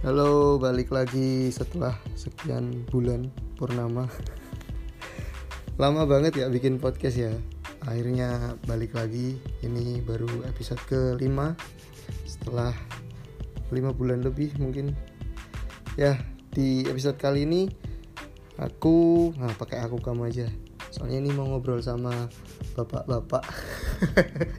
Halo, 0.00 0.56
balik 0.56 0.96
lagi 0.96 1.52
setelah 1.52 1.92
sekian 2.16 2.88
bulan 2.88 3.28
purnama. 3.60 4.08
Lama 5.80 6.08
banget 6.08 6.40
ya 6.40 6.48
bikin 6.48 6.80
podcast 6.80 7.20
ya. 7.20 7.36
Akhirnya 7.84 8.56
balik 8.64 8.96
lagi. 8.96 9.36
Ini 9.60 10.00
baru 10.00 10.48
episode 10.48 10.80
ke-5 10.88 11.36
setelah 12.24 12.72
5 13.68 13.76
bulan 13.92 14.24
lebih 14.24 14.56
mungkin. 14.56 14.96
Ya, 16.00 16.16
di 16.56 16.88
episode 16.88 17.20
kali 17.20 17.44
ini 17.44 17.68
aku 18.56 19.28
nah 19.36 19.52
pakai 19.52 19.84
aku 19.84 20.00
kamu 20.00 20.32
aja. 20.32 20.48
Soalnya 20.88 21.28
ini 21.28 21.36
mau 21.36 21.44
ngobrol 21.44 21.84
sama 21.84 22.24
bapak-bapak. 22.72 23.44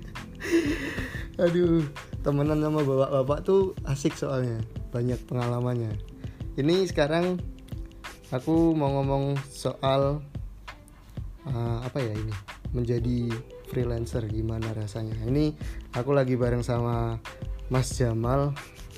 Aduh, 1.49 1.81
temenan 2.21 2.61
sama 2.61 2.85
bapak-bapak 2.85 3.41
tuh 3.41 3.73
asik 3.89 4.13
soalnya 4.13 4.61
banyak 4.91 5.19
pengalamannya. 5.25 5.95
Ini 6.59 6.83
sekarang 6.85 7.39
aku 8.29 8.75
mau 8.75 8.91
ngomong 8.99 9.39
soal 9.47 10.19
uh, 11.47 11.77
apa 11.81 11.97
ya 12.03 12.11
ini 12.11 12.35
menjadi 12.75 13.31
freelancer 13.71 14.27
gimana 14.27 14.75
rasanya. 14.75 15.15
Ini 15.23 15.55
aku 15.95 16.11
lagi 16.11 16.35
bareng 16.35 16.63
sama 16.63 17.19
Mas 17.71 17.95
Jamal. 17.95 18.51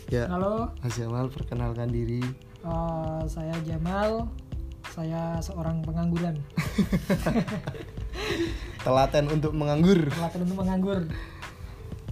Ya 0.10 0.26
halo. 0.30 0.74
Mas 0.82 0.98
Jamal 0.98 1.30
perkenalkan 1.30 1.94
diri. 1.94 2.26
Uh, 2.66 3.22
saya 3.30 3.54
Jamal. 3.62 4.30
Saya 4.94 5.42
seorang 5.42 5.82
pengangguran. 5.82 6.38
Telaten 8.86 9.26
untuk 9.30 9.54
menganggur. 9.58 10.10
Telaten 10.10 10.42
untuk 10.46 10.58
menganggur. 10.62 11.00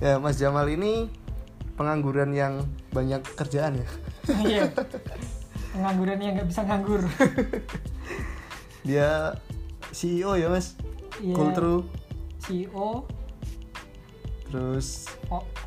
Ya 0.02 0.17
Mas 0.17 0.41
Jamal 0.41 0.66
ini 0.73 1.13
pengangguran 1.81 2.30
yang 2.38 2.53
banyak 2.94 3.26
kerjaan 3.34 3.81
ya? 3.81 3.88
Iya. 4.30 4.64
Pengangguran 5.73 6.19
yang 6.22 6.33
nggak 6.38 6.50
bisa 6.52 6.61
nganggur. 6.61 7.02
Dia 8.86 9.33
CEO 9.89 10.38
ya 10.38 10.53
mas? 10.53 10.78
Iya, 11.17 11.33
Kultru 11.33 11.89
CEO 12.41 13.06
terus 14.52 15.08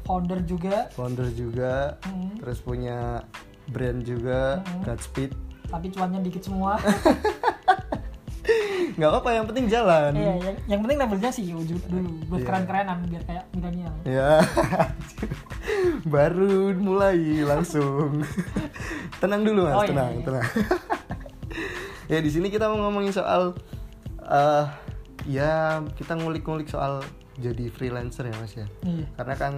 founder 0.04 0.44
juga. 0.44 0.92
founder 0.92 1.32
juga. 1.32 1.96
Mm. 2.04 2.36
terus 2.36 2.60
punya 2.60 3.24
brand 3.72 4.04
juga 4.04 4.60
mm. 4.60 4.84
Godspeed. 4.84 5.32
Tapi 5.72 5.88
cuannya 5.88 6.20
dikit 6.20 6.44
semua. 6.44 6.76
Nggak 8.94 9.10
apa 9.10 9.30
yang 9.32 9.44
penting 9.48 9.66
jalan. 9.72 10.12
Iya 10.12 10.34
yang, 10.38 10.56
yang 10.68 10.80
penting 10.84 10.98
labelnya 11.00 11.30
sih 11.32 11.48
dulu. 11.48 11.72
Buat 12.28 12.44
yeah. 12.44 12.46
keren-kerenan 12.46 12.98
biar 13.08 13.22
kayak 13.24 13.44
milenial. 13.56 13.94
Ya 14.04 14.44
baru 16.04 16.76
mulai 16.76 17.42
langsung. 17.42 18.22
Tenang 19.20 19.42
dulu 19.42 19.68
mas. 19.68 19.74
Oh, 19.76 19.84
iya, 19.84 19.90
tenang 19.90 20.12
iya, 20.12 20.24
tenang. 20.24 20.46
Ya 22.04 22.20
di 22.20 22.28
sini 22.28 22.52
kita 22.52 22.68
mau 22.68 22.76
ngomongin 22.84 23.16
soal 23.16 23.56
uh, 24.20 24.66
ya 25.24 25.80
kita 25.96 26.20
ngulik-ngulik 26.20 26.68
soal 26.68 27.00
jadi 27.40 27.72
freelancer 27.72 28.28
ya 28.28 28.36
mas 28.36 28.52
ya. 28.52 28.68
Iya. 28.84 29.08
karena 29.16 29.34
kan 29.40 29.54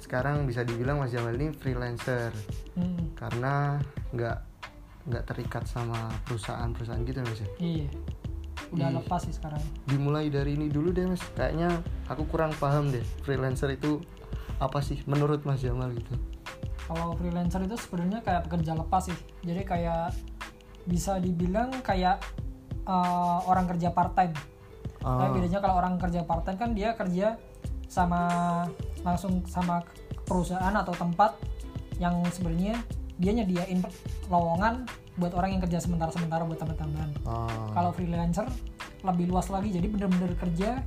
sekarang 0.00 0.48
bisa 0.48 0.64
dibilang 0.64 0.96
mas 0.96 1.12
Jamal 1.12 1.36
ini 1.36 1.52
freelancer. 1.52 2.32
Hmm. 2.76 3.12
karena 3.16 3.80
nggak 4.12 4.38
nggak 5.08 5.24
terikat 5.28 5.64
sama 5.68 6.12
perusahaan-perusahaan 6.24 7.04
gitu 7.04 7.18
ya 7.20 7.26
mas 7.28 7.40
ya. 7.44 7.50
Iya. 7.60 7.88
Udah 8.72 8.88
lepas 8.96 9.20
sih 9.28 9.34
sekarang. 9.36 9.60
dimulai 9.84 10.32
dari 10.32 10.56
ini 10.56 10.72
dulu 10.72 10.96
deh 10.96 11.04
mas. 11.04 11.20
Kayaknya 11.36 11.84
aku 12.08 12.24
kurang 12.24 12.56
paham 12.56 12.88
deh. 12.88 13.04
Freelancer 13.20 13.68
itu 13.68 14.00
apa 14.56 14.78
sih 14.80 15.00
menurut 15.04 15.44
mas 15.44 15.60
Jamal 15.60 15.92
gitu 15.92 16.14
kalau 16.86 17.18
freelancer 17.18 17.66
itu 17.66 17.76
sebenarnya 17.76 18.22
kayak 18.22 18.46
pekerja 18.46 18.72
lepas 18.78 19.02
sih 19.10 19.18
jadi 19.42 19.62
kayak 19.66 20.14
bisa 20.86 21.18
dibilang 21.18 21.82
kayak 21.82 22.22
uh, 22.86 23.42
orang 23.50 23.66
kerja 23.66 23.90
part 23.90 24.14
time 24.14 24.32
ah. 25.02 25.26
tapi 25.26 25.42
bedanya 25.42 25.58
kalau 25.58 25.76
orang 25.76 25.98
kerja 25.98 26.22
part 26.22 26.46
time 26.46 26.58
kan 26.58 26.70
dia 26.72 26.94
kerja 26.94 27.36
sama 27.86 28.22
langsung 29.02 29.42
sama 29.46 29.82
perusahaan 30.26 30.74
atau 30.74 30.94
tempat 30.94 31.38
yang 32.02 32.20
sebenarnya 32.28 32.76
dia 33.16 33.32
nyediain 33.32 33.80
lowongan 34.28 34.84
buat 35.16 35.32
orang 35.32 35.56
yang 35.56 35.62
kerja 35.64 35.80
sementara-sementara 35.80 36.44
buat 36.44 36.60
tambahan-tambahan. 36.60 37.10
Oh. 37.24 37.72
Kalau 37.72 37.90
freelancer 37.96 38.44
lebih 39.00 39.32
luas 39.32 39.48
lagi, 39.48 39.72
jadi 39.72 39.88
bener-bener 39.88 40.36
kerja 40.36 40.84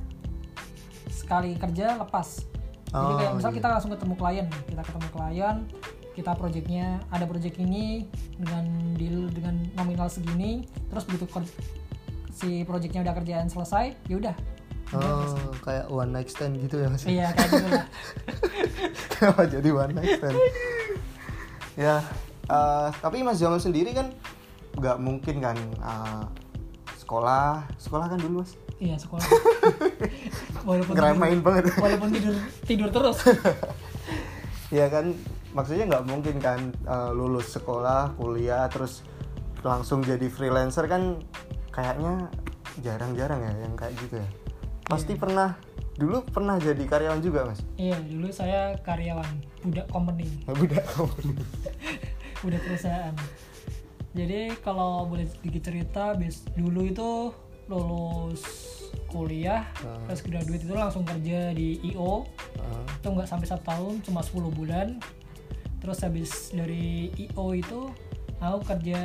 sekali 1.10 1.58
kerja 1.58 1.98
lepas. 1.98 2.46
Oh, 2.90 3.02
jadi 3.06 3.14
kayak 3.22 3.32
misal 3.38 3.50
iya. 3.50 3.56
kita 3.62 3.68
langsung 3.70 3.90
ketemu 3.94 4.14
klien, 4.18 4.46
kita 4.66 4.82
ketemu 4.82 5.08
klien, 5.14 5.56
kita 6.18 6.30
projectnya 6.34 6.86
ada 7.14 7.24
project 7.26 7.56
ini 7.62 8.10
dengan 8.34 8.64
deal 8.98 9.30
dengan 9.30 9.54
nominal 9.78 10.10
segini, 10.10 10.66
terus 10.90 11.06
begitu 11.06 11.26
si 12.34 12.66
projectnya 12.66 13.06
udah 13.06 13.14
kerjaan 13.14 13.46
selesai, 13.46 13.94
ya 14.10 14.16
udah. 14.18 14.36
Oh, 14.90 15.54
kayak 15.62 15.86
one 15.86 16.10
night 16.10 16.26
stand 16.26 16.58
gitu 16.58 16.82
ya 16.82 16.90
mas? 16.90 17.06
Iya 17.06 17.30
kayak 17.30 17.50
gitu 17.54 17.68
lah. 17.70 17.86
Kenapa 19.14 19.42
jadi 19.46 19.68
one 19.70 19.92
night 19.94 20.18
stand? 20.18 20.38
ya 21.78 22.02
uh, 22.50 22.92
tapi 22.98 23.22
Mas 23.22 23.38
Jamal 23.38 23.62
sendiri 23.62 23.94
kan 23.94 24.10
nggak 24.76 24.96
mungkin 25.00 25.40
kan 25.40 25.56
uh, 25.80 26.24
sekolah 26.98 27.66
sekolah 27.80 28.06
kan 28.06 28.18
dulu 28.22 28.44
mas 28.44 28.54
iya 28.78 28.94
sekolah 28.94 29.22
walaupun 30.64 30.94
tidur, 30.94 31.42
banget. 31.42 31.64
Walaupun 31.84 32.08
tidur 32.12 32.34
tidur 32.64 32.88
terus. 32.92 33.18
Ya 34.70 34.86
kan 34.86 35.18
maksudnya 35.50 35.90
nggak 35.90 36.06
mungkin 36.06 36.38
kan 36.38 36.70
uh, 36.86 37.10
lulus 37.10 37.50
sekolah 37.58 38.14
kuliah 38.14 38.70
terus 38.70 39.02
langsung 39.66 39.98
jadi 39.98 40.30
freelancer 40.30 40.86
kan 40.86 41.18
kayaknya 41.74 42.30
jarang-jarang 42.78 43.42
ya 43.42 43.52
yang 43.66 43.74
kayak 43.74 43.98
gitu 43.98 44.22
ya. 44.22 44.28
Pasti 44.86 45.18
yeah. 45.18 45.20
pernah 45.26 45.48
dulu 45.98 46.22
pernah 46.22 46.54
jadi 46.62 46.78
karyawan 46.86 47.18
juga 47.18 47.50
mas? 47.50 47.66
Iya 47.74 47.98
dulu 47.98 48.30
saya 48.30 48.78
karyawan 48.86 49.26
budak 49.66 49.90
company. 49.90 50.30
Budak 50.46 50.86
company. 50.94 51.34
Budak 52.46 52.62
perusahaan. 52.64 53.14
Jadi 54.14 54.54
kalau 54.62 55.04
boleh 55.10 55.26
sedikit 55.26 55.66
cerita 55.66 56.14
bis 56.14 56.46
dulu 56.54 56.86
itu 56.86 57.10
lulus 57.66 58.79
kuliah 59.10 59.66
uh. 59.82 59.98
terus 60.08 60.22
graduate 60.22 60.64
itu 60.64 60.74
langsung 60.74 61.02
kerja 61.02 61.50
di 61.52 61.82
IO 61.92 62.24
uh. 62.62 62.84
itu 62.96 63.08
nggak 63.10 63.28
sampai 63.28 63.46
satu 63.50 63.64
tahun 63.66 63.94
cuma 64.06 64.22
10 64.22 64.50
bulan 64.54 64.88
terus 65.82 65.98
habis 66.06 66.54
dari 66.54 67.10
IO 67.18 67.46
itu 67.52 67.90
aku 68.40 68.72
kerja 68.72 69.00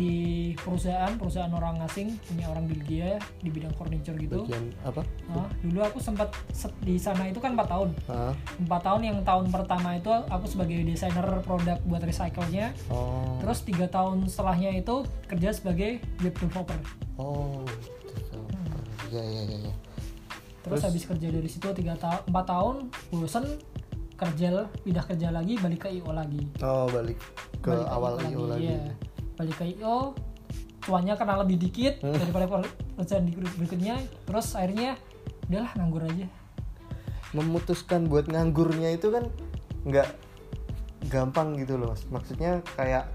di 0.00 0.14
perusahaan 0.56 1.12
perusahaan 1.20 1.52
orang 1.52 1.84
asing 1.84 2.16
punya 2.24 2.48
orang 2.48 2.64
Belgia 2.64 3.20
di 3.44 3.52
bidang 3.52 3.76
furniture 3.76 4.16
gitu 4.16 4.48
Bagian 4.48 4.72
apa 4.80 5.04
nah, 5.28 5.48
dulu 5.60 5.80
aku 5.84 5.98
sempat 6.00 6.32
di 6.80 6.96
sana 6.96 7.28
itu 7.28 7.36
kan 7.36 7.52
empat 7.52 7.68
tahun 7.68 7.90
empat 8.64 8.80
tahun 8.80 9.00
yang 9.04 9.18
tahun 9.22 9.52
pertama 9.52 10.00
itu 10.00 10.08
aku 10.08 10.46
sebagai 10.48 10.80
desainer 10.88 11.44
produk 11.44 11.76
buat 11.84 12.00
recycle-nya 12.00 12.72
oh. 12.88 13.36
terus 13.44 13.60
tiga 13.60 13.86
tahun 13.92 14.24
setelahnya 14.24 14.80
itu 14.80 15.04
kerja 15.28 15.52
sebagai 15.52 16.00
web 16.24 16.34
developer 16.40 16.80
oh. 17.20 17.68
Ya 19.12 19.22
ya 19.22 19.42
ya, 19.44 19.58
ya. 19.68 19.74
Terus, 20.62 20.78
terus 20.78 20.82
habis 20.88 21.04
kerja 21.04 21.28
dari 21.28 21.48
situ 21.50 21.68
tiga 21.76 21.94
tahun 22.00 22.20
empat 22.32 22.44
tahun 22.48 22.76
bosen 23.12 23.44
kerja 24.16 24.48
pindah 24.86 25.04
kerja 25.04 25.28
lagi 25.34 25.58
balik 25.58 25.80
ke 25.84 25.88
IO 25.98 26.10
lagi 26.14 26.42
oh 26.62 26.86
balik 26.88 27.18
ke 27.60 27.74
balik 27.74 27.88
awal 27.90 28.14
IO 28.22 28.46
lagi, 28.46 28.70
lagi. 28.70 28.78
Ya. 28.78 28.94
balik 29.34 29.54
ke 29.58 29.64
IO 29.76 30.14
cuannya 30.82 31.14
karena 31.14 31.34
lebih 31.42 31.56
dikit 31.58 31.94
hmm. 32.02 32.18
daripada 32.18 32.46
perusahaan 32.94 33.26
berikutnya 33.58 33.96
terus 34.26 34.46
akhirnya 34.54 34.98
udahlah 35.46 35.72
nganggur 35.78 36.02
aja 36.06 36.26
memutuskan 37.34 38.06
buat 38.06 38.26
nganggurnya 38.30 38.94
itu 38.94 39.10
kan 39.10 39.24
nggak 39.86 40.08
gampang 41.10 41.58
gitu 41.58 41.78
loh 41.78 41.94
maksudnya 42.14 42.62
kayak 42.78 43.10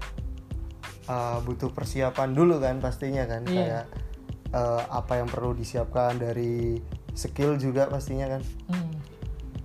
uh, 1.08 1.40
butuh 1.44 1.72
persiapan 1.72 2.36
dulu 2.36 2.60
kan 2.60 2.80
pastinya 2.84 3.24
kan 3.24 3.48
yeah. 3.48 3.56
kayak 3.56 3.84
uh, 4.52 4.82
apa 4.88 5.20
yang 5.20 5.28
perlu 5.28 5.52
disiapkan 5.52 6.16
dari 6.16 6.78
skill 7.12 7.58
juga 7.58 7.90
pastinya 7.90 8.38
kan. 8.38 8.42
Hmm. 8.70 8.92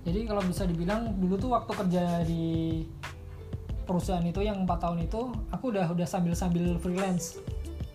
Jadi 0.04 0.28
kalau 0.28 0.42
bisa 0.44 0.68
dibilang 0.68 1.16
dulu 1.16 1.34
tuh 1.40 1.50
waktu 1.56 1.72
kerja 1.72 2.04
di 2.28 2.84
perusahaan 3.84 4.24
itu 4.24 4.40
yang 4.40 4.64
empat 4.64 4.80
tahun 4.84 5.04
itu 5.04 5.32
aku 5.52 5.64
udah 5.72 5.92
udah 5.92 6.08
sambil 6.08 6.32
sambil 6.36 6.76
freelance 6.80 7.40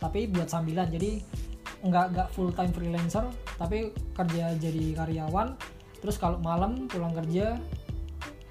tapi 0.01 0.25
buat 0.29 0.49
sambilan. 0.49 0.89
Jadi 0.89 1.21
nggak 1.79 2.05
nggak 2.11 2.27
full 2.33 2.51
time 2.51 2.73
freelancer 2.73 3.25
tapi 3.61 3.93
kerja 4.17 4.57
jadi 4.57 4.97
karyawan. 4.97 5.53
Terus 5.99 6.15
kalau 6.17 6.39
malam 6.41 6.87
pulang 6.89 7.13
kerja 7.13 7.59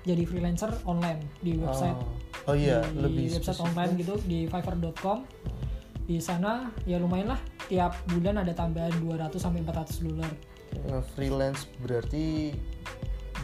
jadi 0.06 0.22
freelancer 0.22 0.70
online 0.86 1.24
di 1.42 1.58
website. 1.58 1.98
Oh, 2.46 2.52
oh 2.52 2.54
iya 2.54 2.84
di 2.94 3.02
lebih 3.02 3.26
website 3.34 3.58
spesifik. 3.58 3.66
online 3.66 3.92
gitu 3.98 4.14
di 4.22 4.38
fiverr.com 4.46 5.18
di 6.08 6.16
sana 6.24 6.72
ya 6.88 6.96
lumayan 6.96 7.36
lah. 7.36 7.40
Tiap 7.68 8.08
bulan 8.08 8.40
ada 8.40 8.56
tambahan 8.56 8.96
200 8.96 9.36
sampai 9.36 9.60
400 9.60 10.08
dolar. 10.08 10.32
Freelance 11.12 11.68
berarti 11.84 12.56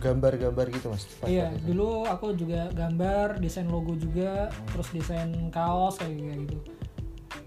gambar-gambar 0.01 0.73
gitu 0.73 0.89
mas? 0.89 1.05
Iya, 1.29 1.53
dulu 1.61 2.09
aku 2.09 2.33
juga 2.33 2.73
gambar, 2.73 3.37
desain 3.41 3.69
logo 3.69 3.93
juga, 3.97 4.49
terus 4.73 4.89
desain 4.97 5.29
kaos 5.53 6.01
kayak 6.01 6.17
kayak 6.17 6.41
gitu. 6.49 6.59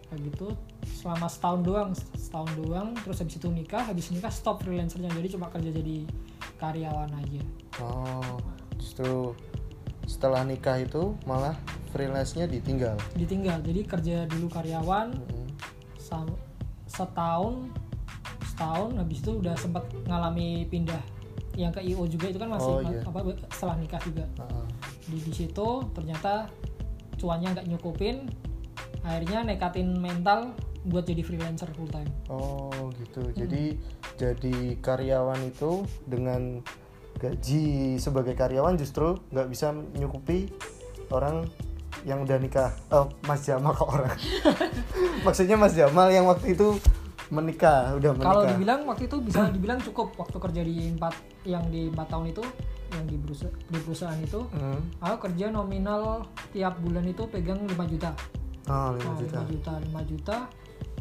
Kayak 0.08 0.22
gitu. 0.32 0.48
Selama 1.02 1.28
setahun 1.30 1.62
doang, 1.66 1.90
setahun 2.16 2.52
doang, 2.58 2.88
terus 3.02 3.18
habis 3.22 3.38
itu 3.38 3.50
nikah, 3.50 3.84
habis 3.86 4.10
nikah 4.14 4.32
stop 4.32 4.62
freelancernya, 4.62 5.10
jadi 5.14 5.28
cuma 5.34 5.50
kerja 5.50 5.70
jadi 5.74 6.06
karyawan 6.58 7.12
aja. 7.22 7.42
oh 7.78 8.42
justru 8.78 9.34
setelah 10.08 10.42
nikah 10.42 10.80
itu 10.80 11.14
malah 11.24 11.54
freelance-nya 11.92 12.48
ditinggal 12.48 12.96
Ditinggal, 13.14 13.60
jadi 13.62 13.82
kerja 13.84 14.18
dulu 14.26 14.48
karyawan 14.48 15.14
Mm. 15.14 15.48
sam- 16.00 16.40
setahun, 16.88 17.68
setahun, 18.46 18.96
habis 18.96 19.20
itu 19.20 19.32
udah 19.36 19.54
sempat 19.54 19.84
ngalami 20.04 20.64
pindah 20.66 21.04
yang 21.54 21.70
ke 21.70 21.84
IO 21.84 22.06
juga 22.06 22.26
itu 22.28 22.38
kan 22.38 22.48
masih 22.48 22.72
Oh, 22.72 22.82
iya. 22.82 23.02
apa 23.04 23.20
setelah 23.50 23.76
nikah 23.76 24.00
juga. 24.00 24.24
Ah, 24.38 24.64
di 25.04 25.18
di 25.20 25.34
situ 25.34 25.68
ternyata 25.92 26.48
cuannya 27.18 27.50
nggak 27.52 27.68
nyukupin 27.68 28.30
akhirnya 29.02 29.42
nekatin 29.44 29.96
mental 29.96 30.54
buat 30.86 31.04
jadi 31.04 31.20
freelancer 31.20 31.68
full 31.74 31.88
time 31.88 32.08
oh 32.28 32.70
gitu 32.94 33.26
Hmm. 33.26 33.36
jadi 33.36 33.64
jadi 34.16 34.56
karyawan 34.78 35.42
itu 35.44 35.82
dengan 36.06 36.62
gaji 37.18 37.66
sebagai 37.98 38.34
karyawan 38.34 38.76
justru 38.76 39.18
nggak 39.30 39.48
bisa 39.48 39.70
nyukupi 39.94 40.48
orang 41.10 41.50
yang 42.06 42.22
udah 42.22 42.38
nikah. 42.38 42.72
Oh 42.90 43.10
Mas 43.24 43.44
Jamal 43.44 43.74
kok 43.74 43.90
orang? 43.90 44.14
Maksudnya 45.26 45.58
Mas 45.58 45.74
Jamal 45.74 46.08
yang 46.08 46.26
waktu 46.26 46.54
itu 46.54 46.78
menikah 47.28 47.92
udah 47.94 48.12
menikah. 48.14 48.32
Kalau 48.32 48.44
dibilang 48.48 48.80
waktu 48.88 49.04
itu 49.06 49.18
bisa 49.20 49.50
dibilang 49.50 49.80
cukup. 49.82 50.16
Waktu 50.16 50.38
kerja 50.40 50.62
di 50.64 50.76
empat 50.90 51.14
yang 51.44 51.68
di 51.68 51.92
empat 51.92 52.08
tahun 52.08 52.32
itu 52.32 52.44
yang 52.88 53.04
di 53.04 53.16
perusahaan, 53.20 53.56
di 53.68 53.80
perusahaan 53.84 54.20
itu 54.22 54.40
Hmm. 54.48 54.80
aku 55.04 55.28
kerja 55.28 55.52
nominal 55.52 56.24
tiap 56.56 56.80
bulan 56.80 57.04
itu 57.04 57.28
pegang 57.28 57.60
5 57.60 57.84
juta. 57.84 58.16
Oh 58.68 58.96
5 58.96 59.04
Nah, 59.04 59.16
juta. 59.20 59.38
5 59.42 59.52
juta 59.52 59.72
5 59.82 60.02
juta. 60.06 60.38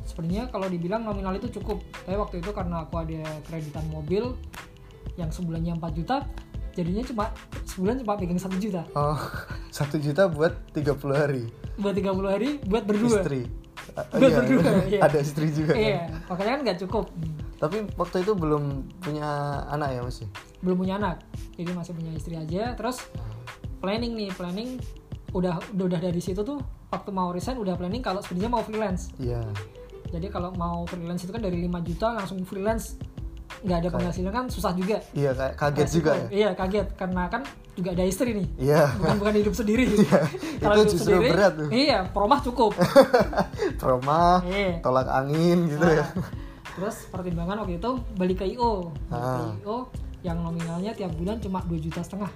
Sebenarnya 0.02 0.44
kalau 0.48 0.66
dibilang 0.66 1.02
nominal 1.02 1.34
itu 1.34 1.50
cukup. 1.52 1.78
Tapi 2.02 2.14
waktu 2.14 2.36
itu 2.38 2.50
karena 2.50 2.82
aku 2.82 2.94
ada 2.96 3.22
kreditan 3.44 3.86
mobil 3.86 4.34
yang 5.16 5.32
sebulannya 5.32 5.76
4 5.80 5.98
juta 5.98 6.24
jadinya 6.76 7.02
cuma 7.08 7.24
sebulan 7.64 8.04
cuma 8.04 8.20
pegang 8.20 8.36
satu 8.36 8.56
juta. 8.60 8.84
Oh 8.92 9.16
satu 9.76 9.96
juta 9.96 10.28
buat 10.28 10.52
30 10.76 10.92
hari. 11.16 11.44
Buat 11.80 11.94
30 11.96 12.32
hari 12.32 12.50
buat 12.68 12.84
berdua. 12.84 13.24
Istri. 13.24 13.42
Ah, 13.96 14.04
Buat 14.12 14.28
iya, 14.28 14.36
berdua, 14.42 14.62
iya. 14.92 15.00
ada 15.06 15.18
istri 15.22 15.46
juga 15.54 15.72
kan? 15.72 15.80
iya 15.80 16.00
makanya 16.28 16.50
kan 16.52 16.60
nggak 16.68 16.78
cukup. 16.84 17.04
Tapi 17.56 17.76
waktu 17.96 18.16
itu 18.20 18.32
belum 18.36 18.84
punya 19.00 19.28
anak 19.72 19.96
ya 19.96 20.00
masih 20.04 20.28
belum 20.60 20.76
punya 20.84 21.00
anak 21.00 21.24
jadi 21.56 21.72
masih 21.72 21.92
punya 21.96 22.12
istri 22.12 22.34
aja. 22.36 22.76
Terus 22.76 23.00
planning 23.80 24.12
nih 24.12 24.30
planning 24.36 24.76
udah 25.32 25.60
udah, 25.76 26.00
dari 26.00 26.20
situ 26.20 26.40
tuh 26.44 26.60
waktu 26.88 27.10
mau 27.12 27.28
resign 27.32 27.60
udah 27.60 27.76
planning 27.76 28.04
kalau 28.04 28.20
sebenarnya 28.20 28.52
mau 28.52 28.62
freelance. 28.64 29.12
Iya. 29.16 29.40
Jadi 30.12 30.28
kalau 30.28 30.52
mau 30.54 30.84
freelance 30.86 31.24
itu 31.26 31.32
kan 31.34 31.42
dari 31.42 31.60
5 31.66 31.88
juta 31.88 32.14
langsung 32.14 32.40
freelance 32.46 33.00
nggak 33.62 33.78
ada 33.82 33.88
penghasilan 33.88 34.30
kan 34.30 34.44
susah 34.46 34.72
juga. 34.72 35.00
Iya 35.12 35.30
kayak 35.32 35.54
kaget 35.54 35.84
Resiko. 35.84 35.98
juga 35.98 36.10
ya. 36.12 36.26
Iya 36.30 36.48
kaget. 36.52 36.86
Karena 36.94 37.22
kan 37.26 37.42
juga 37.72 37.88
ada 37.92 38.04
istri 38.04 38.30
nih. 38.32 38.46
Iya. 38.58 38.82
Bukan 38.96 39.16
bukan 39.18 39.34
hidup 39.36 39.54
sendiri. 39.54 39.84
Itu 40.62 40.80
justru 40.88 41.16
berat 41.18 41.52
tuh. 41.56 41.68
iya 41.68 41.98
peromah 42.04 42.40
cukup. 42.40 42.72
Trauma 43.80 44.42
iya. 44.44 44.78
tolak 44.80 45.08
angin 45.08 45.66
gitu 45.68 45.84
ya. 45.84 46.04
Nah, 46.04 46.28
terus 46.76 47.08
pertimbangan 47.08 47.64
waktu 47.64 47.80
itu 47.80 47.90
balik 48.14 48.44
ke 48.44 48.52
IO 48.52 48.92
balik 49.08 49.24
ke 49.24 49.42
Ah. 49.48 49.56
IO 49.64 49.76
yang 50.20 50.38
nominalnya 50.42 50.92
tiap 50.92 51.08
bulan 51.14 51.40
cuma 51.40 51.64
2 51.64 51.80
juta 51.80 52.04
setengah 52.04 52.28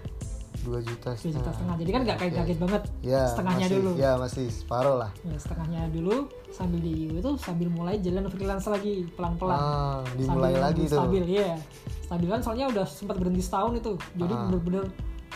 dua 0.60 0.78
juta 0.78 1.10
2 1.12 1.32
juta 1.32 1.50
setengah. 1.50 1.76
jadi 1.76 1.90
kan 1.90 2.00
nggak 2.04 2.18
kaget 2.18 2.34
kaget 2.36 2.58
banget. 2.58 2.82
Ya 3.00 3.22
setengahnya 3.26 3.66
masih, 3.66 3.76
dulu. 3.76 3.90
ya 3.96 4.10
masih 4.14 4.44
separuh 4.46 4.96
lah. 4.96 5.10
Ya, 5.22 5.36
setengahnya 5.36 5.82
dulu 5.88 6.16
sambil 6.50 6.80
di 6.80 6.94
itu 7.10 7.30
sambil 7.36 7.68
mulai 7.68 7.96
jalan 7.98 8.28
freelance 8.28 8.66
lagi 8.66 9.08
pelan-pelan. 9.12 9.54
Ah 9.54 10.00
dimulai 10.14 10.52
Sambil 10.52 10.60
lagi 10.60 10.82
tuh. 10.84 10.98
stabil 11.00 11.24
ya 11.26 11.56
stabil 12.02 12.28
kan 12.28 12.40
soalnya 12.40 12.66
udah 12.68 12.84
sempat 12.84 13.16
berhenti 13.16 13.40
setahun 13.40 13.72
itu. 13.74 13.92
Jadi 14.14 14.32
Ah. 14.32 14.40
bener-bener 14.46 14.84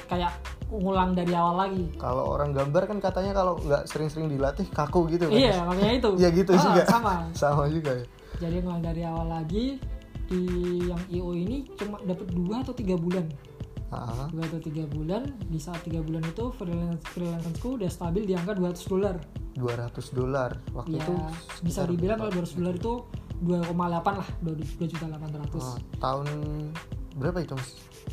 kayak 0.05 0.33
ngulang 0.69 1.11
dari 1.13 1.33
awal 1.33 1.55
lagi. 1.59 1.85
Kalau 1.97 2.25
orang 2.31 2.51
gambar 2.51 2.83
kan 2.85 2.99
katanya 2.99 3.33
kalau 3.33 3.57
nggak 3.57 3.87
sering-sering 3.87 4.29
dilatih 4.29 4.67
kaku 4.69 5.09
gitu 5.09 5.31
kan. 5.31 5.35
Iya 5.35 5.55
makanya 5.63 5.93
itu. 5.95 6.11
Iya 6.19 6.29
gitu 6.39 6.53
Ah, 6.53 6.61
juga. 6.61 6.83
sama. 6.85 7.13
Sama 7.39 7.65
juga 7.69 7.93
ya. 7.95 8.05
Jadi 8.41 8.57
ngulang 8.61 8.83
dari 8.83 9.03
awal 9.03 9.31
lagi 9.31 9.79
di 10.25 10.41
yang 10.85 11.01
IO 11.07 11.33
ini 11.33 11.69
cuma 11.77 12.01
dapat 12.01 12.27
dua 12.29 12.61
atau 12.61 12.73
tiga 12.73 12.97
bulan 12.97 13.29
ah 13.95 14.27
dua 14.29 14.45
atau 14.51 14.61
tiga 14.61 14.85
bulan 14.91 15.23
di 15.47 15.59
saat 15.63 15.81
tiga 15.87 16.03
bulan 16.03 16.27
itu 16.27 16.51
freelance 16.59 17.05
freelanceku 17.15 17.79
udah 17.79 17.91
stabil 17.91 18.27
di 18.27 18.35
angka 18.35 18.59
200 18.59 18.91
dolar. 18.91 19.17
200 19.55 20.19
dolar. 20.19 20.51
Waktu 20.75 20.99
ya 20.99 21.07
itu 21.07 21.15
bisa 21.63 21.87
dibilang 21.87 22.19
kalau 22.19 22.33
200 22.43 22.59
dolar 22.59 22.75
itu 22.75 22.93
2,8 23.45 24.21
lah 24.21 24.29
2 24.43 24.91
juta 24.91 25.05
800 25.07 25.63
ah, 25.63 25.79
tahun 26.01 26.27
berapa 27.15 27.39
itu 27.43 27.55
mas? 27.55 27.71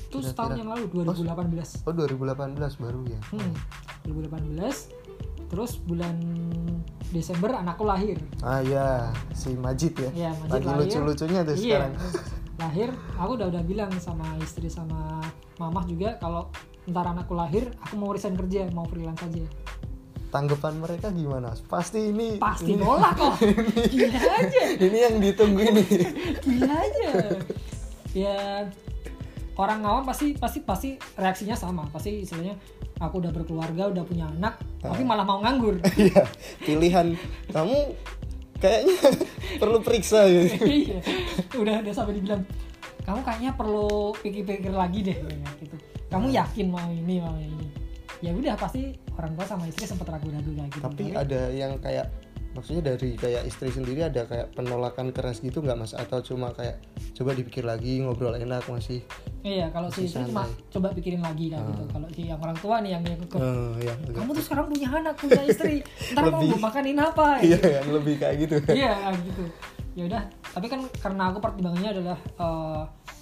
Itu 0.08 0.18
setahun 0.22 0.60
yang 0.60 0.70
lalu 0.70 0.86
2018 0.94 1.88
oh 1.88 1.94
2018 1.94 2.84
baru 2.84 3.02
ya? 3.10 3.20
Hmm, 3.34 3.54
2018 4.06 5.50
terus 5.52 5.82
bulan 5.84 6.16
Desember 7.12 7.60
anakku 7.60 7.84
lahir. 7.84 8.16
Ah 8.40 8.64
ya 8.64 9.12
si 9.36 9.52
Majid 9.60 9.94
ya. 10.00 10.10
Iya, 10.16 10.32
Majid 10.40 10.52
lagi 10.54 10.68
lahir. 10.68 10.80
lucu-lucunya 10.80 11.40
tuh 11.44 11.56
Iya. 11.60 11.60
sekarang 11.60 11.94
lahir 12.62 12.90
aku 13.18 13.32
udah 13.42 13.48
udah 13.50 13.64
bilang 13.66 13.92
sama 13.98 14.38
istri 14.38 14.70
sama 14.70 15.22
mamah 15.58 15.86
juga 15.90 16.18
kalau 16.22 16.54
ntar 16.90 17.06
anakku 17.10 17.34
lahir 17.38 17.70
aku 17.82 17.94
mau 17.98 18.14
resign 18.14 18.38
kerja 18.38 18.70
mau 18.74 18.86
freelance 18.86 19.22
aja. 19.26 19.46
Tanggapan 20.32 20.80
mereka 20.80 21.12
gimana? 21.12 21.52
Pasti 21.68 22.08
ini 22.14 22.40
pasti 22.40 22.74
ini, 22.74 22.82
nolak 22.82 23.20
kok. 23.20 23.36
gila 23.92 24.22
aja. 24.40 24.64
ini 24.80 24.98
yang 24.98 25.16
ditunggu 25.20 25.60
ini. 25.60 25.84
Gila 26.48 26.72
aja. 26.72 27.10
Ya 28.16 28.38
orang 29.60 29.84
awam 29.84 30.08
pasti 30.08 30.32
pasti 30.40 30.64
pasti 30.64 30.90
reaksinya 31.20 31.60
sama. 31.60 31.84
Pasti 31.92 32.24
istilahnya 32.24 32.56
aku 33.02 33.18
udah 33.18 33.34
berkeluarga 33.34 33.90
udah 33.90 34.04
punya 34.06 34.30
anak 34.30 34.62
tapi 34.80 35.02
malah 35.04 35.26
mau 35.26 35.42
nganggur. 35.42 35.82
Iya 36.00 36.24
pilihan 36.64 37.18
kamu 37.52 37.78
kayaknya 38.62 38.96
perlu 39.62 39.78
periksa 39.82 40.30
gitu 40.30 40.64
iya. 40.86 41.00
Udah 41.58 41.82
udah 41.82 41.94
sampai 41.94 42.22
dibilang 42.22 42.46
kamu 43.02 43.20
kayaknya 43.26 43.52
perlu 43.58 44.14
pikir-pikir 44.22 44.72
lagi 44.72 45.02
deh 45.02 45.18
kayak 45.18 45.58
gitu. 45.58 45.76
Kamu 46.14 46.30
yakin 46.30 46.68
mau 46.70 46.86
ini 46.94 47.18
mau 47.18 47.34
ini? 47.36 47.68
Ya 48.22 48.30
udah 48.30 48.54
pasti 48.54 48.94
orang 49.18 49.34
tua 49.34 49.46
sama 49.50 49.66
istri 49.66 49.90
sempat 49.90 50.06
ragu-ragu 50.06 50.54
kayak 50.54 50.70
gitu. 50.70 50.86
Tapi 50.86 51.06
ada 51.18 51.50
yang 51.50 51.82
kayak 51.82 52.14
maksudnya 52.52 52.84
dari 52.86 53.16
kayak 53.16 53.44
istri 53.44 53.68
sendiri 53.68 54.04
ada 54.04 54.24
kayak 54.24 54.52
penolakan 54.52 55.10
keras 55.10 55.40
gitu 55.40 55.60
nggak 55.60 55.76
mas? 55.76 55.92
Atau 55.92 56.20
cuma 56.22 56.52
kayak 56.52 56.84
coba 57.14 57.32
dipikir 57.32 57.64
lagi 57.64 58.00
ngobrol 58.00 58.34
enak 58.34 58.64
masih 58.66 59.00
iya 59.42 59.66
kalau 59.70 59.90
si 59.90 60.06
istri 60.06 60.22
cuma 60.24 60.46
coba 60.70 60.94
pikirin 60.94 61.20
lagi 61.20 61.50
kayak 61.50 61.66
gitu. 61.66 61.84
Kalau 61.90 62.08
si 62.10 62.22
yang 62.26 62.38
orang 62.38 62.58
tua 62.58 62.76
nih 62.80 62.92
yang 62.94 63.02
ngikut 63.02 63.40
eh 63.40 63.72
ya 63.82 63.94
agak- 63.96 64.14
kamu 64.14 64.30
tuh 64.32 64.44
sekarang 64.44 64.66
punya 64.68 64.88
anak 64.88 65.16
punya 65.16 65.42
istri. 65.44 65.76
Ntar 66.14 66.24
mau 66.28 66.40
Lebih. 66.40 66.50
gue 66.52 66.60
makanin 66.62 66.98
apa? 66.98 67.28
Iya 67.48 67.60
yang 67.82 67.88
lebih 67.90 68.16
kayak 68.18 68.36
gitu. 68.40 68.56
Iya 68.70 68.94
gitu. 69.22 69.44
Ya 69.92 70.04
udah 70.08 70.24
tapi 70.52 70.68
kan 70.68 70.80
karena 71.00 71.24
aku 71.32 71.40
pertimbangannya 71.40 71.90
adalah 71.96 72.18
eh, 72.20 72.82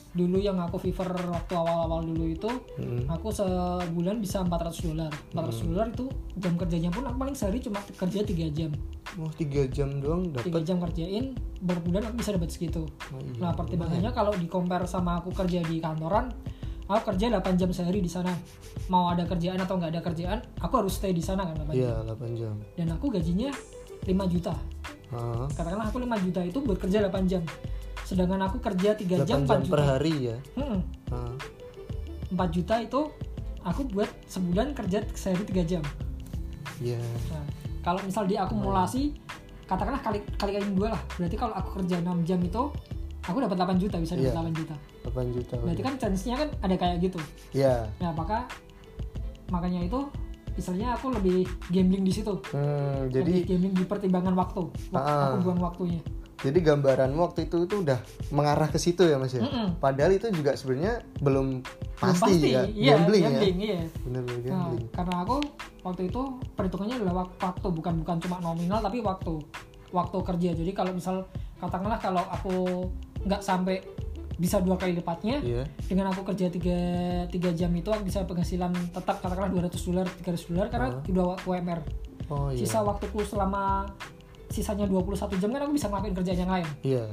dulu 0.09 0.41
yang 0.41 0.57
aku 0.57 0.81
fever 0.81 1.05
waktu 1.29 1.53
awal-awal 1.53 2.01
dulu 2.01 2.25
itu 2.25 2.49
Mm. 2.81 3.05
aku 3.05 3.29
sebulan 3.29 4.17
bisa 4.17 4.41
400 4.41 4.81
dolar. 4.89 5.13
400 5.37 5.69
dolar 5.69 5.87
itu 5.93 6.05
jam 6.41 6.53
kerjanya 6.57 6.89
pun 6.89 7.05
aku 7.05 7.17
paling 7.19 7.37
sehari 7.37 7.61
cuma 7.61 7.77
kerja 7.93 8.25
3 8.25 8.49
jam. 8.49 8.71
Oh 9.21 9.29
tiga 9.29 9.69
jam 9.69 10.01
doang 10.01 10.33
3 10.33 10.41
dapat 10.49 10.61
jam 10.65 10.77
kerjain 10.81 11.25
berbulan 11.61 12.09
aku 12.09 12.15
bisa 12.21 12.33
dapat 12.33 12.49
segitu. 12.49 12.89
Oh, 13.13 13.21
iya. 13.21 13.37
nah 13.37 13.51
pertimbangannya 13.53 14.09
kalau 14.09 14.33
di 14.33 14.49
compare 14.49 14.89
sama 14.89 15.21
aku 15.21 15.29
kerja 15.29 15.61
di 15.61 15.77
kantoran 15.77 16.33
aku 16.89 17.13
kerja 17.13 17.29
8 17.29 17.53
jam 17.61 17.69
sehari 17.69 18.01
di 18.01 18.09
sana. 18.09 18.33
Mau 18.89 19.13
ada 19.13 19.29
kerjaan 19.29 19.61
atau 19.61 19.77
nggak 19.77 19.93
ada 19.93 20.01
kerjaan 20.01 20.39
aku 20.57 20.73
harus 20.81 20.97
stay 20.97 21.13
di 21.13 21.21
sana 21.21 21.45
kan 21.45 21.53
8 21.53 21.69
jam. 21.69 21.77
iya 21.77 21.93
8 22.01 22.33
jam. 22.33 22.55
Dan 22.73 22.87
aku 22.89 23.13
gajinya 23.13 23.53
5 24.09 24.25
juta. 24.25 24.57
Ah 25.13 25.45
katakanlah 25.53 25.89
aku 25.89 26.01
5 26.01 26.25
juta 26.25 26.41
itu 26.41 26.57
buat 26.65 26.81
kerja 26.81 27.05
8 27.05 27.29
jam 27.29 27.45
sedangkan 28.09 28.41
aku 28.41 28.57
kerja 28.57 28.97
3 28.97 29.21
8 29.21 29.29
jam 29.29 29.39
4 29.39 29.45
jam 29.45 29.59
juta 29.61 29.69
per 29.69 29.81
hari 29.85 30.13
ya? 30.25 30.37
Hmm, 30.57 30.81
ah. 31.13 31.33
4 32.27 32.49
juta 32.49 32.75
itu 32.79 33.01
aku 33.61 33.81
buat 33.87 34.09
sebulan 34.25 34.73
kerja 34.73 35.05
sehari 35.13 35.45
3 35.45 35.61
jam. 35.63 35.83
Iya. 36.79 36.97
Nah, 37.29 37.45
kalau 37.79 38.01
misal 38.01 38.25
diakumulasi 38.25 39.13
katakanlah 39.65 40.01
kali 40.01 40.25
kali 40.35 40.51
kali 40.57 40.65
dua 40.73 40.97
lah. 40.97 41.01
Berarti 41.13 41.37
kalau 41.37 41.53
aku 41.53 41.69
kerja 41.77 42.01
6 42.01 42.25
jam 42.25 42.41
itu 42.41 42.63
aku 43.21 43.37
dapat 43.37 43.55
8 43.55 43.77
juta 43.77 44.01
bisa 44.01 44.17
dapat 44.17 44.25
Iya. 44.25 44.41
8 44.41 44.57
juta. 44.57 44.75
8 45.05 45.29
juta 45.29 45.53
berarti 45.55 45.81
kan 45.81 45.93
chance-nya 45.95 46.35
kan 46.35 46.49
ada 46.59 46.75
kayak 46.75 46.97
gitu. 46.99 47.19
Ya 47.53 47.85
nah 47.97 48.09
maka 48.09 48.49
makanya 49.49 49.81
itu 49.81 50.01
misalnya 50.53 50.93
aku 50.93 51.13
lebih 51.13 51.45
gambling 51.69 52.03
di 52.03 52.11
situ. 52.11 52.33
Hmm, 52.49 53.05
jadi 53.07 53.21
jadi 53.37 53.39
gambling 53.47 53.73
di 53.75 53.85
pertimbangan 53.85 54.33
waktu. 54.33 54.63
Wak- 54.89 54.97
Ah. 54.99 55.29
aku 55.29 55.35
buang 55.45 55.61
waktunya 55.61 56.01
jadi 56.39 56.55
gambaranmu 56.55 57.19
waktu 57.19 57.45
itu 57.45 57.63
tuh 57.65 57.83
udah 57.83 57.99
mengarah 58.29 58.67
ke 58.67 58.77
situ 58.77 59.03
ya 59.03 59.15
mas 59.15 59.31
ya? 59.31 59.43
Mm-mm. 59.43 59.75
padahal 59.77 60.11
itu 60.11 60.31
juga 60.31 60.55
sebenarnya 60.55 61.03
belum 61.19 61.61
Belum 61.99 62.15
pasti, 62.15 62.55
ya 62.55 62.63
iya, 62.65 62.95
gambling, 62.95 63.23
gambling, 63.27 63.57
ya 63.59 63.67
iya. 63.67 63.81
bener-bener 64.01 64.39
Nah, 64.39 64.47
gambling. 64.65 64.87
karena 64.89 65.15
aku 65.19 65.35
waktu 65.81 66.01
itu 66.07 66.21
perhitungannya 66.53 66.95
adalah 66.97 67.15
wak- 67.19 67.35
waktu 67.37 67.67
bukan 67.69 67.93
bukan 67.99 68.15
cuma 68.19 68.37
nominal 68.39 68.79
tapi 68.79 68.99
waktu. 68.99 69.35
Waktu 69.89 70.17
kerja. 70.21 70.49
Jadi 70.53 70.69
kalau 70.69 70.93
misal 70.93 71.25
katakanlah 71.57 71.97
kalau 71.97 72.21
aku 72.29 72.85
nggak 73.25 73.41
sampai 73.41 73.81
bisa 74.37 74.61
dua 74.61 74.77
kali 74.77 74.93
lipatnya 74.93 75.41
iya. 75.41 75.65
dengan 75.83 76.13
aku 76.13 76.21
kerja 76.23 76.47
tiga 76.47 76.77
tiga 77.27 77.49
jam 77.51 77.73
itu 77.73 77.89
aku 77.89 78.05
bisa 78.05 78.21
penghasilan 78.21 78.69
tetap 78.93 79.19
katakanlah 79.19 79.49
200 79.49 79.75
dolar 79.83 80.07
300 80.07 80.45
dolar 80.47 80.67
karena 80.69 80.87
udah 81.03 81.41
UMR 81.43 81.79
oh 82.29 82.47
iya. 82.47 82.61
Sisa 82.61 82.79
waktuku 82.79 83.25
selama 83.25 83.89
sisanya 84.49 84.85
21 84.85 85.15
jam 85.35 85.49
kan 85.49 85.61
aku 85.61 85.73
bisa 85.73 85.87
ngelakuin 85.87 86.15
kerjaan 86.15 86.39
yang 86.39 86.51
lain. 86.51 86.67
Iya. 86.81 87.05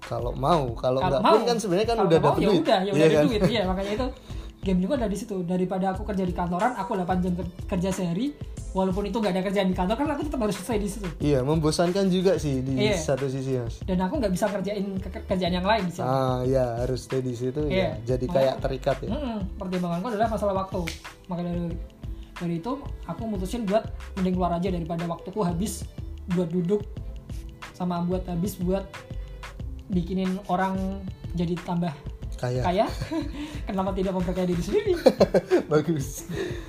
Kalau 0.00 0.30
mau 0.32 0.70
kalau 0.72 1.00
nggak 1.00 1.18
mau, 1.20 1.34
pun 1.34 1.42
kan 1.44 1.56
sebenarnya 1.56 1.86
kan 1.88 1.96
udah 2.00 2.10
dapet 2.16 2.32
ya 2.36 2.46
duit. 2.46 2.60
udah 2.62 2.78
ya 2.80 2.90
udah 2.90 2.96
Iya 2.96 3.06
ada 3.06 3.16
kan? 3.16 3.24
duit. 3.26 3.40
Iya 3.44 3.62
makanya 3.70 3.92
itu 3.92 4.06
game 4.62 4.80
juga 4.80 4.94
ada 4.96 5.06
di 5.06 5.16
situ. 5.16 5.36
Daripada 5.42 5.86
aku 5.90 6.02
kerja 6.02 6.22
di 6.22 6.32
kantoran 6.32 6.72
aku 6.72 6.90
8 6.96 7.06
jam 7.20 7.32
ker- 7.34 7.54
kerja 7.68 7.90
sehari 7.90 8.26
walaupun 8.70 9.02
itu 9.04 9.16
nggak 9.16 9.32
ada 9.32 9.42
kerjaan 9.42 9.66
di 9.66 9.74
kantor 9.74 9.96
kan 9.96 10.08
aku 10.10 10.22
tetap 10.22 10.40
harus 10.40 10.54
selesai 10.54 10.78
di 10.78 10.88
situ. 10.88 11.08
Iya 11.18 11.38
membosankan 11.40 12.06
juga 12.06 12.36
sih 12.36 12.60
di 12.60 12.76
Iya. 12.78 12.94
satu 12.96 13.26
sisi 13.26 13.56
mas. 13.56 13.82
Dan 13.82 13.98
aku 13.98 14.16
nggak 14.16 14.30
bisa 14.30 14.46
kerjain 14.46 14.84
ke- 14.96 15.26
kerjaan 15.26 15.54
yang 15.54 15.64
lain 15.64 15.82
di 15.82 15.92
situ 15.92 16.02
ah 16.02 16.40
ya 16.42 16.64
harus 16.80 17.02
stay 17.02 17.18
di 17.20 17.32
situ 17.32 17.62
Iya. 17.64 17.98
ya 17.98 18.14
jadi 18.14 18.24
Makanya- 18.24 18.36
kayak 18.46 18.54
terikat 18.60 18.96
ya. 19.00 19.10
Mm-mm, 19.12 19.38
pertimbanganku 19.56 20.06
adalah 20.08 20.28
masalah 20.28 20.54
waktu. 20.56 20.80
Maka 21.26 21.40
dari 21.42 21.62
dari 22.36 22.54
itu 22.56 22.72
aku 23.02 23.22
mutusin 23.24 23.64
buat 23.64 23.82
mending 24.14 24.34
keluar 24.34 24.52
aja 24.52 24.68
daripada 24.68 25.02
waktuku 25.04 25.40
habis 25.40 25.82
buat 26.34 26.50
duduk 26.50 26.82
sama 27.76 28.02
buat 28.02 28.24
habis 28.26 28.58
buat 28.58 28.88
bikinin 29.86 30.40
orang 30.50 30.98
jadi 31.38 31.54
tambah 31.62 31.92
kayak 32.36 32.64
kaya. 32.64 32.86
Kenapa 33.68 33.96
tidak 33.96 34.12
memperkaya 34.16 34.48
diri 34.48 34.62
sendiri? 34.62 34.92
Bagus. 35.72 36.26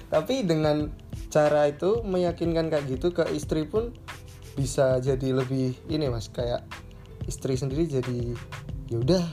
Tapi 0.08 0.46
dengan 0.46 0.92
cara 1.28 1.68
itu 1.68 2.04
meyakinkan 2.04 2.72
kayak 2.72 2.86
gitu 2.88 3.12
ke 3.12 3.28
istri 3.34 3.68
pun 3.68 3.92
bisa 4.56 5.00
jadi 5.00 5.36
lebih 5.36 5.76
ini 5.92 6.08
mas. 6.08 6.32
Kayak 6.32 6.64
istri 7.28 7.60
sendiri 7.60 7.84
jadi 7.88 8.36
ya 8.88 8.98
udah 9.00 9.26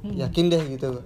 Hmm. 0.00 0.16
yakin 0.16 0.48
deh 0.48 0.62
gitu. 0.72 1.04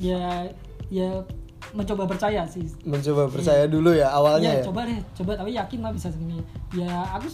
Ya 0.00 0.48
ya 0.88 1.28
mencoba 1.76 2.08
percaya 2.08 2.48
sih. 2.48 2.64
Mencoba 2.88 3.28
percaya 3.28 3.68
dulu 3.68 3.92
ya 3.92 4.08
awalnya 4.08 4.56
ya, 4.56 4.60
ya. 4.60 4.64
coba 4.64 4.88
deh 4.88 4.96
coba 5.12 5.36
tapi 5.36 5.52
yakin 5.52 5.78
lah 5.84 5.92
bisa 5.92 6.08
segini. 6.08 6.40
Ya 6.72 7.04
aku 7.12 7.28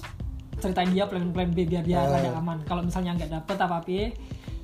ceritain 0.60 0.88
dia 0.90 1.04
plan 1.04 1.28
plan 1.32 1.48
B 1.52 1.68
biar 1.68 1.84
dia 1.84 2.00
rada 2.04 2.32
aman. 2.36 2.58
Kalau 2.64 2.82
misalnya 2.84 3.16
nggak 3.16 3.30
dapet 3.32 3.56
apa 3.60 3.76
apa 3.84 3.98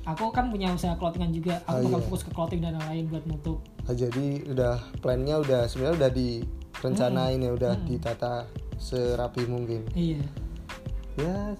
aku 0.03 0.35
kan 0.35 0.51
punya 0.51 0.71
usaha 0.73 0.95
clothingan 0.99 1.31
juga. 1.31 1.59
Aku 1.67 1.79
Oh, 1.79 1.83
bakal 1.87 1.99
iya. 1.99 2.05
fokus 2.09 2.21
ke 2.27 2.31
clothing 2.35 2.61
dan 2.61 2.75
lain-lain 2.79 3.05
buat 3.07 3.23
nutup. 3.27 3.59
Ah, 3.87 3.95
jadi 3.95 4.43
udah 4.51 4.75
plannya 4.99 5.35
udah 5.39 5.61
sebenarnya 5.67 5.95
udah 6.03 6.11
direncanain 6.11 7.39
ya 7.39 7.51
udah 7.55 7.73
ditata 7.87 8.47
serapi 8.79 9.47
mungkin. 9.47 9.87
Iya. 9.95 10.23
Ya 11.19 11.55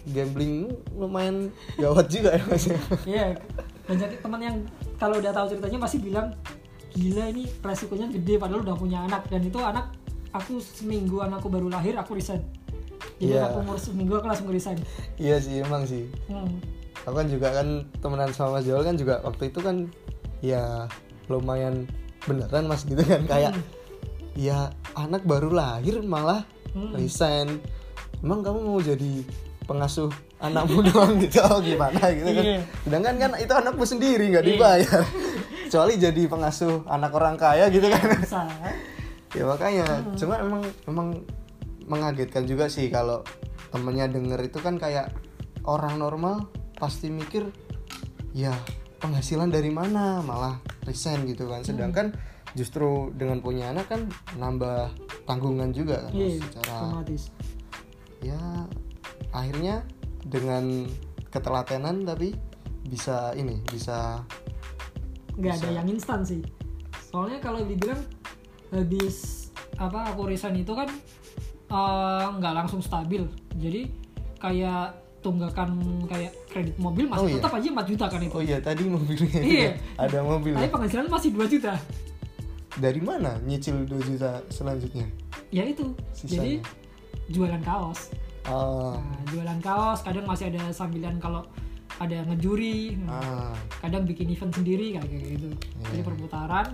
gambling 0.00 0.72
lumayan 0.96 1.52
gawat 1.76 2.08
juga 2.08 2.32
ya 2.36 2.44
mas 2.48 2.64
ya. 2.70 2.78
iya. 3.04 3.26
Banyak 3.90 4.22
teman 4.22 4.40
yang 4.40 4.56
kalau 4.96 5.18
udah 5.18 5.32
tahu 5.34 5.56
ceritanya 5.56 5.78
pasti 5.82 5.98
bilang 5.98 6.30
gila 6.90 7.30
ini 7.30 7.46
resikonya 7.62 8.06
gede 8.10 8.38
padahal 8.38 8.62
udah 8.62 8.76
punya 8.78 8.98
anak. 9.04 9.26
Dan 9.26 9.42
itu 9.42 9.58
anak 9.58 9.90
aku 10.30 10.62
seminggu 10.62 11.18
anakku 11.26 11.50
baru 11.50 11.66
lahir 11.66 11.98
aku 11.98 12.14
resign 12.14 12.38
jadi 13.16 13.30
Iya. 13.30 13.40
anakku 13.44 13.58
umur 13.62 13.76
seminggu 13.76 14.12
aku 14.14 14.26
langsung 14.26 14.48
resign 14.48 14.78
iya 15.16 15.36
sih 15.36 15.60
emang 15.60 15.84
sih 15.84 16.04
hmm. 16.26 16.56
aku 17.02 17.14
kan 17.16 17.26
juga 17.26 17.48
kan 17.52 17.68
temenan 17.98 18.30
sama 18.30 18.58
Mas 18.58 18.64
Joel 18.64 18.82
kan 18.82 18.94
juga 18.94 19.20
waktu 19.20 19.48
itu 19.48 19.58
kan 19.58 19.76
ya 20.40 20.88
lumayan 21.26 21.84
beneran 22.20 22.64
mas 22.64 22.82
gitu 22.82 23.00
kan 23.00 23.24
kayak 23.24 23.52
ya 24.32 24.68
anak 24.94 25.22
baru 25.22 25.50
lahir 25.50 26.00
malah 26.00 26.44
Hmm. 26.70 26.94
resign 26.94 27.58
emang 28.20 28.40
kamu 28.40 28.62
mau 28.62 28.78
jadi 28.78 29.26
pengasuh 29.66 30.06
anakmu 30.38 30.86
doang 30.86 31.18
gitu 31.18 31.42
oh, 31.42 31.58
gimana 31.58 31.98
gitu 32.10 32.30
kan 32.30 32.44
Iya. 32.46 32.60
sedangkan 32.80 33.14
kan 33.16 33.30
itu 33.36 33.52
anakmu 33.52 33.82
sendiri 33.82 34.24
nggak 34.28 34.44
Iya. 34.44 34.50
dibayar 34.54 35.02
kecuali 35.66 35.94
jadi 35.96 36.22
pengasuh 36.26 36.86
anak 36.86 37.10
orang 37.10 37.34
kaya 37.34 37.66
gitu 37.68 37.86
kan 37.86 38.06
ya 39.30 39.44
makanya 39.44 39.82
Hmm. 39.86 40.14
cuma 40.14 40.34
emang 40.38 40.62
emang 40.84 41.08
mengagetkan 41.90 42.46
juga 42.46 42.70
sih 42.70 42.86
kalau 42.86 43.26
temennya 43.74 44.06
denger 44.06 44.38
itu 44.46 44.62
kan 44.62 44.78
kayak 44.78 45.10
orang 45.66 45.98
normal 45.98 46.46
pasti 46.78 47.10
mikir 47.10 47.50
ya 48.30 48.54
penghasilan 49.02 49.50
dari 49.50 49.74
mana? 49.74 50.22
Malah 50.22 50.62
resign 50.86 51.26
gitu 51.26 51.50
kan. 51.50 51.66
Sedangkan 51.66 52.14
justru 52.54 53.10
dengan 53.14 53.42
punya 53.42 53.74
anak 53.74 53.90
kan 53.90 54.06
nambah 54.38 54.94
tanggungan 55.26 55.70
juga 55.70 56.06
kan 56.06 56.12
iya 56.14 56.38
secara 56.38 56.74
otomatis. 56.86 57.22
Ya 58.22 58.42
akhirnya 59.34 59.82
dengan 60.26 60.86
ketelatenan 61.30 62.06
tapi 62.06 62.34
bisa 62.86 63.30
ini 63.38 63.62
bisa 63.70 64.26
nggak 65.38 65.54
ada 65.62 65.68
yang 65.82 65.88
instan 65.90 66.26
sih. 66.26 66.42
Soalnya 67.10 67.38
kalau 67.42 67.62
dibilang 67.62 68.02
habis 68.70 69.50
apa 69.78 70.10
aku 70.14 70.30
resign 70.30 70.58
itu 70.62 70.74
kan 70.74 70.90
eh, 71.70 72.26
nggak 72.32 72.54
langsung 72.54 72.80
stabil. 72.80 73.22
Jadi 73.54 73.86
kayak 74.36 74.90
tunggakan 75.20 75.76
kayak 76.06 76.32
kredit 76.48 76.76
mobil 76.76 77.04
masih 77.04 77.20
Oh, 77.20 77.28
iya. 77.28 77.36
tetap 77.36 77.52
aja 77.52 77.68
4 77.70 77.84
juta 77.86 78.04
kan 78.08 78.20
itu. 78.20 78.32
Oh 78.32 78.40
iya 78.40 78.56
tadi 78.58 78.82
mobilnya 78.84 79.40
Iya. 79.56 79.70
ada 80.04 80.18
mobil. 80.20 80.52
Tapi 80.52 80.68
penghasilan 80.68 81.06
masih 81.06 81.30
2 81.30 81.44
juta. 81.46 81.74
Dari 82.72 83.00
mana 83.00 83.36
nyicil 83.40 83.84
2 83.84 84.00
juta 84.00 84.40
selanjutnya? 84.48 85.04
Ya 85.50 85.62
itu. 85.62 85.92
Jadi 86.16 86.58
Sisanya. 86.58 86.64
jualan 87.28 87.60
kaos. 87.60 88.10
Ah, 88.42 88.96
nah, 88.96 89.22
jualan 89.28 89.60
kaos 89.60 90.00
kadang 90.00 90.24
masih 90.24 90.48
ada 90.48 90.72
sambilan 90.72 91.20
kalau 91.20 91.44
ada 91.98 92.24
ngejuri. 92.24 92.96
Ah, 93.04 93.52
kadang 93.78 94.08
bikin 94.08 94.30
event 94.30 94.50
sendiri 94.50 94.96
kayak 94.96 95.04
kayak 95.04 95.24
gitu. 95.36 95.48
Jadi 95.84 95.98
Iya. 95.98 96.06
perputaran. 96.06 96.66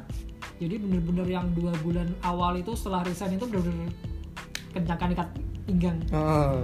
Jadi 0.56 0.74
bener-bener 0.78 1.26
yang 1.26 1.50
dua 1.50 1.74
bulan 1.82 2.06
awal 2.22 2.54
itu 2.54 2.72
setelah 2.72 3.02
resign 3.02 3.34
itu 3.34 3.44
bener-bener 3.44 3.90
kencangkan 4.76 5.08
ikat 5.10 5.28
pinggang 5.64 5.96
ah. 6.10 6.60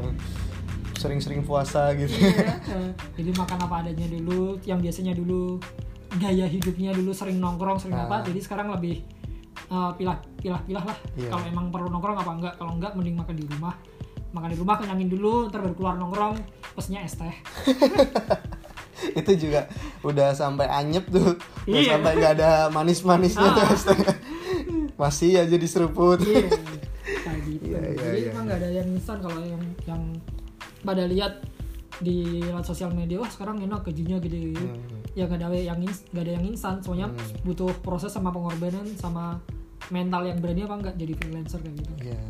sering-sering 0.94 1.42
puasa 1.42 1.90
gitu 1.92 2.12
Iya, 2.12 2.54
jadi 3.16 3.30
makan 3.32 3.58
apa 3.60 3.74
adanya 3.80 4.06
dulu 4.08 4.40
yang 4.62 4.78
biasanya 4.78 5.12
dulu 5.12 5.58
gaya 6.14 6.44
hidupnya 6.44 6.92
dulu 6.92 7.10
sering 7.10 7.36
nongkrong 7.36 7.78
sering 7.78 7.96
apa 7.96 8.16
Ah. 8.16 8.22
jadi 8.22 8.38
sekarang 8.38 8.68
lebih 8.70 9.00
eh, 9.66 9.90
pilah 9.96 10.16
pilah 10.36 10.60
pilah 10.62 10.84
lah 10.84 10.96
Iya. 11.14 11.28
kalau 11.28 11.44
emang 11.44 11.66
perlu 11.68 11.88
nongkrong 11.88 12.16
apa 12.16 12.30
enggak 12.32 12.54
kalau 12.56 12.72
enggak 12.72 12.92
mending 12.92 13.16
makan 13.16 13.34
di 13.34 13.46
rumah 13.46 13.74
makan 14.30 14.48
di 14.48 14.56
rumah 14.56 14.74
kenyangin 14.76 15.08
dulu 15.10 15.48
ntar 15.48 15.60
baru 15.60 15.74
keluar 15.74 15.94
nongkrong 15.94 16.36
pesennya 16.72 17.00
es 17.00 17.16
teh 17.16 17.32
itu 19.18 19.32
juga 19.36 19.66
udah 20.00 20.30
sampai 20.32 20.68
anyep 20.68 21.08
tuh 21.08 21.34
udah 21.64 21.80
Iya. 21.80 21.96
sampai 21.96 22.12
nggak 22.14 22.32
ada 22.38 22.50
manis-manisnya 22.68 23.48
tuh 23.50 23.62
Ah. 23.62 23.72
astaga. 23.72 24.12
masih 24.94 25.34
aja 25.36 25.56
diseruput 25.56 26.22
iya 26.22 26.46
kayak 27.02 27.40
gitu 27.42 27.66
Iya, 27.66 27.80
iya, 27.82 27.90
jadi 27.98 28.18
iya, 28.20 28.30
yang 28.82 28.90
instan 28.92 29.18
kalau 29.18 29.40
yang 29.40 29.62
yang 29.86 30.02
pada 30.82 31.06
lihat 31.06 31.38
di 31.98 32.42
sosial 32.62 32.90
media 32.90 33.22
wah 33.22 33.30
sekarang 33.30 33.62
enak 33.62 33.86
gajinya 33.86 34.18
gede 34.18 34.58
Hmm. 34.58 34.98
ya 35.14 35.24
nggak 35.24 35.38
ada 35.38 35.54
yang 35.54 35.78
nggak 35.78 36.24
ada 36.24 36.32
yang 36.34 36.44
instan 36.44 36.80
soalnya 36.80 37.06
butuh 37.42 37.70
proses 37.78 38.10
sama 38.10 38.28
pengorbanan 38.28 38.82
sama 38.96 39.38
mental 39.88 40.24
yang 40.24 40.40
berani 40.40 40.62
apa 40.62 40.74
enggak 40.74 40.94
jadi 40.96 41.12
freelancer 41.14 41.60
kayak 41.60 41.76
gitu 41.78 41.92
Iya, 42.02 42.20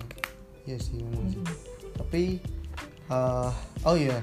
iya 0.66 0.76
sih 0.76 0.98
memang 0.98 1.30
sih. 1.30 1.40
Tapi, 1.94 2.22
eh, 3.06 3.50
oh 3.82 3.94
iya, 3.94 4.18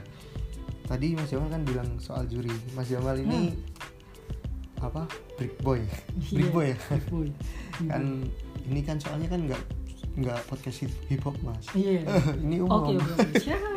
tadi 0.83 1.15
Mas 1.15 1.29
Jamal 1.29 1.47
kan 1.47 1.63
bilang 1.63 1.87
soal 1.97 2.25
juri. 2.25 2.51
Mas 2.73 2.89
Jamal 2.89 3.15
ini 3.15 3.55
apa? 4.77 5.07
Brick 5.35 5.55
boy, 5.61 5.79
brick 6.29 6.51
Iya, 6.51 6.51
boy 6.51 6.67
ya. 6.67 6.77
big 6.91 7.05
boy 7.07 7.27
kan 7.87 8.03
ini 8.65 8.81
kan 8.83 8.99
soalnya 8.99 9.27
kan 9.27 9.39
nggak 9.41 9.61
nggak 10.19 10.39
podcast 10.51 10.83
hip, 10.83 11.21
hop 11.23 11.35
mas. 11.41 11.63
iya 11.73 12.03
ini 12.43 12.59
umum. 12.59 12.99
oke 12.99 13.39
Siap. 13.39 13.61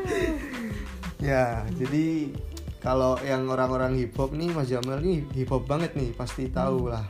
Ya, 1.23 1.63
jadi 1.79 2.35
kalau 2.83 3.15
yang 3.23 3.47
orang-orang 3.47 3.95
hip 3.95 4.19
hop 4.19 4.35
nih 4.35 4.51
Mas 4.51 4.67
Jamal 4.67 4.99
nih 4.99 5.23
hip 5.39 5.55
hop 5.55 5.71
banget 5.71 5.95
nih, 5.95 6.11
pasti 6.19 6.51
tahu 6.51 6.91
lah. 6.91 7.07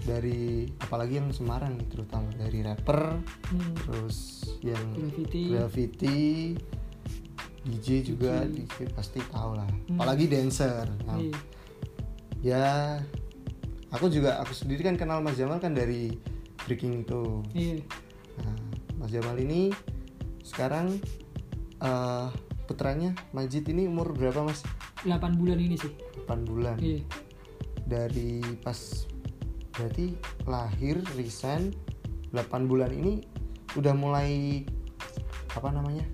Dari 0.00 0.64
apalagi 0.80 1.20
yang 1.20 1.28
Semarang 1.28 1.76
nih 1.76 1.84
terutama 1.92 2.32
dari 2.40 2.64
rapper, 2.64 3.20
Hmm, 3.52 3.74
terus 3.84 4.48
yang 4.64 4.80
graffiti 4.96 5.44
graffiti, 5.52 6.20
DJ 7.68 7.86
juga 8.00 8.48
DJ. 8.48 8.64
DJ 8.64 8.96
pasti 8.96 9.20
tahu 9.28 9.60
lah. 9.60 9.68
Hmm. 9.68 10.00
Apalagi 10.00 10.24
dancer. 10.24 10.88
Nah, 11.04 11.20
iya. 11.20 11.36
ya 12.40 12.66
aku 13.92 14.08
juga 14.08 14.40
aku 14.40 14.56
sendiri 14.56 14.88
kan 14.88 14.96
kenal 14.96 15.20
Mas 15.20 15.36
Jamal 15.36 15.60
kan 15.60 15.76
dari 15.76 16.16
breaking 16.64 17.04
itu. 17.04 17.44
iya 17.52 17.76
Nah, 18.40 18.56
Mas 19.00 19.08
Jamal 19.08 19.40
ini 19.40 19.72
sekarang 20.44 21.00
eh, 21.80 22.28
putranya 22.68 23.16
Majid 23.32 23.66
ini 23.72 23.88
umur 23.88 24.12
berapa 24.12 24.44
mas? 24.44 24.60
8 25.02 25.40
bulan 25.40 25.56
ini 25.56 25.80
sih. 25.80 25.90
8 26.28 26.44
bulan. 26.44 26.76
Iya. 26.76 27.02
Dari 27.88 28.44
pas 28.60 29.08
berarti 29.72 30.12
lahir 30.44 31.00
resign 31.16 31.72
8 32.36 32.68
bulan 32.68 32.92
ini 32.92 33.24
udah 33.80 33.96
mulai 33.96 34.62
apa 35.56 35.72
namanya 35.72 36.04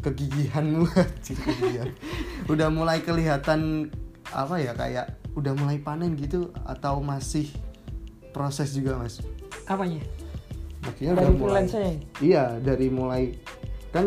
kegigihanmu 0.00 0.86
Cik, 1.24 1.38
kegigihan. 1.44 1.90
udah 2.46 2.70
mulai 2.70 3.02
kelihatan 3.02 3.92
apa 4.30 4.56
ya 4.62 4.72
kayak 4.72 5.18
udah 5.34 5.52
mulai 5.54 5.78
panen 5.82 6.14
gitu 6.18 6.50
atau 6.66 7.02
masih 7.04 7.50
proses 8.34 8.74
juga 8.74 8.98
mas? 8.98 9.20
Apanya 9.66 10.02
maksudnya 10.88 11.12
udah 11.12 11.20
dari 11.20 11.34
mulai 11.34 11.52
freelance-nya 11.60 11.90
iya 12.18 12.44
dari 12.58 12.88
mulai 12.88 13.22
kan 13.90 14.06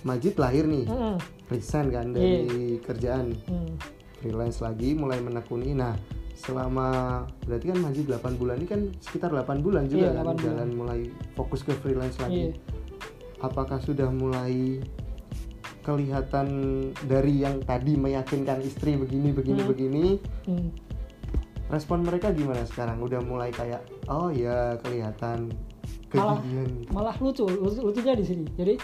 Majid 0.00 0.34
lahir 0.36 0.64
nih 0.64 0.86
Mm-mm. 0.86 1.16
resign 1.48 1.86
kan 1.88 2.06
dari 2.10 2.46
kerjaan 2.78 3.34
Hmm. 3.44 3.74
freelance 4.16 4.58
lagi 4.58 4.94
mulai 4.94 5.18
menekuni 5.18 5.72
nah 5.72 5.98
selama 6.34 6.88
berarti 7.42 7.66
kan 7.68 7.78
Majid 7.80 8.06
8 8.06 8.34
bulan 8.34 8.56
ini 8.56 8.66
kan 8.66 8.80
sekitar 8.96 9.30
8 9.32 9.58
bulan 9.58 9.86
juga 9.86 10.10
kan 10.12 10.22
8 10.22 10.26
bulan. 10.28 10.38
jalan 10.38 10.68
mulai 10.70 11.00
fokus 11.34 11.60
ke 11.60 11.74
freelance 11.74 12.14
lagi 12.16 12.48
Iya. 12.48 12.54
apakah 13.40 13.78
sudah 13.78 14.06
mulai 14.08 14.78
kelihatan 15.80 16.48
dari 17.02 17.40
yang 17.40 17.58
tadi 17.60 17.96
meyakinkan 17.96 18.60
istri 18.60 18.94
begini 18.94 19.32
begini 19.32 19.60
Hmm. 19.60 19.70
begini 19.70 20.04
Hmm. 20.44 20.68
respon 21.68 22.00
mereka 22.00 22.30
gimana 22.30 22.62
sekarang 22.64 23.00
udah 23.00 23.18
mulai 23.20 23.50
kayak 23.50 23.80
oh 24.06 24.28
ya 24.28 24.76
kelihatan 24.78 25.48
Malah- 26.10 26.40
malah 26.90 27.14
lucu, 27.18 27.44
lucu 27.44 27.80
lucunya 27.80 28.14
di 28.14 28.24
sini. 28.24 28.44
Jadi 28.50 28.74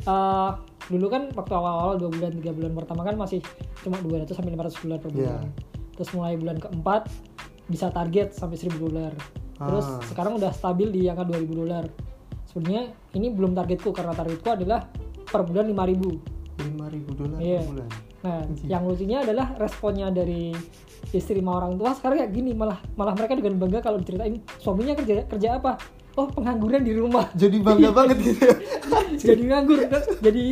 eh, 0.00 0.50
dulu 0.86 1.06
kan 1.06 1.28
waktu 1.32 1.52
awal-awal 1.52 1.94
dua 1.96 2.08
bulan 2.08 2.30
tiga 2.32 2.50
bulan 2.50 2.72
pertama 2.72 3.02
kan 3.02 3.14
masih 3.14 3.42
cuma 3.78 3.98
200 3.98 4.30
sampai 4.30 4.52
500 4.52 4.78
dolar 4.80 4.98
per 4.98 5.10
bulan. 5.10 5.42
Iya. 5.42 5.66
terus 5.90 6.14
mulai 6.14 6.38
bulan 6.38 6.56
keempat 6.56 7.10
bisa 7.66 7.90
target 7.90 8.30
sampai 8.30 8.54
1000 8.54 8.78
dolar. 8.78 9.10
Terus 9.58 9.82
Ah. 9.84 9.98
sekarang 10.04 10.38
udah 10.38 10.54
stabil 10.54 10.88
di 10.88 11.04
angka 11.04 11.26
2000 11.26 11.50
dolar. 11.52 11.84
Sebenarnya 12.44 12.82
ini 13.12 13.28
belum 13.28 13.50
targetku 13.52 13.90
karena 13.90 14.14
targetku 14.14 14.46
adalah 14.46 14.86
per 15.20 15.42
bulan 15.42 15.66
5000 15.66 16.22
5000 16.56 17.12
dolar 17.12 17.38
Iya. 17.38 17.58
per 17.58 17.66
bulan. 17.68 17.88
Nah, 18.18 18.38
yang 18.64 18.82
lucunya 18.82 19.18
adalah 19.20 19.54
responnya 19.54 20.10
dari 20.10 20.54
istri 21.08 21.38
sama 21.38 21.54
orang 21.56 21.74
tua 21.74 21.90
sekarang 21.92 22.16
kayak 22.20 22.32
gini. 22.32 22.50
Malah 22.52 22.78
malah 22.94 23.14
mereka 23.14 23.34
dengan 23.34 23.58
bangga 23.58 23.78
kalau 23.80 23.98
diceritain 23.98 24.38
suaminya 24.56 24.94
kerja 24.94 25.26
kerja 25.26 25.48
apa? 25.56 25.82
Oh 26.18 26.26
pengangguran 26.26 26.82
di 26.82 26.92
rumah. 26.92 27.30
jadi 27.40 27.56
bangga 27.56 27.90
banget 27.94 28.16
gitu 28.26 28.42
Jadi 29.16 29.42
nganggur. 29.44 29.78
Jadi 30.18 30.44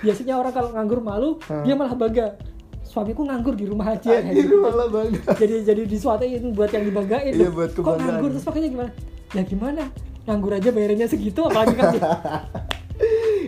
biasanya 0.00 0.34
orang 0.36 0.50
kalau 0.50 0.68
nganggur 0.70 0.98
malu, 1.00 1.30
Hmm. 1.42 1.62
dia 1.62 1.74
malah 1.74 1.94
bangga. 1.94 2.34
Suamiku 2.82 3.22
nganggur 3.22 3.54
di 3.54 3.64
rumah 3.64 3.94
aja. 3.94 4.18
Anjir, 4.18 4.50
malah 4.52 4.90
bangga 4.90 5.22
jadi 5.40 5.62
jadi 5.64 5.82
disuatain 5.86 6.50
buat 6.52 6.68
yang 6.68 6.84
dibanggain. 6.84 7.32
Iya, 7.32 7.48
buat 7.48 7.70
Kok 7.70 7.86
nganggur 7.96 8.28
terus 8.30 8.44
makanya 8.44 8.68
gimana? 8.68 8.90
Ya 9.30 9.42
gimana? 9.42 9.82
Nganggur 10.22 10.52
aja 10.52 10.68
bayarannya 10.68 11.06
segitu 11.06 11.40
apalagi 11.40 11.72
kerja. 11.72 12.02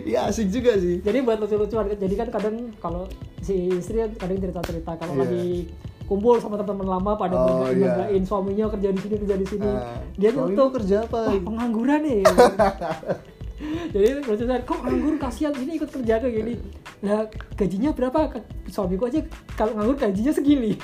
ya 0.05 0.27
asik 0.27 0.51
juga 0.51 0.75
sih 0.75 0.99
jadi 0.99 1.23
buat 1.23 1.39
lucu-lucuan 1.39 1.89
jadi 1.89 2.13
kan 2.15 2.27
kadang 2.29 2.55
kalau 2.77 3.07
si 3.39 3.71
istri 3.71 3.97
kan 3.97 4.11
kadang 4.19 4.37
cerita-cerita 4.37 4.91
kalau 4.95 5.13
Iya. 5.15 5.21
lagi 5.23 5.47
kumpul 6.05 6.37
sama 6.37 6.55
teman-teman 6.61 6.97
lama 6.97 7.11
pada 7.17 7.33
Oh, 7.33 7.65
banggain, 7.65 8.21
iya. 8.21 8.21
suaminya 8.25 8.65
kerja 8.69 8.89
di 8.93 8.99
sini 9.01 9.15
kerja 9.25 9.35
di 9.35 9.47
sini. 9.49 9.69
Ah, 9.69 9.97
dia 10.15 10.29
lu 10.31 10.65
kerja 10.69 10.97
apa? 11.05 11.21
wah 11.29 11.41
pengangguran 11.41 11.99
nih. 12.05 12.21
Jadi 13.95 14.07
lucunya 14.27 14.59
kok 14.67 14.79
nganggur? 14.83 15.15
Kasihan 15.15 15.53
sini 15.55 15.79
ikut 15.79 15.89
kerja 15.89 16.19
kayak 16.19 16.33
gini. 16.35 16.53
Lah 17.01 17.25
gajinya 17.55 17.95
berapa? 17.95 18.37
Suamiku 18.67 19.07
aja 19.07 19.23
kalau 19.55 19.73
nganggur 19.79 19.95
gajinya 19.95 20.31
segini 20.35 20.75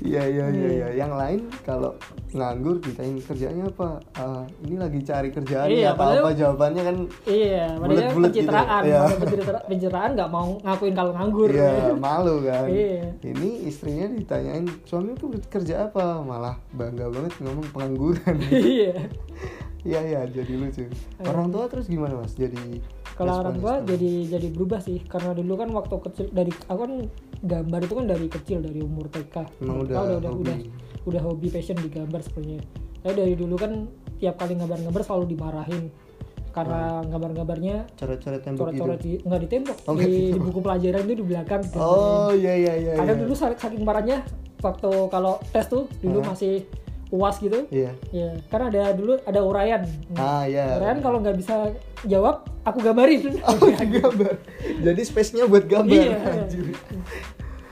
Iya 0.00 0.22
iya 0.24 0.44
iya 0.48 0.68
iya. 0.70 0.88
Yang 0.96 1.12
lain 1.12 1.40
kalau 1.60 1.90
nganggur 2.30 2.78
ditanyain 2.78 3.18
kerjanya 3.18 3.64
apa? 3.66 3.88
Ah, 4.14 4.42
ini 4.60 4.76
lagi 4.76 5.00
cari 5.00 5.28
kerjaan 5.28 5.68
Iya, 5.68 5.92
apa 5.92 6.16
apa 6.16 6.30
jawabannya 6.32 6.82
kan 6.82 6.96
iya 7.24 7.66
padahal 7.72 7.88
Bulet-bulet 7.88 8.10
gitu. 8.30 8.38
pencitraan 8.40 8.82
Iya. 8.82 8.98
ada 9.00 9.16
pencitra- 9.16 9.64
pencitraan 9.64 10.10
nggak 10.12 10.30
mau 10.30 10.48
ngakuin 10.60 10.94
kalau 10.94 11.12
nganggur 11.12 11.48
Iya 11.48 11.72
malu 11.94 12.34
kan. 12.42 12.66
Iya. 12.66 13.04
Ini 13.20 13.48
istrinya 13.64 14.06
ditanyain 14.08 14.64
suami 14.82 15.12
tuh 15.14 15.28
kerja 15.46 15.86
apa? 15.86 16.20
Malah 16.20 16.56
bangga 16.70 17.08
banget 17.08 17.32
ngomong 17.38 17.66
pengangguran. 17.70 18.36
iya 18.48 18.94
Iya 19.82 20.00
iya 20.06 20.20
jadi 20.30 20.52
lucu. 20.54 20.86
Orang 21.26 21.50
tua 21.50 21.66
terus 21.66 21.90
gimana 21.90 22.22
mas? 22.22 22.38
Jadi 22.38 22.78
kalau 23.18 23.42
orang 23.42 23.56
tua 23.58 23.74
jadi 23.82 24.30
jadi 24.30 24.48
berubah 24.54 24.80
sih 24.80 25.02
karena 25.04 25.34
dulu 25.36 25.52
kan 25.58 25.68
waktu 25.74 25.94
kecil 26.10 26.26
dari 26.32 26.52
aku 26.70 26.80
kan 26.86 26.92
gambar 27.42 27.80
itu 27.84 27.94
kan 27.98 28.06
dari 28.08 28.26
kecil 28.30 28.58
dari 28.62 28.80
umur 28.80 29.10
TK 29.12 29.36
Emang 29.60 29.84
udah 29.84 29.94
udah, 29.98 30.16
udah, 30.22 30.30
hobi. 30.32 30.42
udah 30.46 30.56
udah 31.04 31.22
hobi 31.26 31.46
passion 31.52 31.76
di 31.76 31.90
gambar 31.90 32.20
sebenarnya 32.24 32.62
saya 33.02 33.14
dari 33.18 33.34
dulu 33.34 33.54
kan 33.58 33.90
tiap 34.22 34.38
kali 34.38 34.54
gambar-gambar 34.54 35.02
selalu 35.02 35.24
dimarahin 35.34 35.90
karena 36.52 37.00
gambar-gambarnya 37.08 37.76
coret-coret 37.96 38.40
tembok 38.44 38.70
coret-coret 38.70 39.00
gitu. 39.00 39.04
di 39.08 39.12
nggak 39.24 39.40
di 39.40 39.48
tembok 39.48 39.76
Oh, 39.88 39.94
di, 39.96 40.12
di 40.36 40.38
buku 40.38 40.60
pelajaran 40.60 41.00
itu 41.08 41.14
di 41.16 41.26
belakang. 41.26 41.62
Oh 41.80 42.30
iya 42.36 42.54
iya 42.54 42.74
iya. 42.76 42.92
kadang 43.00 43.18
iya. 43.18 43.22
dulu 43.24 43.34
saking 43.34 43.82
marahnya 43.82 44.20
waktu 44.60 44.90
kalau 45.08 45.40
tes 45.50 45.66
tuh 45.66 45.88
dulu 46.04 46.20
Hah? 46.22 46.36
masih 46.36 46.68
uas 47.12 47.36
gitu 47.36 47.68
Iya. 47.68 47.92
ya 48.08 48.32
karena 48.48 48.66
ada 48.68 48.82
dulu 48.92 49.20
ada 49.20 49.40
uraian 49.40 49.84
Ah 50.14 50.42
iya. 50.44 50.74
uraian 50.74 50.98
kalau 50.98 51.20
nggak 51.20 51.36
bisa 51.36 51.70
jawab 52.02 52.48
aku 52.62 52.80
gambarin 52.80 53.36
Oh, 53.46 53.60
gambar. 53.68 54.40
Jadi 54.80 55.00
space-nya 55.02 55.44
buat 55.44 55.66
gambar. 55.66 55.92
Iya. 55.92 56.16
Anjir. 56.16 56.66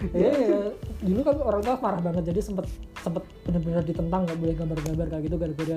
Iya, 0.02 0.30
iya. 0.34 0.60
dulu 0.98 1.20
kan 1.22 1.36
orang 1.38 1.60
tua 1.60 1.76
marah 1.78 2.00
banget 2.02 2.24
jadi 2.26 2.40
sempet 2.42 2.64
sempet 2.98 3.20
bener-bener 3.42 3.80
ditentang 3.82 4.24
nggak 4.24 4.38
boleh 4.38 4.54
gambar-gambar 4.54 5.06
kayak 5.08 5.22
gitu 5.24 5.36
gara-gara 5.36 5.76